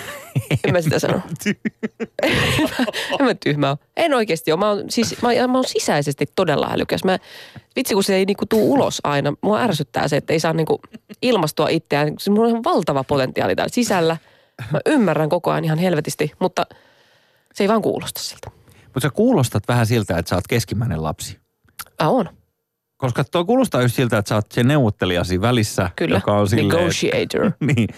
en 0.64 0.72
mä 0.72 0.80
sitä 0.80 0.98
sano. 0.98 1.20
en 3.20 3.26
mä 3.26 3.34
tyhmä 3.34 3.70
ole. 3.70 3.78
En 3.96 4.14
oikeasti 4.14 4.52
ole. 4.52 4.60
Mä 4.60 4.68
oon, 4.68 4.84
siis, 4.88 5.22
mä, 5.22 5.28
mä 5.48 5.58
oon 5.58 5.68
sisäisesti 5.68 6.26
todella 6.36 6.68
älykäs. 6.72 7.04
Mä, 7.04 7.18
vitsi 7.76 7.94
kun 7.94 8.04
se 8.04 8.14
ei 8.14 8.24
niinku 8.24 8.46
tuu 8.46 8.72
ulos 8.72 9.00
aina. 9.04 9.34
Mua 9.40 9.60
ärsyttää 9.60 10.08
se, 10.08 10.16
että 10.16 10.32
ei 10.32 10.40
saa 10.40 10.52
niinku 10.52 10.80
ilmastua 11.22 11.68
itseään. 11.68 12.14
Se 12.18 12.30
on 12.30 12.48
ihan 12.48 12.64
valtava 12.64 13.04
potentiaali 13.04 13.56
täällä 13.56 13.72
sisällä. 13.74 14.16
Mä 14.72 14.80
ymmärrän 14.86 15.28
koko 15.28 15.50
ajan 15.50 15.64
ihan 15.64 15.78
helvetisti, 15.78 16.32
mutta 16.38 16.66
se 17.54 17.64
ei 17.64 17.68
vaan 17.68 17.82
kuulosta 17.82 18.20
siltä. 18.20 18.50
Mutta 18.94 19.00
sä 19.00 19.10
kuulostat 19.10 19.68
vähän 19.68 19.86
siltä, 19.86 20.18
että 20.18 20.28
sä 20.30 20.34
oot 20.34 20.46
keskimmäinen 20.48 21.02
lapsi. 21.02 21.38
Mä 22.02 22.08
oon, 22.08 22.28
Koska 22.96 23.24
tuo 23.24 23.44
kuulostaa 23.44 23.82
just 23.82 23.94
siltä, 23.94 24.18
että 24.18 24.28
sä 24.28 24.34
oot 24.34 24.52
se 24.52 24.62
neuvottelijasi 24.62 25.40
välissä, 25.40 25.90
kyllä. 25.96 26.16
joka 26.16 26.32
on 26.38 26.48
silleen, 26.48 26.78
Negotiator. 26.78 27.44
että, 27.46 27.64
niin, 27.74 27.88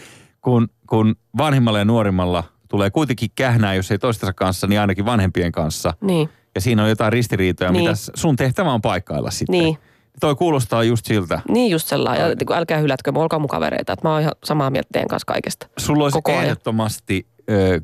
kun, 0.41 0.69
kun 0.89 1.17
vanhimmalla 1.39 1.79
ja 1.79 1.85
nuorimmalla 1.85 2.45
tulee 2.69 2.91
kuitenkin 2.91 3.31
kähnää, 3.35 3.75
jos 3.75 3.91
ei 3.91 3.99
toistensa 3.99 4.33
kanssa, 4.33 4.67
niin 4.67 4.81
ainakin 4.81 5.05
vanhempien 5.07 5.53
kanssa. 5.53 5.95
Niin, 6.01 6.29
Ja 6.55 6.61
siinä 6.61 6.83
on 6.83 6.89
jotain 6.89 7.13
ristiriitoja, 7.13 7.73
Niin. 7.73 7.83
mitä 7.85 7.95
sun 8.15 8.37
tehtävä 8.37 8.73
on 8.73 8.81
paikkailla 8.83 9.31
sitten. 9.31 9.61
niin. 9.61 9.79
Toi 10.21 10.35
kuulostaa 10.35 10.83
just 10.85 11.07
siltä. 11.07 11.41
Niin 11.49 11.71
just 11.71 11.87
sellainen. 11.87 12.23
Ja 12.29 12.35
niin 12.35 12.53
älkää 12.59 12.79
hylätkö, 12.79 13.13
olkaa 13.15 13.39
mun 13.39 13.49
kavereita. 13.49 13.93
Että 13.93 14.09
mä 14.09 14.13
oon 14.13 14.21
ihan 14.21 14.33
samaa 14.45 14.71
mieltä 14.71 14.89
teidän 14.93 15.09
kanssa 15.09 15.27
kaikesta. 15.27 15.67
Sulla 15.79 16.05
olisi 16.05 16.15
Koko 16.17 16.33
ehdottomasti 16.33 17.27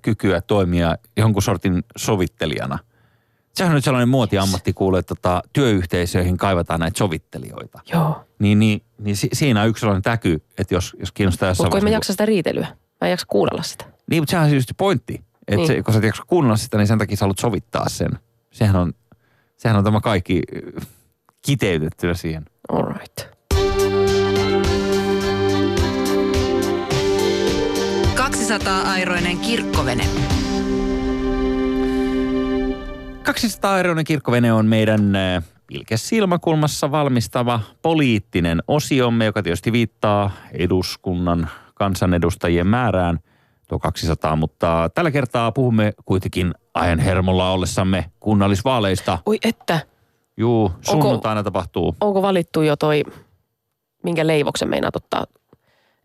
kykyä 0.02 0.40
toimia 0.40 0.96
jonkun 1.16 1.42
sortin 1.42 1.84
sovittelijana. 1.96 2.78
Sehän 3.54 3.70
on 3.70 3.74
nyt 3.74 3.84
sellainen 3.84 4.08
muotiammatti 4.08 4.72
kuulee, 4.72 4.98
että 4.98 5.14
tota, 5.14 5.42
työyhteisöihin 5.52 6.36
kaivataan 6.36 6.80
näitä 6.80 6.98
sovittelijoita. 6.98 7.80
Joo. 7.92 8.24
Niin, 8.38 8.58
niin, 8.58 8.82
niin 8.98 9.16
si- 9.16 9.28
siinä 9.32 9.62
on 9.62 9.68
yksi 9.68 9.80
sellainen 9.80 10.02
täky, 10.02 10.42
että 10.58 10.74
jos, 10.74 10.96
jos 11.00 11.12
kiinnostaa 11.12 11.48
jossain 11.48 11.64
Mutta 11.66 11.70
kun 11.70 11.78
en 11.78 11.84
mä 11.92 11.96
jaksa 11.96 12.12
sitä 12.12 12.26
riitelyä. 12.26 12.66
Mä 13.00 13.06
en 13.06 13.10
jaksa 13.10 13.26
kuunnella 13.28 13.62
sitä. 13.62 13.84
Niin, 14.10 14.22
mutta 14.22 14.30
sehän 14.30 14.44
on 14.44 14.50
se 14.50 14.56
just 14.56 14.70
pointti. 14.76 15.14
Että 15.48 15.56
Niin. 15.56 15.66
se, 15.66 15.82
kun 15.82 15.94
sä 15.94 15.98
et 15.98 16.04
jaksa 16.04 16.22
kuunnella 16.26 16.56
sitä, 16.56 16.78
niin 16.78 16.86
sen 16.86 16.98
takia 16.98 17.16
sä 17.16 17.22
haluat 17.24 17.38
sovittaa 17.38 17.88
sen. 17.88 18.10
Sehän 18.50 18.76
on, 18.76 18.92
sehän 19.56 19.76
on 19.76 19.84
tämä 19.84 20.00
kaikki 20.00 20.42
ö, 20.56 20.80
kiteytettynä 21.46 22.14
siihen. 22.14 22.44
All 22.68 22.92
right. 22.92 23.32
200-airoinen 28.16 29.38
kirkkovene. 29.38 30.04
200 33.22 33.78
euroinen 33.78 34.04
kirkkovene 34.04 34.52
on 34.52 34.66
meidän 34.66 35.16
äh, 35.16 35.42
Ilkes 35.70 36.08
silmäkulmassa 36.08 36.90
valmistava 36.90 37.60
poliittinen 37.82 38.62
osiomme, 38.68 39.24
joka 39.24 39.42
tietysti 39.42 39.72
viittaa 39.72 40.30
eduskunnan 40.52 41.50
kansanedustajien 41.74 42.66
määrään, 42.66 43.18
tuo 43.68 43.78
200, 43.78 44.36
mutta 44.36 44.90
tällä 44.94 45.10
kertaa 45.10 45.52
puhumme 45.52 45.92
kuitenkin 46.04 46.54
ajan 46.74 46.98
hermolla 46.98 47.52
ollessamme 47.52 48.10
kunnallisvaaleista. 48.20 49.18
Oi 49.26 49.38
että, 49.44 49.80
Juu, 50.36 50.72
sunnuntaina 50.80 51.42
tapahtuu. 51.42 51.96
onko 52.00 52.22
valittu 52.22 52.62
jo 52.62 52.76
toi, 52.76 53.02
minkä 54.04 54.26
leivoksen 54.26 54.68
meinaat 54.68 54.96
ottaa 54.96 55.26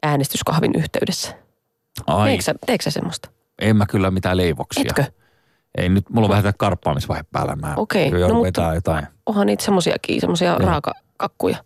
äänestyskahvin 0.04 0.76
yhteydessä? 0.76 1.36
Ai. 2.08 2.38
Teekö 2.66 2.84
sä 2.84 2.92
semmoista? 2.92 3.30
En 3.62 3.78
mä 3.78 3.86
kyllä 3.86 4.12
mitään 4.12 4.38
leivoksia. 4.38 4.84
Etkö? 4.88 5.06
Ei 5.78 5.90
nyt, 5.90 6.10
mulla 6.10 6.26
on 6.26 6.30
vähän 6.30 6.44
tämä 6.44 6.54
karppaamisvaihe 6.58 7.24
päällä. 7.32 7.56
Mä 7.56 7.74
Okei, 7.78 8.10
joudun 8.12 8.30
no 8.30 8.44
mutta- 8.44 8.74
jotain 8.76 9.08
Onhan 9.26 9.48
niitä 9.48 9.64
semmoisiakin, 9.64 10.22
semmoisia 10.22 10.56
raakakakkuja. 10.56 11.58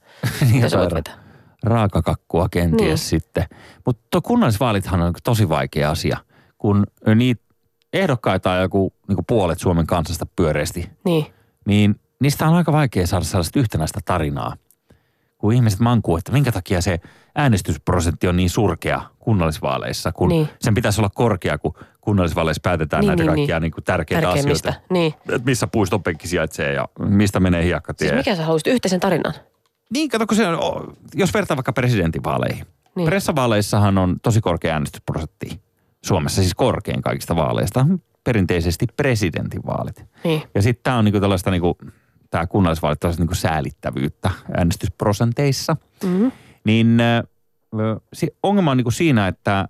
Niin, 0.52 0.64
Mitä 0.64 0.78
voit 0.78 0.93
vetää? 0.93 1.14
raakakakkua 1.64 2.49
kenties 2.49 2.88
Niin. 2.88 2.97
sitten. 2.97 3.45
Mutta 3.86 4.02
tuo 4.12 4.22
kunnallisvaalithan 4.22 5.02
on 5.02 5.14
tosi 5.24 5.49
vaikea 5.49 5.91
asia, 5.91 6.18
kun 6.58 6.84
niitä 7.16 7.43
ehdokkaita 7.93 8.52
on 8.52 8.62
joku 8.62 8.93
niin 9.08 9.18
puolet 9.28 9.60
Suomen 9.60 9.88
kansasta 9.88 10.26
pyöreästi, 10.36 10.89
Niin. 11.06 11.26
niin 11.66 11.99
niistä 12.20 12.47
on 12.47 12.56
aika 12.56 12.72
vaikea 12.72 13.08
saada 13.08 13.26
sellaista 13.26 13.60
yhtenäistä 13.60 13.99
tarinaa. 14.06 14.56
Kun 15.41 15.53
ihmiset 15.53 15.79
mankuu, 15.79 16.17
että 16.17 16.31
minkä 16.31 16.51
takia 16.51 16.81
se 16.81 16.99
äänestysprosentti 17.35 18.27
on 18.27 18.37
niin 18.37 18.49
surkea 18.49 19.01
kunnallisvaaleissa, 19.19 20.11
kun 20.11 20.29
Niin. 20.29 20.49
sen 20.59 20.73
pitäisi 20.73 21.01
olla 21.01 21.09
korkea, 21.09 21.57
kun 21.57 21.73
kunnallisvaaleissa 22.01 22.61
päätetään 22.63 23.01
Niin, 23.01 23.07
näitä 23.07 23.23
niin, 23.23 23.27
kaikkia 23.35 23.59
niin. 23.59 23.61
niin. 23.71 23.73
Niin 23.77 23.83
tärkeitä 23.83 24.29
asioita. 24.29 24.73
Niin. 24.89 25.13
Että 25.29 25.45
missä 25.45 25.67
puistonpenkki 25.67 26.27
sijaitsee 26.27 26.73
ja 26.73 26.87
mistä 26.99 27.39
menee 27.39 27.63
hiekkatie. 27.63 28.07
Siis 28.09 28.17
mikä 28.17 28.35
sä 28.35 28.43
haluaisit 28.45 28.67
yhteisen 28.67 28.99
tarinan? 28.99 29.33
Niin, 29.93 30.09
kato, 30.09 30.27
kun 30.27 30.37
se 30.37 30.47
on, 30.47 30.93
jos 31.13 31.33
vertaa 31.33 31.57
vaikka 31.57 31.73
presidentinvaaleihin. 31.73 32.63
Niin. 32.65 32.73
Niin. 32.95 33.05
Pressavaaleissahan 33.05 33.97
on 33.97 34.19
tosi 34.23 34.41
korkea 34.41 34.73
äänestysprosentti. 34.73 35.61
Suomessa 36.05 36.41
siis 36.41 36.55
korkein 36.55 37.01
kaikista 37.01 37.35
vaaleista. 37.35 37.85
Perinteisesti 38.23 38.85
presidentinvaalit. 38.97 40.05
Niin. 40.23 40.43
Ja 40.55 40.61
sitten 40.61 40.83
tämä 40.83 40.97
on 40.97 41.05
niinku 41.05 41.19
tällaista 41.19 41.51
niinku, 41.51 41.77
tämä 42.32 42.47
kunnallisvaalit 42.47 42.99
niinku 43.17 43.36
säälittävyyttä 43.36 44.32
äänestysprosenteissa. 44.57 45.75
Mm-hmm. 46.03 46.32
Niin 46.63 46.97
se 48.13 48.27
ongelma 48.43 48.71
on 48.71 48.77
niinku 48.77 48.91
siinä, 48.91 49.27
että, 49.27 49.67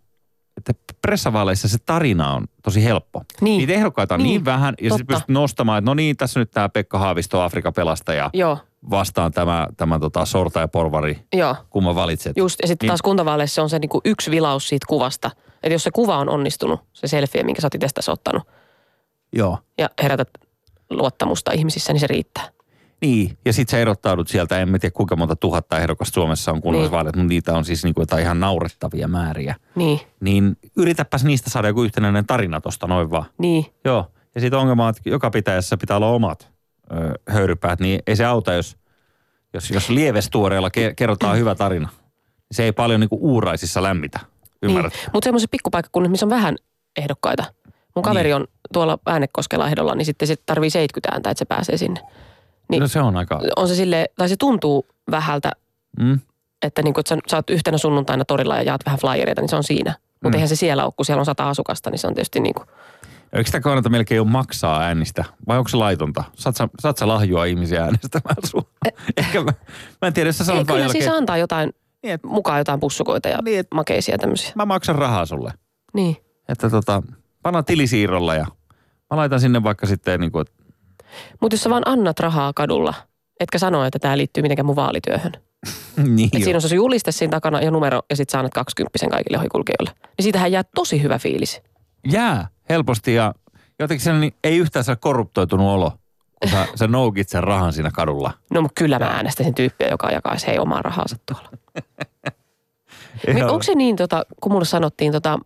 että 0.57 0.74
pressavaaleissa 1.01 1.68
se 1.68 1.78
tarina 1.86 2.34
on 2.34 2.45
tosi 2.64 2.84
helppo. 2.84 3.22
Niin. 3.41 3.57
Niitä 3.57 3.74
ehdokkaita 3.74 4.16
on 4.16 4.20
niin, 4.20 4.28
Niin, 4.28 4.36
niin 4.38 4.45
vähän 4.45 4.74
ja 4.82 4.89
sitten 4.89 5.07
pystyt 5.07 5.30
nostamaan, 5.30 5.78
että 5.78 5.89
no 5.89 5.93
niin, 5.93 6.18
tässä 6.18 6.39
nyt 6.39 6.51
tämä 6.51 6.70
Pekka 6.70 6.99
Haavisto, 6.99 7.41
Afrikan 7.41 7.74
pelastaja, 7.74 8.30
Joo, 8.34 8.57
vastaan 8.89 9.32
tämä, 9.32 9.68
tämä 9.78 9.99
tota, 9.99 10.26
sorta 10.26 10.59
ja 10.59 10.68
porvari, 10.68 11.20
joo. 11.34 11.55
kumman 11.70 11.95
valitset. 11.95 12.38
Just, 12.38 12.59
ja 12.62 12.68
sitten 12.68 12.86
Niin. 12.86 12.89
taas 12.89 13.01
kuntavaaleissa 13.01 13.55
se 13.55 13.62
on 13.62 13.70
se 13.70 13.80
niinku 13.80 14.01
yksi 14.05 14.32
vilaus 14.32 14.68
siitä 14.70 14.86
kuvasta. 14.89 15.32
Että 15.64 15.74
jos 15.74 15.84
se 15.84 15.91
kuva 15.91 16.18
on 16.18 16.30
onnistunut, 16.30 16.80
se 16.93 17.07
selfie, 17.07 17.43
minkä 17.43 17.62
sä 17.62 17.66
oot 17.66 17.76
itsestäsi 17.76 18.12
ottanut, 18.12 18.43
Joo. 19.34 19.57
ja 19.78 19.89
herätät 20.03 20.30
luottamusta 20.92 21.52
ihmisissä, 21.52 21.94
niin 21.94 22.00
se 22.00 22.08
riittää. 22.08 22.50
Niin, 23.02 23.38
ja 23.46 23.54
sitten 23.54 23.72
sä 23.72 23.80
erottaudut 23.82 24.28
sieltä, 24.28 24.60
en 24.60 24.70
mä 24.70 24.80
tiedä 24.80 24.94
kuinka 24.94 25.16
monta 25.16 25.36
tuhatta 25.36 25.80
ehdokasta 25.80 26.14
Suomessa 26.14 26.52
on 26.52 26.62
kunnallisvaalit, 26.62 27.16
mutta 27.16 27.28
niitä 27.30 27.54
on 27.54 27.66
siis 27.66 27.84
niinku 27.84 28.02
jotain 28.02 28.24
ihan 28.24 28.39
naurettavia 28.39 29.08
määriä. 29.08 29.56
Niin, 29.76 30.00
Niin 30.20 30.58
yritäpäs 30.78 31.24
niistä 31.24 31.50
saada 31.50 31.68
joku 31.68 31.84
yhtenäinen 31.84 32.26
tarina 32.26 32.62
tosta 32.62 32.88
noin 32.88 33.12
vaan. 33.12 33.26
niin. 33.38 33.66
Joo, 33.86 34.12
ja 34.36 34.42
sitten 34.42 34.60
ongelma 34.60 34.84
on, 34.84 34.89
että 34.89 35.10
joka 35.10 35.30
pitäjässä 35.30 35.78
pitää 35.78 35.98
olla 35.98 36.08
omat 36.10 36.50
ö, 36.92 37.14
höyrypäät, 37.30 37.80
niin 37.80 38.00
ei 38.08 38.16
se 38.16 38.26
auta, 38.26 38.54
jos, 38.54 38.78
jos, 39.54 39.72
jos 39.72 39.89
lievestuoreella 39.89 40.70
ke, 40.70 40.94
kerrotaan 40.96 41.38
hyvä 41.38 41.56
tarina. 41.56 41.89
Se 42.52 42.64
ei 42.64 42.72
paljon 42.72 43.00
niinku 43.00 43.18
uuraisissa 43.22 43.84
lämmitä, 43.84 44.20
ymmärrät? 44.62 44.94
Niin. 44.94 45.10
Mutta 45.14 45.24
semmoisessa 45.26 45.52
pikkupaikkakunnassa, 45.52 46.12
missä 46.12 46.26
on 46.26 46.30
vähän 46.30 46.56
ehdokkaita. 46.98 47.44
Mun 47.96 48.04
kaveri 48.04 48.30
Niin. 48.30 48.36
on 48.36 48.48
tuolla 48.74 48.97
Äänekoskella 49.05 49.67
ehdolla, 49.67 49.95
niin 49.95 50.05
sitten 50.05 50.28
se 50.28 50.36
tarvii 50.45 50.69
70 50.69 51.13
ääntä, 51.15 51.30
että 51.30 51.39
se 51.39 51.45
pääsee 51.45 51.78
sinne. 51.78 52.01
Niin. 52.69 52.82
No 52.82 52.88
se 52.88 53.01
on 53.01 53.17
aika... 53.17 53.39
On 53.55 53.67
se 53.67 53.76
sille, 53.76 54.05
tai 54.17 54.30
se 54.30 54.36
tuntuu 54.39 54.86
vähältä, 55.11 55.51
Mm? 55.99 56.19
että 56.61 56.82
niin 56.84 56.93
kun, 56.93 56.99
että 57.01 57.09
sä, 57.15 57.17
sä 57.28 57.38
oot 57.38 57.49
yhtenä 57.49 57.78
sunnuntaina 57.78 58.26
torilla 58.26 58.55
ja 58.55 58.61
jaat 58.63 58.82
vähän 58.86 58.99
flyereita, 58.99 59.41
niin 59.41 59.49
se 59.49 59.55
on 59.55 59.63
siinä. 59.63 59.95
Mutta 60.13 60.30
Mm. 60.30 60.34
eihän 60.34 60.49
se 60.49 60.55
siellä 60.55 60.86
ole, 60.86 60.93
kun 60.97 61.05
siellä 61.05 61.19
on 61.19 61.26
sata 61.26 61.49
asukasta, 61.49 61.89
niin 61.89 61.99
se 61.99 62.07
on 62.07 62.13
tietysti 62.13 62.39
niin 62.39 62.53
kuin, 62.53 62.67
Eikö 63.34 63.45
sitä 63.47 63.59
kannata 63.59 63.89
melkein 63.89 64.17
jo 64.17 64.24
maksaa 64.26 64.82
äänistä? 64.82 65.26
Vai 65.47 65.57
onko 65.57 65.67
se 65.67 65.78
laitonta? 65.78 66.24
Saat 66.36 66.55
sä, 66.55 66.67
saat 66.80 66.97
sä 66.97 67.07
lahjoa 67.07 67.45
ihmisiä 67.45 67.84
äänestämään 67.84 68.36
sua? 68.51 68.61
Ehkä 69.17 69.43
mä, 69.43 69.53
mä 70.01 70.07
en 70.07 70.13
tiedä, 70.13 70.30
jos 70.30 70.38
sä 70.38 70.43
Ei, 70.43 70.45
sanot 70.45 70.67
kyllä 70.67 70.80
jälkeen, 70.80 71.03
siis 71.03 71.15
antaa 71.15 71.38
jotain, 71.38 71.74
Niin, 72.03 72.13
et- 72.13 72.24
mukaan 72.24 72.57
jotain 72.59 72.80
pussukoita 72.80 73.30
ja 73.30 73.38
Niin, 73.45 73.59
et- 73.59 73.67
makeisia 73.74 74.17
tämmöisiä. 74.17 74.51
mä 74.55 74.65
maksan 74.65 74.95
rahaa 74.95 75.26
sulle. 75.26 75.51
Niin. 75.93 76.17
Että 76.49 76.69
tota, 76.69 77.03
panna 77.43 77.63
tilisiirrolla 77.63 78.36
ja 78.36 78.45
mä 79.12 79.18
laitan 79.18 79.39
sinne 79.39 79.64
vaikka 79.64 79.88
sitten 79.88 80.20
niin 80.20 80.32
kuin, 80.32 80.45
Mutta 81.41 81.53
jos 81.53 81.64
sä 81.64 81.70
vaan 81.70 81.88
annat 81.88 82.20
rahaa 82.20 82.53
kadulla, 82.55 82.93
etkä 83.39 83.59
sano, 83.59 83.86
että 83.86 83.99
tämä 83.99 84.18
liittyy 84.18 84.41
mitenkään 84.41 84.66
mun 84.66 84.76
vaalityöhön. 84.76 85.32
niin 86.16 86.30
Et 86.34 86.43
siinä 86.43 86.57
on 86.57 86.62
se 86.62 86.76
juliste 86.76 87.12
siinä 87.12 87.32
takana 87.32 87.62
ja 87.62 87.72
numero 87.72 88.01
ja 88.09 88.16
sit 88.16 88.30
sä 88.30 88.39
annat 88.39 88.53
20 88.53 89.09
kaikille 89.09 89.38
ohikulkijoille. 89.38 89.91
Niin 90.03 90.24
siitähän 90.24 90.51
jää 90.51 90.64
tosi 90.76 91.01
hyvä 91.03 91.20
fiilis. 91.20 91.62
Jää 92.12 92.47
helposti 92.70 93.14
ja 93.14 93.34
jotenkin 93.80 94.03
sellainen 94.03 94.32
ei 94.43 94.57
yhtään 94.57 94.86
saa 94.86 94.95
korruptoitunut 94.95 95.68
olo, 95.68 95.91
kun 96.41 96.51
sä, 96.51 96.68
sä 96.76 96.88
noukit 96.88 97.30
sen 97.30 97.43
rahan 97.43 97.74
siinä 97.74 97.91
kadulla. 97.93 98.34
No 98.51 98.62
mutta 98.62 98.80
kyllä 98.80 98.99
mä 98.99 99.05
äänestäisin 99.05 99.55
tyyppiä, 99.55 99.88
joka 99.88 100.09
jakaisi 100.09 100.47
hei 100.47 100.59
omaa 100.59 100.82
rahaansa 100.82 101.16
tuolla. 101.26 101.49
Onko 103.51 103.64
se 103.64 103.76
niin, 103.76 103.95
tota, 103.95 104.26
kun 104.41 104.51
mulle 104.51 104.66
sanottiin, 104.66 105.12
tota, 105.12 105.39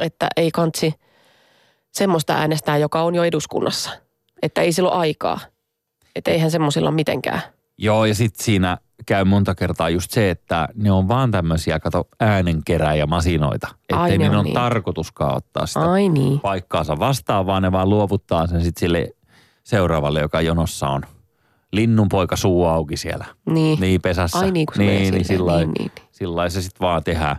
että 0.00 0.28
ei 0.36 0.50
kantsi 0.50 0.94
semmoista 1.94 2.34
äänestää, 2.34 2.76
joka 2.78 3.02
on 3.02 3.14
jo 3.14 3.24
eduskunnassa. 3.24 3.90
Että 4.42 4.60
ei 4.60 4.72
silloin 4.72 4.96
aikaa. 4.96 5.40
Että 6.16 6.30
eihän 6.30 6.50
semmoisilla 6.50 6.88
ole 6.88 6.94
mitenkään. 6.94 7.40
Joo, 7.78 8.04
ja 8.04 8.14
sitten 8.14 8.44
siinä 8.44 8.78
käy 9.06 9.24
monta 9.24 9.54
kertaa 9.54 9.90
just 9.90 10.10
se, 10.10 10.30
että 10.30 10.68
ne 10.74 10.92
on 10.92 11.08
vaan 11.08 11.30
tämmöisiä, 11.30 11.80
kato, 11.80 12.08
äänenkeräjämasinoita. 12.20 13.68
Että 13.88 14.06
ei 14.06 14.18
niillä 14.18 14.32
on 14.32 14.36
ole 14.36 14.44
niin. 14.44 14.54
tarkoituskaan 14.54 15.36
ottaa 15.36 15.66
sitä 15.66 15.92
Ai 15.92 16.08
niin. 16.08 16.40
paikkaansa 16.40 16.98
vastaan, 16.98 17.46
vaan 17.46 17.62
ne 17.62 17.72
vaan 17.72 17.90
luovuttaa 17.90 18.46
sen 18.46 18.62
sitten 18.62 18.80
sille 18.80 19.08
seuraavalle, 19.64 20.20
joka 20.20 20.40
jonossa 20.40 20.88
on. 20.88 21.02
Linnun 21.72 22.08
poika 22.08 22.36
suu 22.36 22.64
auki 22.64 22.96
siellä. 22.96 23.24
Niin. 23.50 23.80
Niin 23.80 24.00
pesässä. 24.00 24.38
Ai 24.38 24.50
niin, 24.50 24.66
kun 24.66 24.74
se 24.74 24.82
menee 24.82 24.98
niin, 25.00 25.14
niin, 25.14 25.24
silleen. 25.24 25.58
sillä 25.58 25.58
Niin, 25.58 25.74
niin, 25.78 25.92
niin. 25.96 26.08
sillä 26.12 26.48
se 26.48 26.62
sitten 26.62 26.80
vaan 26.80 27.04
tehdään. 27.04 27.36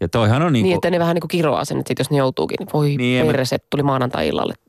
Ja 0.00 0.08
toihan 0.08 0.42
on 0.42 0.52
Niin, 0.52 0.62
niinku, 0.62 0.78
että 0.78 0.90
ne 0.90 0.98
vähän 0.98 1.14
niin 1.14 1.20
kuin 1.20 1.28
kiroaa 1.28 1.64
sen, 1.64 1.78
että 1.78 1.90
sit 1.90 1.98
jos 1.98 2.10
ne 2.10 2.16
joutuukin, 2.16 2.56
niin 2.58 2.68
voi 2.72 2.86
Niin, 2.88 2.98
niin, 2.98 3.20
en 3.20 3.26
mä- 3.26 3.32
perse, 3.32 3.58
tuli 3.70 3.82
maanantai-illalle. 3.82 4.54
mä 4.56 4.68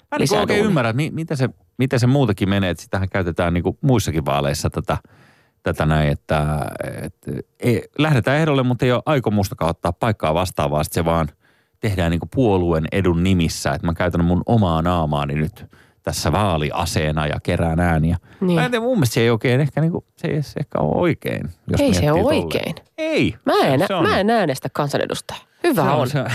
niinku 0.00 0.18
lisää 0.18 0.40
oikein 0.40 0.56
duunia. 0.58 0.68
ymmärrän, 0.68 0.90
että 0.90 0.96
mi, 0.96 1.10
mitä, 1.10 1.36
se, 1.36 1.48
mitä 1.78 1.98
se 1.98 2.06
muutakin 2.06 2.48
menee. 2.48 2.70
Että 2.70 2.82
sitähän 2.82 3.08
käytetään 3.08 3.54
niinku 3.54 3.78
muissakin 3.80 4.24
vaaleissa 4.26 4.70
tätä, 4.70 4.98
tätä 5.62 5.86
näin, 5.86 6.08
että, 6.08 6.66
että 7.02 7.30
ei, 7.60 7.82
lähdetään 7.98 8.38
ehdolle, 8.38 8.62
mutta 8.62 8.84
ei 8.84 8.92
ole 8.92 9.02
aikomustakaan 9.06 9.70
ottaa 9.70 9.92
paikkaa 9.92 10.34
vastaan, 10.34 10.70
vaan 10.70 10.84
sit 10.84 10.92
se 10.94 11.04
vaan 11.04 11.28
tehdään 11.80 12.10
niinku 12.10 12.28
puolueen 12.34 12.84
edun 12.92 13.22
nimissä. 13.24 13.72
Että 13.72 13.86
mä 13.86 13.94
käytän 13.94 14.24
mun 14.24 14.42
omaa 14.46 14.82
naamaani 14.82 15.34
nyt 15.34 15.64
tässä 16.08 16.32
vaaliaseena 16.32 17.26
ja 17.26 17.36
kerään 17.42 17.80
ääniä. 17.80 18.16
Niin. 18.40 18.54
Mä 18.54 18.64
en 18.64 18.70
tiedä, 18.70 18.84
mun 18.84 18.96
mielestä 18.96 19.14
se 19.14 19.20
ei 19.20 19.30
oikein 19.30 19.60
ehkä, 19.60 19.80
niinku, 19.80 20.04
se 20.16 20.28
ei 20.28 20.36
ehkä 20.36 20.78
ole 20.80 21.00
oikein. 21.00 21.40
Jos 21.70 21.80
Ei 21.80 21.94
se 21.94 22.12
ole 22.12 22.20
tolleen. 22.22 22.44
oikein. 22.44 22.74
Ei. 22.98 23.34
Mä 23.44 23.52
en, 23.66 23.80
Se 23.86 23.94
on- 23.94 24.08
mä 24.08 24.20
en 24.20 24.30
äänestä 24.30 24.68
kansanedustaja. 24.72 25.40
Hyvä 25.64 25.82
se 25.82 25.88
on. 25.90 26.10
Se 26.10 26.20
on. 26.20 26.30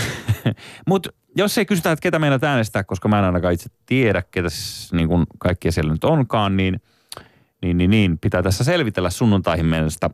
Mutta 0.88 1.10
jos 1.36 1.58
ei 1.58 1.66
kysytä, 1.66 1.92
että 1.92 2.02
ketä 2.02 2.18
meillä 2.18 2.38
äänestää, 2.42 2.84
koska 2.84 3.08
mä 3.08 3.18
en 3.18 3.24
ainakaan 3.24 3.54
itse 3.54 3.68
tiedä, 3.86 4.22
ketä 4.30 4.48
niin 4.92 5.08
kuin 5.08 5.24
kaikkia 5.38 5.72
siellä 5.72 5.92
nyt 5.92 6.04
onkaan, 6.04 6.56
niin, 6.56 6.80
niin, 7.62 7.78
niin, 7.78 7.90
niin 7.90 8.18
pitää 8.18 8.42
tässä 8.42 8.64
selvitellä 8.64 9.10
sunnuntaihin 9.10 9.66
mennessä. 9.66 10.10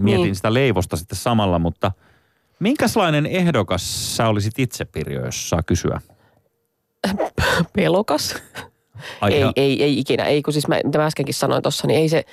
Mietin 0.00 0.22
Niin. 0.24 0.36
sitä 0.36 0.54
leivosta 0.54 0.96
sitten 0.96 1.18
samalla, 1.18 1.58
mutta 1.58 1.92
minkälainen 2.60 3.26
ehdokas 3.26 4.16
sä 4.16 4.28
olisit 4.28 4.58
itse, 4.58 4.84
Pirjo, 4.84 5.24
jos 5.24 5.48
saa 5.50 5.62
kysyä? 5.62 6.00
Pelokas. 7.72 8.34
Ai 9.20 9.32
ei, 9.32 9.38
ihan- 9.40 9.52
ei, 9.56 9.82
ei 9.82 9.98
ikinä. 9.98 10.24
Ei, 10.24 10.42
kun 10.42 10.52
siis 10.52 10.68
mä, 10.68 10.80
mitä 10.84 10.98
mä 10.98 11.06
äskenkin 11.06 11.34
sanoin 11.34 11.62
tuossa, 11.62 11.86
niin 11.86 12.00
ei 12.00 12.08
se, 12.08 12.24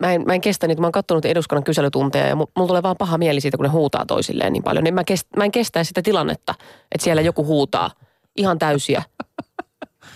mä 0.00 0.12
en, 0.12 0.22
mä 0.26 0.34
en 0.34 0.40
kestä 0.40 0.66
niitä. 0.66 0.80
Mä 0.80 0.86
oon 0.86 0.92
katsonut 0.92 1.24
eduskunnan 1.24 1.64
kyselytunteja 1.64 2.26
ja 2.26 2.34
mu- 2.34 2.50
mulla 2.56 2.68
tulee 2.68 2.82
vaan 2.82 2.96
paha 2.98 3.18
mieli 3.18 3.40
siitä, 3.40 3.56
kun 3.56 3.64
ne 3.64 3.70
huutaa 3.70 4.06
toisilleen 4.06 4.52
niin 4.52 4.62
paljon. 4.62 4.84
Niin 4.84 4.94
mä, 4.94 5.04
kest, 5.04 5.26
mä 5.36 5.44
en 5.44 5.52
kestä 5.52 5.84
sitä 5.84 6.02
tilannetta, 6.02 6.54
että 6.92 7.04
siellä 7.04 7.22
joku 7.22 7.44
huutaa 7.44 7.90
ihan 8.36 8.58
täysiä 8.58 9.02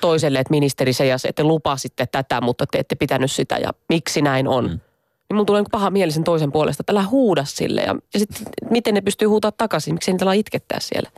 toiselle, 0.01 0.39
että 0.39 0.51
ministeri 0.51 0.93
se 0.93 1.07
ja 1.07 1.19
se, 1.19 1.29
että 1.29 1.43
te 1.43 1.47
lupasitte 1.47 2.07
tätä, 2.07 2.41
mutta 2.41 2.67
te 2.67 2.79
ette 2.79 2.95
pitänyt 2.95 3.33
sitä 3.33 3.57
ja 3.57 3.71
miksi 3.89 4.23
näin 4.23 4.49
on. 4.49 4.65
Mm. 4.65 4.71
Niin 4.71 5.35
mulla 5.37 5.45
tulee 5.45 5.61
niin 5.63 5.71
paha 5.71 5.91
mieli 5.91 6.13
sen 6.13 6.25
toisen 6.25 6.53
puolesta, 6.53 6.83
että 6.83 6.93
älä 6.93 7.03
huuda 7.03 7.45
sille. 7.45 7.81
Ja, 7.81 7.97
ja 8.15 8.19
sitten 8.21 8.47
miten 8.71 8.95
ne 8.95 9.01
pystyy 9.01 9.29
huutaa 9.29 9.53
takaisin, 9.53 9.95
miksi 9.95 10.13
niitä 10.13 10.25
ala 10.25 10.33
itkettää 10.33 10.79
siellä. 10.81 11.11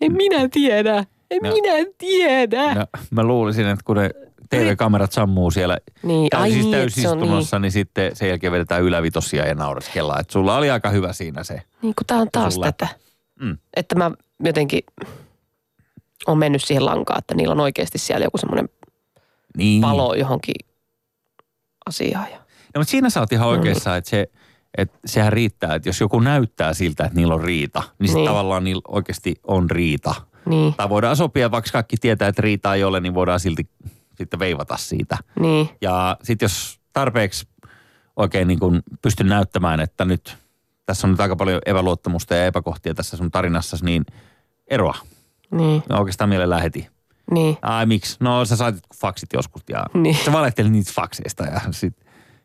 Ei 0.00 0.08
minä 0.08 0.48
tiedä, 0.48 1.04
ei 1.30 1.40
No. 1.40 1.52
minä 1.52 1.72
tiedä. 1.98 2.74
No, 2.74 2.86
mä 3.10 3.22
luulisin, 3.24 3.66
että 3.66 3.82
kun 3.84 3.96
ne 3.96 4.10
TV-kamerat 4.50 5.12
sammuu 5.12 5.50
siellä 5.50 5.78
Niin, 6.02 6.28
täys, 6.30 6.42
ai 6.42 6.50
siis 6.50 6.64
niin, 6.64 6.72
täysistunnossa, 6.72 7.58
niin. 7.58 7.72
sitten 7.72 8.16
sen 8.16 8.28
jälkeen 8.28 8.52
vedetään 8.52 8.82
ylävitosia 8.82 9.46
ja 9.46 9.54
naureskellaan. 9.54 10.20
Että 10.20 10.32
sulla 10.32 10.56
oli 10.56 10.70
aika 10.70 10.88
hyvä 10.90 11.12
siinä 11.12 11.44
se. 11.44 11.54
Niin 11.82 11.94
kuin 11.94 12.06
tämä 12.06 12.20
on 12.20 12.28
taas 12.32 12.58
läppä. 12.58 12.72
tätä. 12.86 12.94
Mm. 13.40 13.58
Että 13.76 13.94
mä 13.94 14.10
jotenkin 14.44 14.80
on 16.26 16.38
mennyt 16.38 16.64
siihen 16.64 16.84
lankaan, 16.84 17.18
että 17.18 17.34
niillä 17.34 17.52
on 17.52 17.60
oikeasti 17.60 17.98
siellä 17.98 18.24
joku 18.26 18.38
semmoinen 18.38 18.68
Niin. 19.56 19.80
palo 19.82 20.14
johonkin 20.14 20.54
asiaan. 21.86 22.26
Ja... 22.30 22.36
No, 22.74 22.80
mutta 22.80 22.90
siinä 22.90 23.10
sä 23.10 23.20
oot 23.20 23.32
ihan 23.32 23.46
No 23.46 23.52
niin. 23.52 23.60
oikeassa, 23.60 23.96
että 23.96 24.10
se, 24.10 24.26
että 24.78 24.98
sehän 25.06 25.32
riittää, 25.32 25.74
että 25.74 25.88
jos 25.88 26.00
joku 26.00 26.20
näyttää 26.20 26.74
siltä, 26.74 27.04
että 27.04 27.16
niillä 27.16 27.34
on 27.34 27.40
riita, 27.44 27.82
niin 27.98 28.08
sitten 28.08 28.14
Niin. 28.20 28.28
tavallaan 28.28 28.64
niillä 28.64 28.82
oikeasti 28.88 29.34
on 29.44 29.70
riita. 29.70 30.14
Niin, 30.46 30.74
Tai 30.74 30.88
voidaan 30.88 31.16
sopia, 31.16 31.50
vaikka 31.50 31.70
kaikki 31.72 31.96
tietää, 31.96 32.28
että 32.28 32.42
riitaa 32.42 32.74
ei 32.74 32.84
ole, 32.84 33.00
niin 33.00 33.14
voidaan 33.14 33.40
silti 33.40 33.68
sitten 34.18 34.38
veivata 34.38 34.76
siitä. 34.76 35.18
niin, 35.40 35.68
Ja 35.80 36.16
sitten 36.22 36.44
jos 36.46 36.80
tarpeeksi 36.92 37.48
oikein 38.16 38.48
niin 38.48 38.58
kuin 38.58 38.82
pystyn 39.02 39.26
näyttämään, 39.26 39.80
että 39.80 40.04
nyt 40.04 40.36
tässä 40.86 41.06
on 41.06 41.10
nyt 41.10 41.20
aika 41.20 41.36
paljon 41.36 41.60
epäluottamusta 41.66 42.34
ja 42.34 42.46
epäkohtia 42.46 42.94
tässä 42.94 43.16
sun 43.16 43.30
tarinassa, 43.30 43.76
niin 43.82 44.04
eroa. 44.68 44.94
niin, 45.50 45.82
No 45.88 45.98
oikeastaan 45.98 46.28
mielellään 46.30 46.62
heti. 46.62 46.88
niin. 47.30 47.56
Ai 47.62 47.86
miksi? 47.86 48.16
No 48.20 48.44
sä 48.44 48.56
sait 48.56 48.76
faksit 49.00 49.32
joskus 49.32 49.62
ja 49.68 49.84
Niin. 49.94 50.16
sä 50.24 50.32
valettelit 50.32 50.72
niitä 50.72 50.92
fakseista 50.94 51.44
ja 51.44 51.60
sit. 51.70 51.94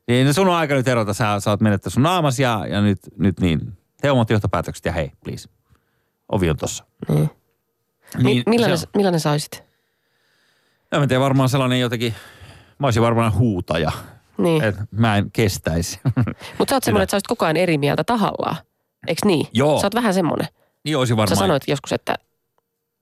Niin 0.07 0.27
no 0.27 0.33
sun 0.33 0.47
on 0.47 0.55
aika 0.55 0.73
nyt 0.73 0.87
erota, 0.87 1.13
sä, 1.13 1.39
sä 1.39 1.49
oot 1.49 1.61
menettänyt 1.61 1.93
sun 1.93 2.03
naamas 2.03 2.39
ja, 2.39 2.65
ja 2.69 2.81
nyt, 2.81 2.99
nyt 3.19 3.39
niin. 3.39 3.77
Tee 4.01 4.11
omat 4.11 4.29
johtopäätökset 4.29 4.85
ja 4.85 4.91
hei, 4.91 5.11
please. 5.23 5.49
Ovi 6.31 6.49
on 6.49 6.57
tossa. 6.57 6.83
Niin. 7.09 7.29
Niin, 8.23 8.43
millainen, 8.45 8.77
se 8.77 8.85
on. 8.87 8.91
millainen 8.95 9.19
sä 9.19 9.31
olisit? 9.31 9.63
Mä 10.99 11.07
teen 11.07 11.21
varmaan 11.21 11.49
sellainen 11.49 11.79
jotenkin, 11.79 12.13
mä 12.79 12.87
olisin 12.87 13.01
varmaan 13.03 13.33
huutaja. 13.33 13.91
Niin. 14.37 14.63
Et 14.63 14.75
mä 14.91 15.17
en 15.17 15.31
kestäisi. 15.31 15.99
Mutta 16.57 16.69
sä 16.71 16.75
oot 16.75 16.83
semmoinen, 16.83 17.03
että 17.03 17.11
sä 17.11 17.15
olisit 17.15 17.27
koko 17.27 17.45
ajan 17.45 17.57
eri 17.57 17.77
mieltä 17.77 18.03
tahallaan. 18.03 18.55
Eiks 19.07 19.25
niin? 19.25 19.47
Joo. 19.53 19.79
Sä 19.81 19.85
oot 19.87 19.95
vähän 19.95 20.13
semmoinen. 20.13 20.47
niin 20.85 20.97
olisin 20.97 21.17
varmaan. 21.17 21.37
Sä 21.37 21.39
sanoit 21.39 21.63
joskus, 21.67 21.93
että 21.93 22.15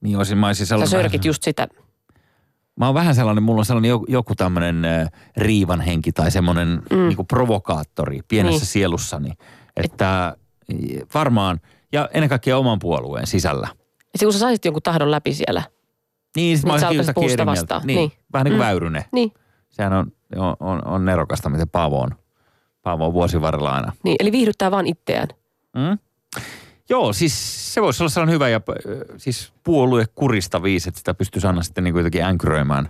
Niin 0.04 0.18
olisin, 0.18 0.38
mä 0.38 0.48
olisin 0.48 0.66
sä 0.66 0.70
sellainen. 0.70 0.90
sörkit 0.90 1.26
just 1.26 1.44
sitä. 1.44 1.68
Mä 2.80 2.86
oon 2.86 2.96
vähän 2.96 3.16
sellainen, 3.16 3.44
mulla 3.44 3.60
on 3.60 3.66
sellainen 3.66 3.90
joku, 3.90 4.06
joku 4.10 4.36
tämmöinen 4.36 4.86
riivan 5.38 5.82
henki 5.82 6.12
tai 6.12 6.32
semmoinen 6.32 6.82
mm. 6.92 7.08
niinku 7.08 7.24
provokaattori 7.24 8.20
pienessä 8.28 8.60
Niin. 8.60 8.66
sielussani. 8.66 9.32
Että 9.78 10.28
äh, 10.28 10.34
varmaan, 11.14 11.60
ja 11.92 12.10
ennen 12.14 12.30
kaikkea 12.30 12.58
oman 12.58 12.80
puolueen 12.80 13.28
sisällä. 13.28 13.68
Ja 14.22 14.26
kun 14.26 14.34
sä 14.34 14.40
saisit 14.40 14.66
jonkun 14.66 14.82
tahdon 14.84 15.12
läpi 15.12 15.34
siellä. 15.34 15.64
Niin, 16.36 16.58
sit 16.58 16.66
mä 16.68 16.74
olisin 16.74 16.90
puusta 16.90 17.12
eri 17.12 17.26
mieltä. 17.28 17.46
vastaan. 17.46 17.82
Niin, 17.86 17.98
Niin. 17.98 18.12
vähän 18.34 18.46
niin 18.46 18.52
kuin 18.52 18.60
Mm. 18.60 18.66
Väyrynen. 18.66 19.06
Niin, 19.12 19.32
Sehän 19.70 19.94
on, 19.94 20.12
on, 20.36 20.56
on, 20.60 20.88
on 20.88 21.06
nerokasta, 21.06 21.50
miten 21.50 21.70
Paavo 21.70 22.02
on. 22.02 22.10
Paavo 22.82 23.06
on 23.06 23.14
vuosien 23.14 23.42
varrella 23.42 23.72
aina. 23.72 23.92
niin. 24.04 24.16
Eli 24.20 24.32
viihdyttää 24.32 24.72
vaan 24.72 24.88
itseään. 24.88 25.28
Mm? 25.76 25.98
Joo, 26.90 27.14
siis 27.14 27.74
se 27.74 27.82
voisi 27.82 28.04
olla 28.04 28.10
sellainen 28.10 28.34
hyvä 28.34 28.50
ja 28.50 28.62
siis 29.18 29.54
puolue 29.64 30.06
kurista 30.16 30.64
viisi, 30.64 30.90
että 30.90 30.98
sitä 31.00 31.14
pystyisi 31.14 31.48
aina 31.48 31.64
sitten 31.64 31.84
niin 31.84 31.96
jotenkin 31.96 32.24
änkyröimään 32.24 32.90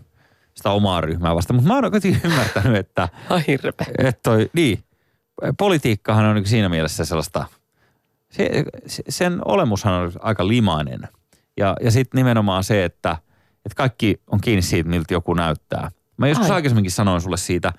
sitä 0.54 0.70
omaa 0.72 1.02
ryhmää 1.02 1.36
vasta. 1.36 1.54
Mutta 1.54 1.68
mä 1.68 1.76
oon 1.76 1.92
kuitenkin 1.92 2.22
ymmärtänyt, 2.32 2.78
että, 2.78 3.10
Ai 3.30 3.44
hirveä. 3.48 3.72
että 3.98 4.20
toi, 4.24 4.50
niin, 4.54 4.84
politiikkahan 5.58 6.26
on 6.26 6.36
niin 6.36 6.46
siinä 6.48 6.70
mielessä 6.70 7.06
sellaista, 7.06 7.46
se, 8.32 8.50
se, 8.86 9.04
sen 9.10 9.42
olemushan 9.46 9.94
on 9.94 10.12
aika 10.20 10.48
limainen. 10.48 11.00
Ja, 11.58 11.76
ja 11.82 11.92
sitten 11.92 12.18
nimenomaan 12.20 12.64
se, 12.64 12.86
että, 12.86 13.18
että 13.66 13.76
kaikki 13.76 14.22
on 14.28 14.41
kiinni 14.41 14.62
siitä, 14.62 14.89
miltä 14.89 15.14
joku 15.14 15.34
näyttää. 15.34 15.91
Mä 16.18 16.28
joskus 16.28 16.49
Ai. 16.49 16.55
aikaisemminkin 16.55 16.91
sanoin 16.91 17.22
sulle 17.22 17.38
siitä, 17.38 17.74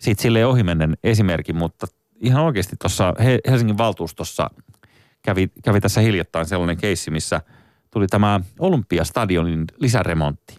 siitä 0.00 0.22
silleen 0.22 0.48
ohimennen 0.48 0.96
esimerkin, 1.04 1.56
mutta 1.56 1.86
ihan 2.20 2.44
oikeasti 2.44 2.76
tuossa 2.80 3.14
He- 3.24 3.38
Helsingin 3.48 3.78
valtuustossa 3.78 4.50
kävi, 5.22 5.50
kävi 5.64 5.80
tässä 5.80 6.00
hiljattain 6.00 6.46
sellainen 6.46 6.76
keissi, 6.76 7.10
missä 7.10 7.40
tuli 7.90 8.06
tämä 8.06 8.40
Olympiastadionin 8.58 9.64
lisäremontti. 9.80 10.56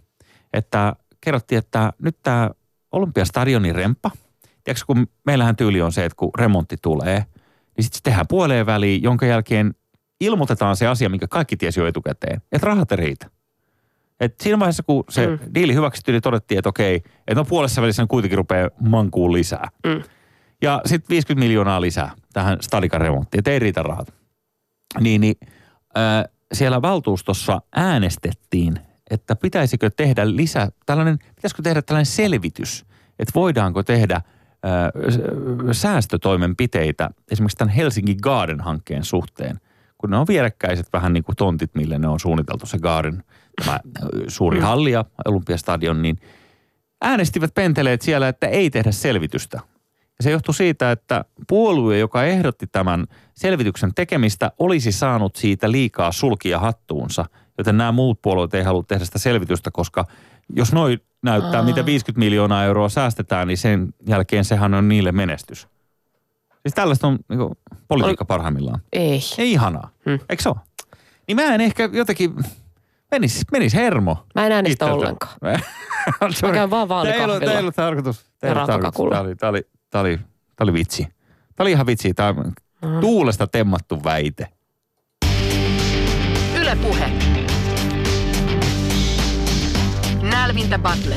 Että 0.54 0.96
kerrottiin, 1.22 1.60
että 1.60 1.94
nyt 2.02 2.18
tämä 2.24 2.50
Olympiastadionin 2.92 3.76
remppa, 3.76 4.12
tiedätkö, 4.64 4.86
kun 4.88 5.08
meillähän 5.26 5.56
tyyli 5.56 5.82
on 5.82 5.92
se, 5.92 6.06
että 6.06 6.16
kun 6.16 6.32
remontti 6.38 6.76
tulee, 6.82 7.26
niin 7.78 7.84
sitten 7.84 7.98
se 7.98 8.04
tehdään 8.04 8.28
puoleen 8.30 8.66
väliin, 8.66 9.04
jonka 9.04 9.26
jälkeen 9.26 9.74
ilmoitetaan 10.22 10.76
se 10.76 10.88
asia, 10.88 11.10
minkä 11.10 11.28
kaikki 11.28 11.58
tiesi 11.58 11.80
jo 11.80 11.88
etukäteen, 11.88 12.42
että 12.52 12.68
rahat 12.68 12.92
ei 12.92 12.98
riitä. 12.98 13.30
Et 14.20 14.36
siinä 14.42 14.60
vaiheessa, 14.60 14.84
kun 14.84 15.04
se 15.10 15.28
Mm. 15.28 15.40
diili 15.56 15.74
hyväksyttiin, 15.74 16.14
niin 16.14 16.22
todettiin, 16.22 16.58
että 16.58 16.70
okei, 16.70 16.96
että 16.96 17.36
no 17.36 17.46
puolessa 17.46 17.82
välissä 17.82 18.04
ne 18.04 18.08
kuitenkin 18.08 18.38
rupeaa 18.38 18.70
mankuun 18.80 19.34
lisää. 19.34 19.68
Mm. 19.86 20.04
Ja 20.62 20.82
sitten 20.86 21.10
50 21.10 21.46
miljoonaa 21.46 21.82
lisää 21.82 22.12
tähän 22.34 22.58
stadikan 22.62 23.02
remonttiin, 23.02 23.40
että 23.40 23.52
ei 23.52 23.60
riitä 23.60 23.84
rahat. 23.84 24.14
Niin, 25.00 25.22
niin 25.22 25.36
äh, 25.98 26.26
siellä 26.54 26.82
valtuustossa 26.82 27.62
äänestettiin, 27.76 28.80
että 29.10 29.36
pitäisikö 29.36 29.90
tehdä 29.98 30.36
lisää, 30.36 30.70
tällainen, 30.86 31.20
pitäisikö 31.36 31.62
tehdä 31.62 31.82
tällainen 31.82 32.06
selvitys, 32.06 32.86
että 33.20 33.32
voidaanko 33.36 33.84
tehdä 33.84 34.16
äh, 34.16 34.24
säästötoimenpiteitä 35.72 37.10
esimerkiksi 37.32 37.58
tämän 37.58 37.74
Helsingin 37.76 38.18
Garden-hankkeen 38.22 39.04
suhteen, 39.04 39.60
kun 39.98 40.10
ne 40.10 40.18
on 40.18 40.28
vierekkäiset 40.28 40.88
vähän 40.94 41.14
niin 41.14 41.24
kuin 41.24 41.36
tontit, 41.36 41.76
mille 41.76 42.00
ne 42.00 42.08
on 42.08 42.20
suunniteltu 42.20 42.66
se 42.66 42.80
Garden, 42.80 43.24
tämä 43.66 43.80
suuri 44.28 44.60
halli 44.60 44.92
ja 44.92 45.06
Olympiastadion, 45.26 46.02
niin 46.02 46.18
äänestivät 47.02 47.54
penteleet 47.54 48.02
siellä, 48.02 48.28
että 48.28 48.48
ei 48.48 48.70
tehdä 48.70 48.92
selvitystä. 48.92 49.60
Ja 50.18 50.24
se 50.24 50.32
johtui 50.32 50.54
siitä, 50.54 50.92
että 50.92 51.26
puolue, 51.48 51.98
joka 51.98 52.24
ehdotti 52.24 52.68
tämän 52.68 53.06
selvityksen 53.34 53.94
tekemistä, 53.96 54.52
olisi 54.60 54.92
saanut 54.92 55.36
siitä 55.36 55.72
liikaa 55.72 56.12
sulkia 56.12 56.60
hattuunsa. 56.60 57.26
Joten 57.58 57.78
nämä 57.78 57.92
muut 57.92 58.22
puolueet 58.22 58.54
ei 58.54 58.64
halua 58.64 58.84
tehdä 58.88 59.06
sitä 59.06 59.20
selvitystä, 59.20 59.72
koska 59.72 60.06
jos 60.56 60.74
noin 60.74 61.00
näyttää, 61.22 61.60
Aa. 61.60 61.66
mitä 61.66 61.86
50 61.86 62.20
miljoonaa 62.20 62.64
euroa 62.64 62.90
säästetään, 62.90 63.48
niin 63.48 63.58
sen 63.58 63.94
jälkeen 64.08 64.46
sehän 64.46 64.74
on 64.74 64.88
niille 64.88 65.12
menestys. 65.12 65.68
Siis 66.62 66.76
tällaista 66.76 67.08
on 67.08 67.20
niin 67.30 67.40
politiikka 67.88 68.26
parhaimmillaan. 68.26 68.82
Ei. 68.94 69.20
Ei 69.38 69.52
ihanaa, 69.52 69.90
hmm. 70.06 70.20
eikö 70.30 70.44
se 70.44 70.50
ole? 70.50 70.58
Niin 71.28 71.36
mä 71.36 71.44
en 71.44 71.62
ehkä 71.62 71.90
jotenkin, 71.94 72.34
menis, 73.16 73.46
menis 73.52 73.74
hermo. 73.74 74.26
Mä 74.36 74.46
en 74.46 74.52
äänestä 74.52 74.72
itseltä. 74.74 74.94
ollenkaan. 74.94 75.34
Mä 76.42 76.52
käyn 76.54 76.70
vaan 76.70 76.90
vaalikahvilla. 76.90 77.52
ei 77.52 77.58
ollut 77.60 77.76
tarkoitus. 77.76 78.26
Ja 78.44 78.52
ollut 78.52 78.66
tarkoitus. 78.68 79.10
Tämä 79.10 79.20
oli, 79.22 79.36
tämä 79.36 79.50
oli, 79.50 79.62
tämä 79.90 80.02
oli, 80.02 80.18
tämä 80.56 80.66
oli 80.66 80.74
vitsi. 80.74 81.04
Tämä 81.56 81.64
oli 81.64 81.72
ihan 81.72 81.86
vitsi. 81.86 82.14
Tämä 82.14 82.30
on 82.30 82.54
Mm. 82.82 83.00
tuulesta 83.00 83.48
temmattu 83.48 84.04
väite. 84.04 84.48
Yle 86.60 86.76
Puhe. 86.82 87.10
Nälvintä 90.22 90.80
Battle. 90.80 91.16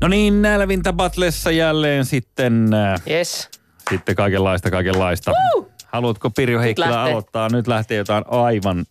No 0.00 0.08
niin, 0.08 0.42
Nälvintä 0.42 0.92
Batlessa 0.92 1.50
jälleen 1.50 2.04
sitten, 2.04 2.74
äh, 2.74 3.02
Yes. 3.10 3.48
sitten 3.90 4.16
kaikenlaista, 4.16 4.70
kaikenlaista. 4.70 5.32
Haluatko 5.92 6.30
Pirjo 6.30 6.60
Heikkilä 6.60 6.90
lähtee. 6.90 7.12
aloittaa? 7.12 7.48
Nyt 7.48 7.66
lähtee 7.66 7.96
jotain 7.96 8.24
aivan 8.30 8.86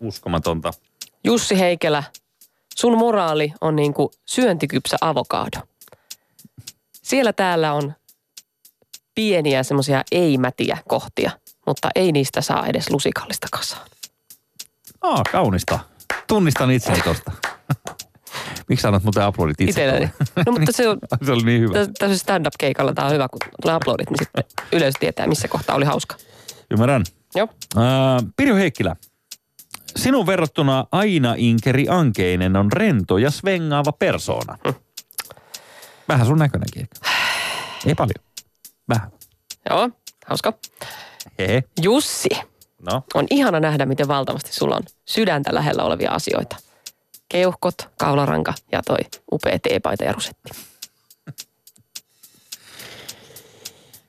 uskomatonta. 0.00 0.70
Jussi 1.24 1.58
Heikelä, 1.58 2.02
sun 2.76 2.98
moraali 2.98 3.52
on 3.60 3.76
niinku 3.76 4.10
syöntikypsä 4.24 4.96
avokaado. 5.00 5.58
Siellä 7.02 7.32
täällä 7.32 7.72
on 7.72 7.92
pieniä 9.14 9.62
semmoisia 9.62 10.02
ei-mätiä 10.12 10.78
kohtia, 10.88 11.30
mutta 11.66 11.88
ei 11.94 12.12
niistä 12.12 12.40
saa 12.40 12.66
edes 12.66 12.90
lusikallista 12.90 13.46
kasaan. 13.50 13.86
Aa, 15.00 15.22
kaunista. 15.32 15.78
Tunnistan 16.26 16.70
itseni 16.70 17.00
tosta. 17.00 17.32
Miksi 18.68 18.82
sanot 18.82 19.02
muuten 19.02 19.22
aplodit 19.22 19.60
itse? 19.60 20.10
No 20.46 20.52
mutta 20.52 20.72
se 20.72 20.88
on, 20.88 20.98
se 21.26 21.32
oli 21.32 21.42
niin 21.42 21.60
hyvä. 21.60 21.74
tässä 21.98 22.18
stand-up-keikalla 22.18 22.92
tämä 22.92 23.06
on 23.06 23.12
hyvä, 23.14 23.28
kun 23.28 23.38
tulee 23.62 23.76
aplodit, 23.76 24.10
niin 24.10 24.18
sitten 24.18 24.44
yleisö 24.72 24.98
tietää, 25.00 25.26
missä 25.26 25.48
kohtaa 25.48 25.76
oli 25.76 25.84
hauska. 25.84 26.16
Ymmärrän. 26.70 27.04
Joo. 27.34 27.48
Äh, 27.76 27.82
Pirjo 28.36 28.56
Heikkilä, 28.56 28.96
sinun 29.96 30.26
verrattuna 30.26 30.84
Aina 30.92 31.34
Inkeri 31.36 31.86
Ankeinen 31.88 32.56
on 32.56 32.72
rento 32.72 33.18
ja 33.18 33.30
svengaava 33.30 33.92
persoona. 33.92 34.58
Vähän 36.08 36.26
sun 36.26 36.38
näköinenkin. 36.38 36.88
Ei 37.86 37.94
paljon. 37.94 38.24
Vähän. 38.88 39.10
Joo, 39.70 39.90
hauska. 40.26 40.52
Hehe. 41.38 41.62
Jussi, 41.82 42.28
No. 42.92 43.02
on 43.14 43.26
ihana 43.30 43.60
nähdä, 43.60 43.86
miten 43.86 44.08
valtavasti 44.08 44.52
sulla 44.52 44.76
on 44.76 44.82
sydäntä 45.04 45.54
lähellä 45.54 45.82
olevia 45.82 46.10
asioita. 46.10 46.56
Keuhkot, 47.32 47.74
kaularanka 47.98 48.54
ja 48.72 48.82
toi 48.82 48.98
upea 49.32 49.58
teepaita 49.58 50.04
ja 50.04 50.12
rusetti. 50.12 50.50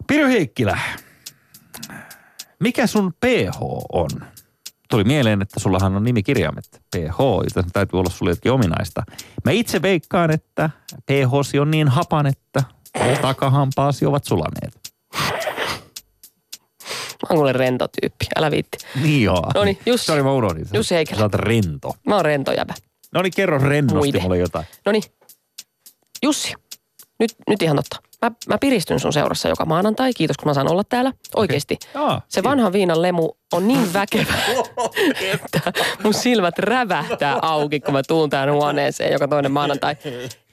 Pirjo 0.07 0.27
Heikkilä, 0.27 0.79
mikä 2.59 2.87
sun 2.87 3.13
PH 3.13 3.61
on? 3.93 4.09
Tuli 4.89 5.03
mieleen, 5.03 5.41
että 5.41 5.59
sullahan 5.59 5.95
on 5.95 6.03
nimikirjaimet 6.03 6.65
PH, 6.95 7.17
joten 7.43 7.71
täytyy 7.73 7.99
olla 7.99 8.09
sulle 8.09 8.31
jotenkin 8.31 8.51
ominaista. 8.51 9.03
Mä 9.45 9.51
itse 9.51 9.81
veikkaan, 9.81 10.31
että 10.31 10.69
PH 11.05 11.59
on 11.61 11.71
niin 11.71 11.87
hapan, 11.87 12.25
että 12.25 12.63
takahampaasi 13.21 14.05
ovat 14.05 14.23
sulaneet. 14.23 14.73
Mä 17.23 17.27
oon 17.29 17.37
kuule 17.37 17.53
rento 17.53 17.87
tyyppi, 17.87 18.25
älä 18.35 18.51
viitti. 18.51 18.77
Niin 19.01 19.23
joo. 19.23 19.51
Noniin, 19.55 19.79
Jussi. 19.85 20.05
Sori, 20.05 20.23
mä 20.23 20.31
unohdin. 20.31 20.65
sen. 20.65 20.77
Jussi 20.77 20.95
Heikkilä. 20.95 21.17
Sä 21.17 21.25
oot 21.25 21.33
rento. 21.33 21.95
Mä 22.07 22.15
oon 22.15 22.25
rento 22.25 22.51
jäbä. 22.51 22.73
No 23.13 23.21
niin, 23.21 23.33
kerro 23.35 23.57
rennosti 23.57 23.97
Muide. 23.97 24.19
mulle 24.19 24.37
jotain. 24.37 24.65
No 24.85 24.91
niin, 24.91 25.03
Jussi, 26.23 26.53
nyt, 27.19 27.31
nyt 27.49 27.61
ihan 27.61 27.75
totta. 27.75 27.97
Mä, 28.21 28.31
mä 28.47 28.57
piristyn 28.57 28.99
sun 28.99 29.13
seurassa 29.13 29.49
joka 29.49 29.65
maanantai. 29.65 30.13
Kiitos, 30.13 30.37
kun 30.37 30.47
mä 30.49 30.53
saan 30.53 30.71
olla 30.71 30.83
täällä. 30.83 31.11
Oikeesti. 31.35 31.77
Aa, 31.95 32.21
Se 32.29 32.43
vanha 32.43 32.71
viinan 32.71 33.01
lemu 33.01 33.29
on 33.53 33.67
niin 33.67 33.93
väkevä, 33.93 34.33
että 35.33 35.73
mun 36.03 36.13
silmät 36.13 36.59
rävähtää 36.59 37.39
auki, 37.41 37.79
kun 37.79 37.93
mä 37.93 38.01
tuun 38.07 38.29
tähän 38.29 38.51
huoneeseen 38.51 39.11
joka 39.13 39.27
toinen 39.27 39.51
maanantai. 39.51 39.95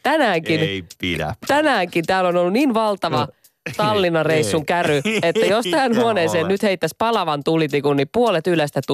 Tänäänkin, 0.02 0.60
Ei 0.60 0.84
pidä. 1.00 1.34
tänäänkin 1.46 2.06
täällä 2.06 2.28
on 2.28 2.36
ollut 2.36 2.52
niin 2.52 2.74
valtava 2.74 3.28
Tallinnan 3.76 4.26
reissun 4.26 4.60
Ei. 4.60 4.64
käry, 4.64 5.00
että 5.22 5.46
jos 5.46 5.64
tähän 5.70 5.96
huoneeseen 5.96 6.48
nyt 6.48 6.62
heittäisi 6.62 6.94
palavan 6.98 7.44
tulitikun, 7.44 7.96
niin 7.96 8.08
puolet 8.12 8.46
yleistä. 8.46 8.80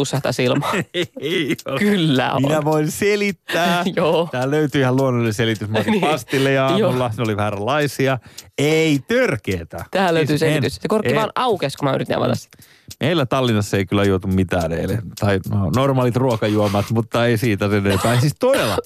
Ei 1.20 1.56
ole. 1.66 1.78
Kyllä 1.78 2.32
on. 2.32 2.42
Minä 2.42 2.64
voin 2.64 2.90
selittää. 2.90 3.84
Joo. 3.96 4.28
Tää 4.32 4.50
löytyy 4.50 4.80
ihan 4.80 4.96
luonnollinen 4.96 5.34
selitys. 5.34 5.68
Mä 5.68 5.78
Niin. 5.78 6.00
pastilleja 6.00 6.70
Joo. 6.78 6.88
aamulla. 6.88 7.10
Ne 7.16 7.22
oli 7.22 7.36
vääränlaisia. 7.36 8.18
Ei 8.58 8.98
törkeetä. 9.08 9.84
Tähän 9.90 10.14
löytyy 10.14 10.38
Siis 10.38 10.42
en- 10.42 10.54
selitys. 10.54 10.74
Se 10.82 10.88
korkki 10.88 11.08
en- 11.10 11.16
vaan 11.16 11.30
aukesi, 11.34 11.78
kun 11.78 11.88
mä 11.88 11.94
yritin 11.94 12.16
avata 12.16 12.34
sitä. 12.34 12.58
Meillä 13.00 13.26
Tallinnassa 13.26 13.76
ei 13.76 13.86
kyllä 13.86 14.04
juotu 14.04 14.28
mitään 14.28 14.72
eilen. 14.72 15.02
Tai 15.20 15.40
no, 15.50 15.70
normaalit 15.76 16.16
ruokajuomat, 16.16 16.86
mutta 16.90 17.26
ei 17.26 17.38
siitä 17.38 17.68
sen 17.68 17.86
enempää. 17.86 18.20
Siis 18.20 18.34
todella, 18.38 18.76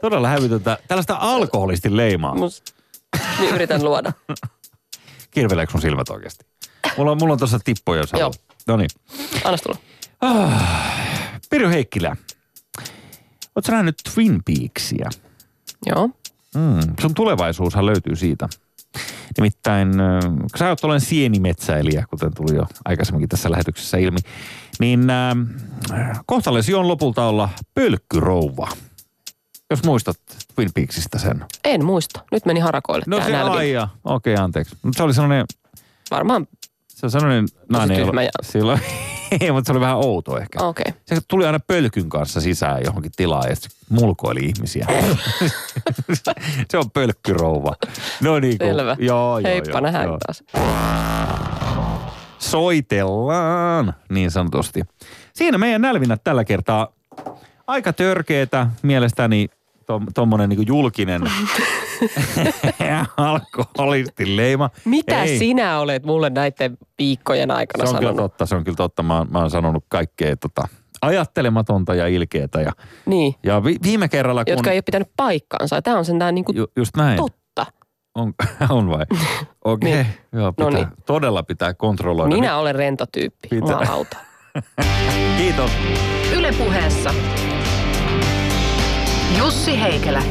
todella 0.00 0.28
hävytöntä. 0.28 0.78
Tällaista 0.88 1.16
alkoholistin 1.20 1.96
leimaa. 1.96 2.34
Mus, 2.34 2.62
niin 3.40 3.54
yritän 3.54 3.84
luoda. 3.84 4.12
Kirveleekö 5.36 5.72
sun 5.72 5.80
silmät 5.80 6.10
oikeasti? 6.10 6.46
Mulla 6.96 7.10
on, 7.10 7.18
mulla 7.18 7.32
on 7.32 7.38
tuossa 7.38 7.58
tippoja, 7.64 8.00
jos 8.00 8.12
haluat. 8.12 8.40
No 8.66 8.76
niin. 8.76 8.90
Anna 9.44 9.58
tulla. 9.58 9.78
Pirjo 11.50 11.68
Heikkilä. 11.68 12.16
Oletko 13.56 13.72
nähnyt 13.72 13.94
Twin 14.14 14.40
Peaksia? 14.44 15.10
Joo. 15.86 16.10
Mm, 16.54 16.80
sun 17.00 17.14
tulevaisuushan 17.14 17.86
löytyy 17.86 18.16
siitä. 18.16 18.48
Nimittäin, 19.38 19.88
kun 20.40 20.58
sä 20.58 20.68
oot 20.68 20.84
olen 20.84 21.00
sienimetsäilijä, 21.00 22.04
kuten 22.10 22.34
tuli 22.34 22.56
jo 22.56 22.66
aikaisemminkin 22.84 23.28
tässä 23.28 23.50
lähetyksessä 23.50 23.98
ilmi, 23.98 24.18
niin 24.80 25.10
äh, 25.10 26.20
kohtalesi 26.26 26.74
on 26.74 26.88
lopulta 26.88 27.24
olla 27.24 27.48
pölkkyrouva. 27.74 28.68
Jos 29.70 29.84
muistat 29.84 30.16
Twin 30.54 30.70
Peaksista 30.74 31.18
sen. 31.18 31.44
En 31.64 31.84
muista. 31.84 32.20
Nyt 32.32 32.46
meni 32.46 32.60
harakoille 32.60 33.04
No 33.06 33.20
se 33.20 33.36
aija. 33.36 33.88
Okei, 34.04 34.34
okay, 34.34 34.44
anteeksi. 34.44 34.76
Mutta 34.82 34.96
se 34.96 35.02
oli 35.02 35.14
sellainen, 35.14 35.46
Varmaan, 36.10 36.46
se 36.88 37.06
on 37.06 37.10
sellainen 37.10 37.46
nainen, 37.68 37.96
tyhmä 37.96 38.22
ja- 38.22 38.30
silloin, 38.42 38.80
ei, 39.40 39.52
mutta 39.52 39.66
se 39.66 39.72
oli 39.72 39.80
vähän 39.80 39.96
outo 39.96 40.38
ehkä. 40.38 40.64
okei. 40.64 40.84
Okay. 40.88 41.00
Se 41.06 41.20
tuli 41.28 41.46
aina 41.46 41.60
pölkyn 41.60 42.08
kanssa 42.08 42.40
sisään 42.40 42.82
johonkin 42.84 43.12
tilaan 43.16 43.50
ja 43.50 43.56
mulkoili 43.88 44.40
ihmisiä. 44.40 44.86
se 46.70 46.78
on 46.78 46.90
pölkkyrouva. 46.90 47.74
No 48.22 48.38
niin 48.38 48.58
kuin, 48.58 48.70
Selvä. 48.70 48.96
Joo, 48.98 49.38
joo, 49.38 49.50
Heippa, 49.50 49.70
joo, 49.70 49.80
nähdään 49.80 50.04
joo. 50.04 50.18
taas. 50.26 50.44
Soitellaan, 52.38 53.94
niin 54.08 54.30
sanotusti. 54.30 54.82
Siinä 55.32 55.58
meidän 55.58 55.82
nälvinnät 55.82 56.24
tällä 56.24 56.44
kertaa 56.44 56.88
aika 57.66 57.92
törkeetä 57.92 58.66
mielestäni 58.82 59.48
tuommoinen 60.14 60.48
niinku 60.48 60.64
julkinen 60.66 61.22
alkoholistin 63.16 64.36
leima. 64.36 64.70
Mitä 64.84 65.22
Ei. 65.22 65.38
sinä 65.38 65.78
olet 65.78 66.04
mulle 66.04 66.30
näiden 66.30 66.76
viikkojen 66.98 67.50
aikana 67.50 67.84
Se 67.86 67.90
on 67.90 67.98
kyllä 67.98 68.10
sanonut? 68.12 68.32
totta, 68.32 68.46
se 68.46 68.56
on 68.56 68.64
kyllä 68.64 68.76
totta. 68.76 69.02
Mä, 69.02 69.18
oon- 69.18 69.26
mä 69.30 69.38
oon 69.38 69.50
sanonut 69.50 69.84
kaikkea 69.88 70.36
tota, 70.36 70.62
ajattelematonta 71.02 71.94
ja 71.94 72.06
ilkeätä. 72.06 72.60
Ja, 72.60 72.72
Niin, 73.06 73.34
ja 73.42 73.64
vi, 73.64 73.76
viime 73.82 74.08
kerralla, 74.08 74.44
kun... 74.44 74.52
jotka 74.52 74.70
ei 74.70 74.76
ole 74.76 74.82
pitänyt 74.82 75.08
paikkaansa. 75.16 75.82
Tämä 75.82 75.98
on 75.98 76.04
sentään 76.04 76.34
niin 76.34 76.44
kuin 76.44 76.56
Ju, 76.56 76.66
just 76.76 76.96
näin. 76.96 77.16
totta. 77.16 77.66
On, 78.14 78.34
on 78.70 78.88
vai? 78.90 79.06
Okei, 79.64 79.90
okay. 79.92 80.02
Niin. 80.02 80.06
joo, 80.32 80.52
pitää, 80.52 80.70
No 80.70 80.76
niin. 80.76 80.88
todella 81.06 81.42
pitää 81.42 81.74
kontrolloida. 81.74 82.34
Minä 82.34 82.56
olen 82.58 82.74
rento 82.74 83.04
tyyppi. 83.12 83.48
Pitää. 83.48 83.78
Kiitos. 85.38 85.70
Yle 86.36 86.52
puheessa. 86.58 87.14
Jussi 89.34 89.80
Heikelä. 89.80 90.22